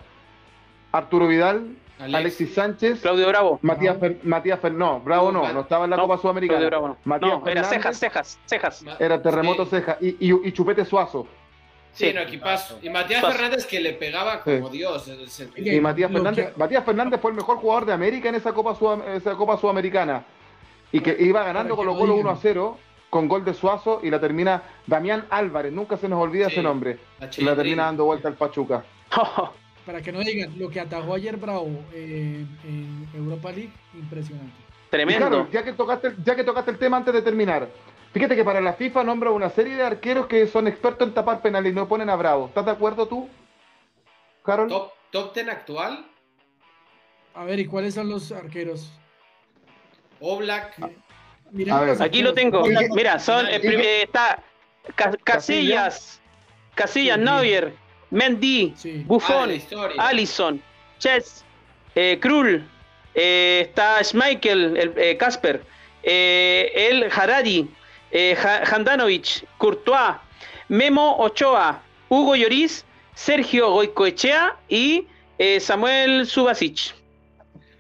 [0.92, 3.58] Arturo Vidal, Alex- Alexis Sánchez, Claudio Bravo.
[3.62, 6.66] Matías, Fer- Matías Fer- no, Bravo no, no estaba en la No, Copa Claudio Sudamericana.
[6.66, 6.88] Bravo.
[6.88, 6.96] no.
[7.04, 8.84] Matías No, era cejas, cejas, cejas.
[8.98, 9.70] Era Terremoto sí.
[9.70, 11.26] Ceja y, y, y Chupete Suazo.
[11.92, 12.12] Sí, Sí.
[12.14, 12.78] no, equipazo.
[12.82, 13.36] Y Matías Suazo.
[13.36, 15.08] Fernández que le pegaba como Dios.
[15.08, 15.66] el-.
[15.68, 18.74] Y Matías Fernández, que- Matías Fernández fue el mejor jugador de América en esa Copa,
[18.74, 20.24] Sudam- esa Copa Sudamericana.
[20.92, 22.26] Y que iba ganando Colo lo Colo digan.
[22.28, 22.78] 1 a 0
[23.10, 26.52] con gol de Suazo y la termina Damián Álvarez, nunca se nos olvida Sí.
[26.54, 26.98] ese nombre.
[27.18, 28.84] la Y la termina dando vuelta al Pachuca.
[29.90, 34.52] Para que no digan, lo que atajó ayer Bravo eh, en Europa League, impresionante.
[34.88, 35.26] Tremendo.
[35.28, 37.66] claro, ya que, tocaste, ya que tocaste el tema antes de terminar,
[38.12, 41.42] fíjate que para la FIFA nombra una serie de arqueros que son expertos en tapar
[41.42, 42.46] penales y no ponen a Bravo.
[42.46, 43.28] ¿Estás de acuerdo tú,
[44.44, 44.68] Carol?
[44.68, 46.06] Top, top 10 actual.
[47.34, 48.92] A ver, ¿y cuáles son los arqueros?
[50.20, 50.78] Oblak.
[51.50, 52.00] Miren A ver.
[52.00, 52.62] Aquí lo tengo.
[52.94, 54.40] Mira, son primer- está
[54.94, 56.20] Ca- Casillas,
[56.76, 57.18] Casillas.
[57.18, 57.74] Neuer,
[58.10, 59.00] Mendy, Sí.
[59.00, 60.02] Ah, Buffon, historia.
[60.02, 60.60] Allison,
[60.98, 61.44] Chess,
[61.94, 62.64] eh, Krul,
[63.14, 65.62] eh, está Schmeichel, el eh, Casper,
[66.02, 67.68] eh, el Harari,
[68.10, 68.36] eh,
[68.70, 70.16] Handanovic, Courtois,
[70.68, 72.84] Memo Ochoa, Hugo Lloris,
[73.14, 75.06] Sergio Goicoechea y
[75.38, 76.94] eh, Samuel Subasic.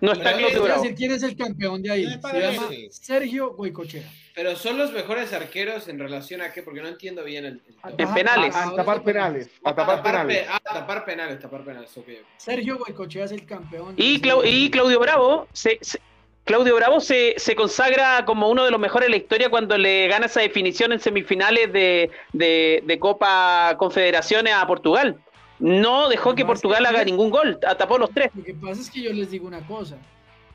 [0.00, 2.06] No está decir quién es el campeón de ahí.
[2.06, 4.10] ¿Qué me Se llama Sergio Goicochea.
[4.34, 7.94] Pero son los mejores arqueros en relación a qué, porque no entiendo bien el, el.
[7.98, 8.54] En penales.
[8.54, 9.50] A, a tapar penales.
[9.64, 10.38] A tapar penales.
[10.38, 12.06] pe- ah, tapar penales, tapar penales, ok.
[12.36, 13.94] Sergio Goicochea es el campeón.
[13.96, 16.00] Y, Clau- y Claudio Bravo se, se-
[16.44, 20.06] Claudio Bravo se, se consagra como uno de los mejores de la historia cuando le
[20.08, 25.20] gana esa definición en semifinales de, de- de Copa Confederaciones a Portugal.
[25.58, 28.30] No dejó que Portugal que- haga ningún gol, atapó los tres.
[28.34, 29.96] Lo que pasa es que yo les digo una cosa.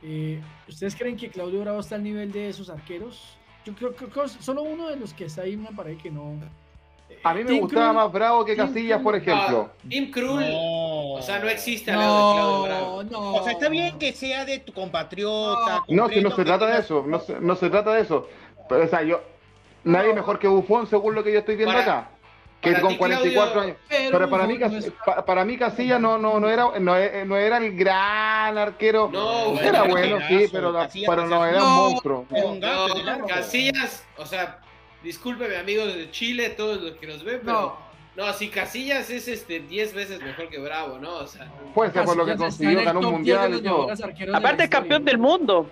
[0.02, 3.38] eh, ¿Ustedes creen que Claudio Bravo está al nivel de esos arqueros?
[3.66, 6.34] Yo creo que solo uno de los que está ahí me parece que no.
[7.24, 9.70] A mí me Tim gustaba Krul- más Bravo que Tim Casillas, Krul- por ejemplo.
[9.84, 11.12] No, Tim Krul, No.
[11.14, 13.04] o sea, no existe al lado de Claudio No, Bravo.
[13.04, 13.34] no.
[13.36, 15.84] O sea, está bien que sea de tu compatriota.
[15.88, 18.28] No, si no se trata de eso, no se, no se trata de eso.
[18.70, 19.22] Pero, o sea, yo,
[19.84, 22.10] nadie mejor que Buffon, según lo que yo estoy viendo Para- acá.
[22.66, 23.78] Que para con ti, 44 Claudio, años.
[23.88, 24.92] Pero Pero para mí, Cas-
[25.26, 29.10] para mí Casillas no, no, no, era, no, no era el gran arquero.
[29.14, 31.90] No, era bueno, bueno, sí, pero, la- Casillas pero no era un No.
[31.90, 32.26] monstruo.
[32.32, 33.28] Era un gato No.
[33.28, 34.60] Casillas, o sea,
[35.04, 37.78] discúlpeme amigos de Chile, todos los que nos ven, pero
[38.16, 38.26] No.
[38.26, 41.16] no, si Casillas es este 10 veces mejor que Bravo, ¿no?
[41.18, 44.36] O sea, Puede ser por lo que consiguió, ganó un top 10 mundial y todo.
[44.36, 45.70] Aparte es campeón del mundo.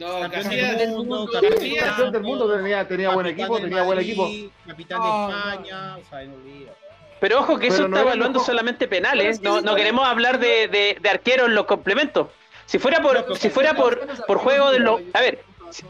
[0.00, 4.28] No, Campeón Casillas, del mundo, campeón del mundo tenía, tenía buen equipo, tenía buen equipo.
[4.66, 5.08] Capitán de.
[5.08, 6.72] España, o sea, no olvida.
[7.20, 9.40] Pero ojo que eso está evaluando solamente penales.
[9.42, 12.28] No, no queremos hablar de, de, de arqueros en los complementos.
[12.66, 15.00] Si fuera por, si fuera por, por juego de los.
[15.12, 15.38] A ver,
[15.70, 15.84] si,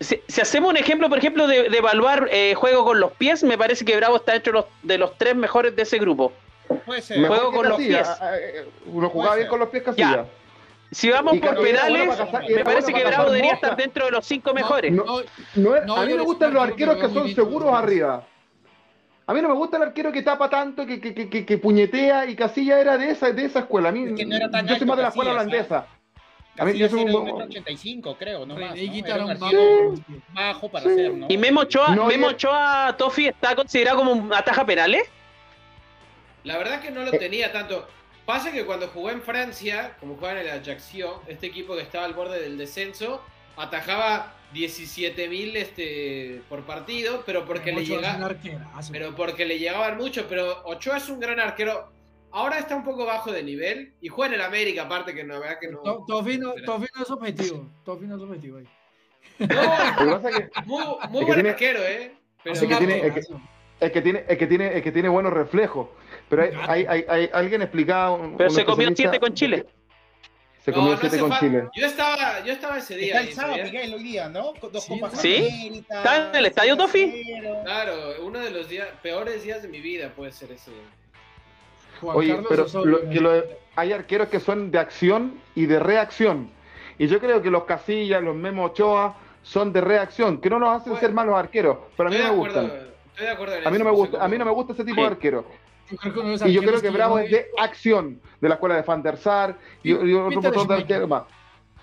[0.00, 3.42] si- si hacemos un ejemplo, por ejemplo, de, de evaluar eh, juego con los pies,
[3.44, 6.32] me parece que Bravo está entre los, de los tres mejores de ese grupo.
[6.86, 7.18] Puede ser.
[7.18, 8.08] Mejor Juego que con los pies.
[8.34, 10.26] eh, Uno jugaba bien con los pies Casillas.
[10.92, 12.18] Si vamos por penales,
[12.48, 14.92] me parece que Bravo debería estar dentro de los cinco mejores.
[14.92, 15.04] No.
[15.04, 15.20] no,
[15.54, 18.26] No es- No, a mí me gustan los arquero arqueros que son seguros arriba.
[19.26, 22.34] A mí no me gusta el arquero que tapa tanto, que, que, que, puñetea y
[22.34, 23.90] Casilla era de esa, de esa escuela.
[23.90, 25.86] A mí, Es que no era tan yo soy más de la escuela holandesa.
[26.58, 28.74] A mí, yo soy un- de 1,85 creo, no más.
[30.34, 30.94] Bajo para Sí.
[30.96, 31.26] ser, ¿no?
[31.28, 35.04] Y Memo Ochoa, No, Memo y- Ochoa, Tofi, está considerado como un ataja penales.
[36.42, 37.86] La verdad que no lo tenía tanto.
[38.30, 42.04] Pasa que cuando jugó en Francia, como jugaba en el Ajaccio, este equipo que estaba
[42.04, 43.20] al borde del descenso,
[43.56, 48.92] atajaba 17.000 este, por partido, pero porque, le Ochoa es un llega, arquerazo.
[48.92, 50.26] pero porque le llegaban mucho.
[50.28, 51.90] Pero Ochoa es un gran arquero.
[52.30, 55.34] Ahora está un poco bajo de nivel y juega en el América, aparte que no,
[55.34, 55.78] la verdad que no.
[55.80, 57.68] To- Tofi no, Tofi no es objetivo.
[57.84, 58.68] Tofi no es objetivo ahí.
[59.40, 62.14] No, muy, buen tiene- arquero, ¿eh?
[62.44, 63.40] Pero Es que tiene- es que- arquerazo.
[63.80, 65.88] es que tiene, es que tiene, es que tiene buenos reflejos.
[66.30, 68.12] Pero hay, hay, hay, hay- alguien explicaba.
[68.12, 69.66] un- Pero un se comió siete con Chile.
[70.64, 71.64] Se comió no siete con Chile.
[71.74, 73.16] Yo estaba, yo estaba ese día.
[73.20, 73.62] Está el sábado.
[73.64, 74.52] Miguel, hoy día, ¿no?
[74.72, 75.36] Dos Sí, copas ¿Sí?
[75.36, 77.04] América, ¿Está en el estadio, Tofi?
[77.06, 77.62] 6-0.
[77.64, 77.92] Claro,
[78.24, 80.70] uno de los días, peores días de mi vida puede ser ese.
[82.00, 83.44] Juan Oye, Carlos pero Osorio, lo- que lo-
[83.76, 86.50] hay arqueros que son de acción y de reacción.
[86.98, 90.76] Y yo creo que los Casillas, los Memo Ochoa son de reacción, que no nos
[90.76, 92.80] hacen Bueno, ser malos arqueros, pero a mí me acuerdo, gustan.
[93.10, 94.84] Estoy de acuerdo en A mí no me gusta, a mí no me gusta ese
[94.84, 95.00] tipo Sí.
[95.00, 95.44] de arquero.
[95.98, 99.16] Creo Y yo creo que Bravo es de acción, de la escuela de Van der
[99.16, 101.22] Sar y, y otro montón de arqueros.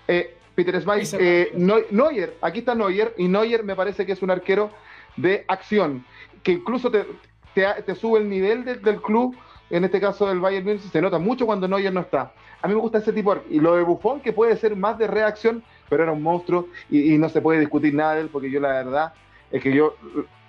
[0.06, 4.22] Eh, Peter Ese eh, Neu- Neuer, aquí está Neuer, y Neuer me parece que es
[4.22, 4.70] un arquero
[5.16, 6.04] de acción,
[6.42, 7.06] que incluso te,
[7.54, 9.36] te, te sube el nivel de- del club,
[9.70, 12.32] en este caso del Bayern Múnich, se nota mucho cuando Neuer no está.
[12.60, 14.98] A mí me gusta ese tipo de Y lo de Buffon, que puede ser más
[14.98, 18.28] de reacción, pero era un monstruo y, y no se puede discutir nada de él,
[18.32, 19.12] porque yo la verdad
[19.52, 19.94] es que yo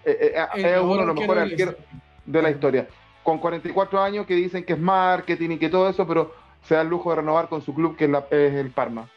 [0.06, 1.76] eh, eh, eh, es uno de los mejores arqueros
[2.26, 2.88] de la historia.
[3.30, 6.34] Con 44 años que dicen que es marketing y que todo eso, pero
[6.64, 9.08] se da el lujo de renovar con su club que es, la- es el Parma.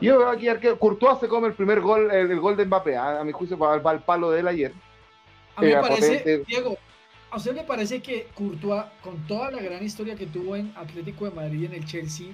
[0.00, 2.96] Yo veo aquí arquero, Courtois se come el primer gol, el, el gol de Mbappé,
[2.96, 4.72] ah, a, mi juicio va, va al palo de él ayer.
[5.54, 6.44] A mí me Era parece, potente.
[6.48, 6.76] Diego,
[7.30, 11.26] ¿a usted le parece que Courtois, con toda la gran historia que tuvo en Atlético
[11.26, 12.26] de Madrid y en el Chelsea,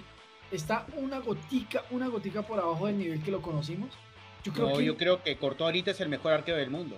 [0.50, 3.90] está una gotica, una gotica por abajo del nivel que lo conocimos?
[4.42, 6.96] Yo creo No, que yo creo que Cortó ahorita es el mejor arquero del mundo,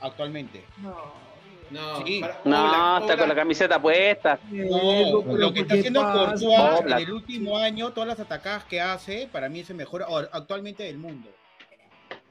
[0.00, 0.62] actualmente.
[0.80, 1.28] no.
[1.70, 2.20] No, Sí.
[2.20, 4.38] para- No, está con la camiseta puesta.
[4.50, 6.02] No, lo que está ¿qué haciendo?
[6.02, 10.04] Courtois en el último año, todas las atacadas que hace, para mí es el mejor
[10.32, 11.30] actualmente del mundo.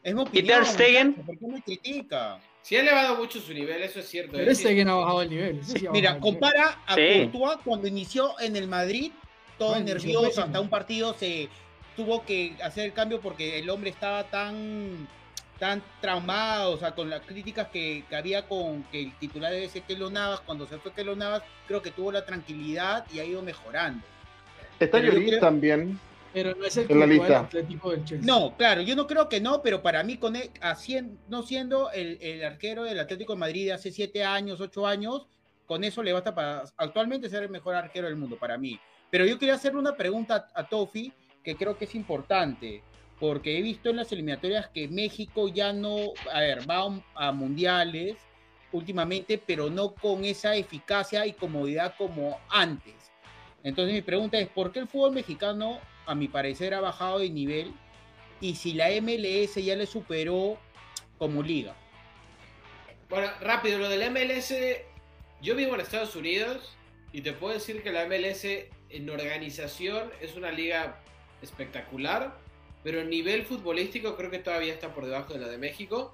[0.04, 0.60] Es mi opinión.
[0.60, 1.14] Ter Stegen?
[1.14, 2.40] ¿Por qué me critica?
[2.62, 4.34] Sí ha elevado mucho su nivel, eso es cierto.
[4.34, 4.56] Pero ¿eh?
[4.56, 5.64] Stegen ha bajado el nivel.
[5.64, 6.20] sí Mira, bajado el nivel.
[6.20, 7.30] compara a Sí.
[7.32, 9.12] Courtois cuando inició en el Madrid,
[9.58, 11.50] todo Bueno, nervioso, hasta un partido se
[11.96, 15.08] tuvo que hacer el cambio porque el hombre estaba tan
[15.60, 19.68] tan traumado, o sea, con las críticas que, que había con que el titular debe
[19.70, 23.26] ser Keylor Navas, cuando se fue Keylor Navas, creo que tuvo la tranquilidad y ha
[23.26, 24.04] ido mejorando.
[24.80, 26.00] Está Lloris creo- también.
[26.32, 27.40] Pero no es el en la lista.
[27.40, 28.26] Atlético del Chelsea.
[28.26, 31.92] No, claro, yo no creo que no, pero para mí, con él, hacien- no siendo
[31.92, 35.28] el, el arquero del Atlético de Madrid de hace siete años, ocho años,
[35.66, 38.80] con eso le basta para actualmente ser el mejor arquero del mundo, para mí.
[39.10, 41.12] Pero yo quería hacerle una pregunta a, a Tofi,
[41.44, 42.84] que creo que es importante,
[43.20, 46.14] porque he visto en las eliminatorias que México ya no,
[46.70, 48.16] va a, mundiales
[48.72, 53.12] últimamente, pero no con esa eficacia y comodidad como antes.
[53.64, 57.30] Entonces mi pregunta es, ¿por qué el fútbol mexicano, a mi parecer, ha bajado de
[57.30, 57.74] nivel?
[58.40, 60.58] Y si la MLS ya le superó
[61.18, 61.76] como liga.
[63.10, 64.54] Bueno, rápido, lo del MLS.
[65.42, 66.78] Yo vivo en Estados Unidos
[67.12, 68.46] y te puedo decir que la MLS
[68.90, 71.02] en organización es una liga
[71.42, 72.38] espectacular,
[72.84, 76.14] pero en nivel futbolístico creo que todavía está por debajo de la de México.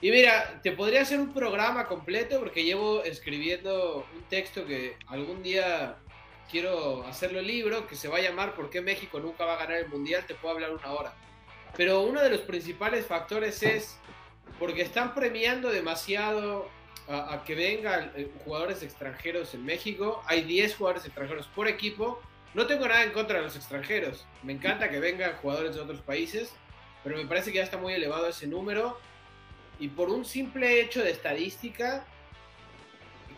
[0.00, 5.42] Y mira, te podría hacer un programa completo porque llevo escribiendo un texto que algún
[5.42, 5.96] día
[6.50, 9.78] quiero hacerlo libro, que se va a llamar ¿Por qué México nunca va a ganar
[9.78, 10.24] el Mundial?
[10.26, 11.14] Te puedo hablar una hora.
[11.76, 13.98] Pero uno de los principales factores es
[14.58, 16.70] porque están premiando demasiado
[17.08, 20.22] a, a que vengan eh, jugadores extranjeros en México.
[20.26, 22.20] Hay 10 jugadores extranjeros por equipo.
[22.54, 24.24] No tengo nada en contra de los extranjeros.
[24.42, 26.52] Me encanta que vengan jugadores de otros países,
[27.04, 28.98] pero me parece que ya está muy elevado ese número.
[29.78, 32.04] Y por un simple hecho de estadística,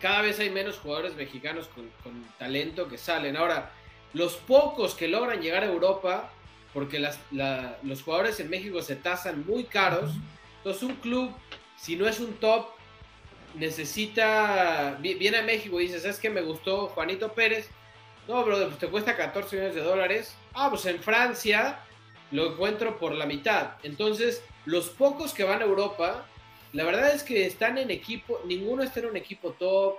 [0.01, 3.37] cada vez hay menos jugadores mexicanos con, con talento que salen.
[3.37, 3.71] Ahora,
[4.13, 6.31] los pocos que logran llegar a Europa,
[6.73, 10.11] porque las, la- los jugadores en México se tasan muy caros,
[10.57, 11.31] entonces un club,
[11.77, 12.67] si no es un top,
[13.55, 17.69] necesita, vi- viene a México y dice, ¿sabes qué me gustó Juanito Pérez?
[18.27, 20.35] No, bro, pues te cuesta 14 millones de dólares.
[20.53, 21.79] Ah, pues en Francia
[22.31, 23.71] lo encuentro por la mitad.
[23.83, 26.25] Entonces, los pocos que van a Europa,
[26.73, 29.97] la verdad es que están en equipo, ninguno está en un equipo top.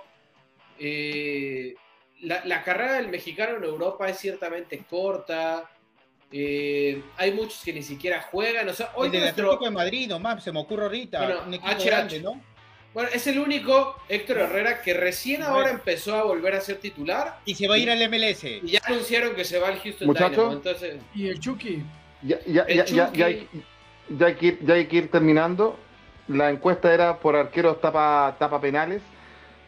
[0.79, 1.75] Eh,
[2.21, 5.69] la, la carrera del mexicano en Europa es ciertamente corta.
[6.31, 8.67] Eh, hay muchos que ni siquiera juegan.
[8.69, 11.23] O sea, hoy El del nuestro- Atlético de Madrid, nomás, se me ocurre ahorita.
[11.25, 11.85] Bueno, un equipo HH.
[11.85, 12.41] grande, ¿no?
[12.93, 17.39] Bueno, es el único Héctor Herrera que recién ahora empezó a volver a ser titular
[17.45, 18.43] Y se va a ir al MLS.
[18.43, 20.29] y ya anunciaron que se va al Houston Muchacho.
[20.31, 20.53] Dynamo.
[20.53, 21.83] Entonces, Y el Chucky,
[22.21, 23.19] Ya, ya, El ya, ya, Chucky.
[23.19, 23.49] ya hay,
[24.09, 25.77] ya hay que ir, ya hay que ir terminando.
[26.27, 29.01] La encuesta era por arqueros tapa, tapa penales,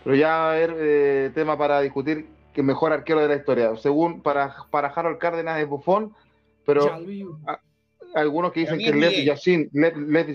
[0.04, 3.76] pero ya va a haber eh, tema para discutir que mejor arquero de la historia.
[3.76, 6.14] Según para, para Harold Cárdenas es Buffon,
[6.66, 6.98] pero
[8.14, 9.26] algunos que dicen que es Lev.
[9.26, 10.26] Yashin, Lev, Lev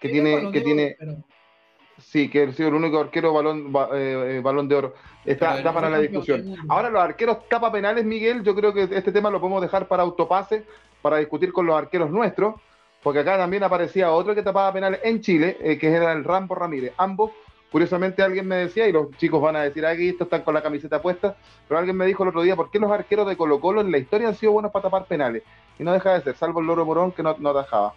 [0.00, 1.24] que Tiene que tiene, pero-
[1.98, 4.94] sí, que ha sido el único arquero balón, ba- eh, eh, balón de oro.
[5.24, 6.38] Está, está para la discusión.
[6.68, 10.02] Ahora los arqueros tapa penales, Miguel, yo creo que este tema lo podemos dejar para
[10.02, 10.64] autopase,
[11.02, 12.54] para discutir con los arqueros nuestros,
[13.02, 16.54] porque acá también aparecía otro que tapaba penales en Chile, eh, que era el Rambo
[16.54, 16.92] Ramírez.
[16.96, 17.30] Ambos,
[17.70, 20.62] curiosamente alguien me decía, y los chicos van a decir, aquí estos están con la
[20.62, 21.36] camiseta puesta,
[21.68, 23.90] pero alguien me dijo el otro día, ¿por qué los arqueros de Colo Colo en
[23.92, 25.42] la historia han sido buenos para tapar penales?
[25.78, 27.94] Y no deja de ser, salvo el Loro Morón que no, no atajaba.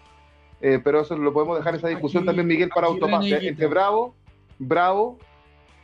[0.61, 3.67] Eh, pero eso lo podemos dejar esa discusión Aquí- también, Miguel, para autopase, entre.
[3.67, 4.13] Bravo,
[4.57, 5.17] Bravo,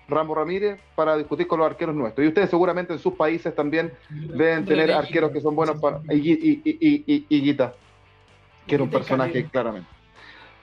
[0.08, 2.26] Rambo Ramírez, para discutir con los arqueros nuestros.
[2.26, 6.02] Y ustedes seguramente en sus países también deben tener arqueros que son buenos para.
[6.12, 7.74] Y, Guita,
[8.68, 9.90] que era un personaje, claramente.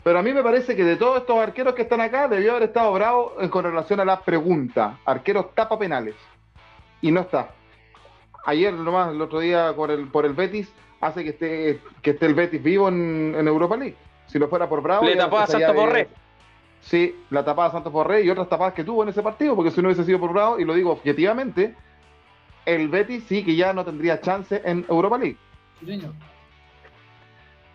[0.04, 2.64] Pero a mí me parece que de todos estos arqueros que están acá, debió haber
[2.64, 4.98] estado bravo eh, con relación a la pregunta.
[5.04, 6.16] Arqueros tapa penales.
[7.00, 7.50] Y no está.
[8.44, 10.72] Ayer nomás, el otro día, por el, por el Betis,
[11.02, 13.96] hace que esté, que esté el Betis vivo en, en Europa League.
[14.28, 15.04] Si no fuera por Bravo.
[15.04, 16.08] Le tapó a Santos Borré.
[16.80, 19.70] Sí, la tapada de Santos Borré y otras tapadas que tuvo en ese partido, porque
[19.70, 21.74] si no hubiese sido por Bravo, y lo digo objetivamente,
[22.64, 25.36] el Betis sí que ya no tendría chance en Europa League.
[25.84, 26.12] Señor.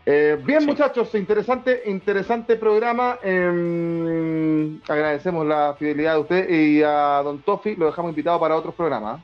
[0.06, 0.68] Eh, bien, Sí.
[0.68, 3.20] muchachos, interesante, interesante programa.
[3.22, 8.74] Eh, agradecemos la fidelidad de usted y a Don Tofi, lo dejamos invitado para otros
[8.74, 9.22] programas.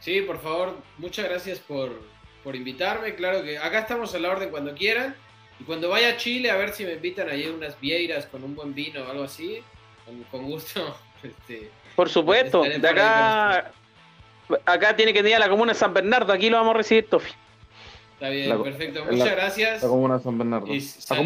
[0.00, 1.90] sí, por favor, muchas gracias por,
[2.42, 3.14] por invitarme.
[3.14, 5.14] Claro que acá estamos a la orden cuando quieran.
[5.60, 8.54] Y cuando vaya a Chile, a ver si me invitan allí unas vieiras con un
[8.54, 9.62] buen vino o algo así.
[10.04, 10.96] Con, con gusto.
[11.22, 13.70] Este, Por supuesto, de acá,
[14.66, 17.08] acá tiene que venir a la comuna de San Bernardo, aquí lo vamos a recibir,
[17.08, 17.30] Tofi.
[18.14, 19.04] está bien, La- perfecto.
[19.04, 19.82] la- Muchas gracias.
[19.84, 20.66] La comuna de San Bernardo.
[20.66, 20.82] Y A comer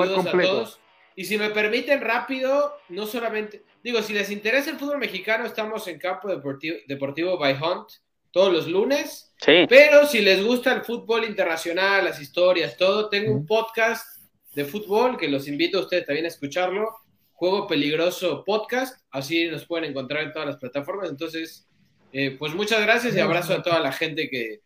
[0.08, 0.50] saludos a completo.
[0.52, 0.80] todos.
[1.14, 5.88] Y si me permiten rápido, no solamente, digo, si les interesa el fútbol mexicano, estamos
[5.88, 7.88] en Campo Deportivo, Deportivo by Hunt
[8.36, 9.32] todos los lunes.
[9.40, 9.64] Sí.
[9.66, 14.06] Pero si les gusta el fútbol internacional, las historias, todo, tengo un podcast
[14.54, 16.86] de fútbol que los invito a ustedes también a escucharlo.
[17.32, 21.08] Juego Peligroso Podcast, así nos pueden encontrar en todas las plataformas.
[21.08, 21.66] Entonces,
[22.12, 24.60] eh, pues muchas gracias y abrazo a toda la gente que,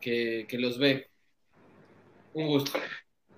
[0.00, 1.06] que, que los ve.
[2.32, 2.72] Un gusto.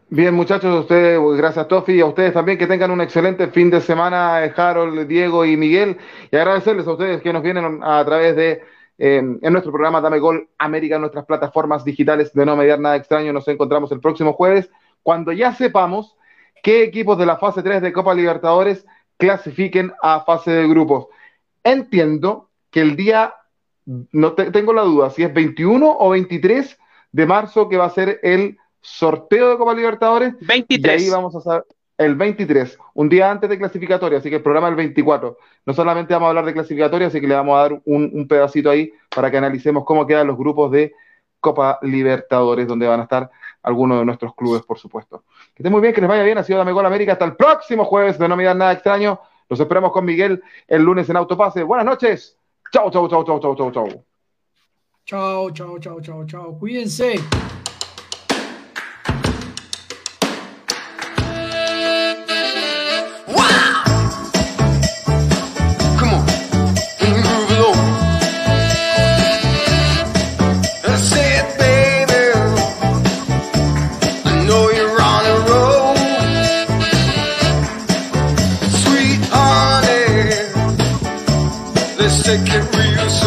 [0.09, 3.69] Bien, muchachos, a ustedes, gracias Tofi, y a ustedes también que tengan un excelente fin
[3.69, 5.99] de semana, eh, Harold, Diego y Miguel,
[6.31, 8.63] y agradecerles a ustedes que nos vienen a través de,
[8.99, 12.97] eh, en nuestro programa Dame Gol América, en nuestras plataformas digitales de No Mediar Nada
[12.97, 14.71] Extraño, nos encontramos el próximo jueves,
[15.03, 16.17] cuando ya sepamos
[16.63, 18.87] qué equipos de la fase 3 de Copa Libertadores
[19.19, 21.07] clasifiquen a fase de grupos.
[21.65, 23.35] Entiendo que el día,
[23.85, 26.79] no te- tengo la duda, si es 21 o 23
[27.13, 31.03] de marzo que va a ser el sorteo de Copa Libertadores, y 23.
[31.03, 31.65] ahí vamos a saber
[31.99, 35.39] el 23, un día antes de clasificatoria, así que el programa el 24.
[35.65, 38.29] No solamente vamos a hablar de clasificatoria, así que le vamos a dar un, un
[38.29, 40.93] pedacito ahí para que analicemos cómo quedan los grupos de
[41.41, 43.31] Copa Libertadores, donde van a estar
[43.63, 45.25] algunos de nuestros clubes, por supuesto.
[45.55, 46.39] Que esté muy bien, que les vaya bien.
[46.39, 47.13] Ha sido Dame Gol América.
[47.13, 49.21] Hasta el próximo jueves de No Dan Nada Extraño.
[49.49, 51.63] Los esperamos con Miguel el lunes en Autopase.
[51.63, 52.37] Buenas noches.
[52.73, 54.05] Chau, chau, chau, chau, chau, chau, chau.
[55.05, 56.59] Chao, chao, chao, chao, chao.
[56.59, 57.15] Cuídense.
[82.27, 83.26] Take it real.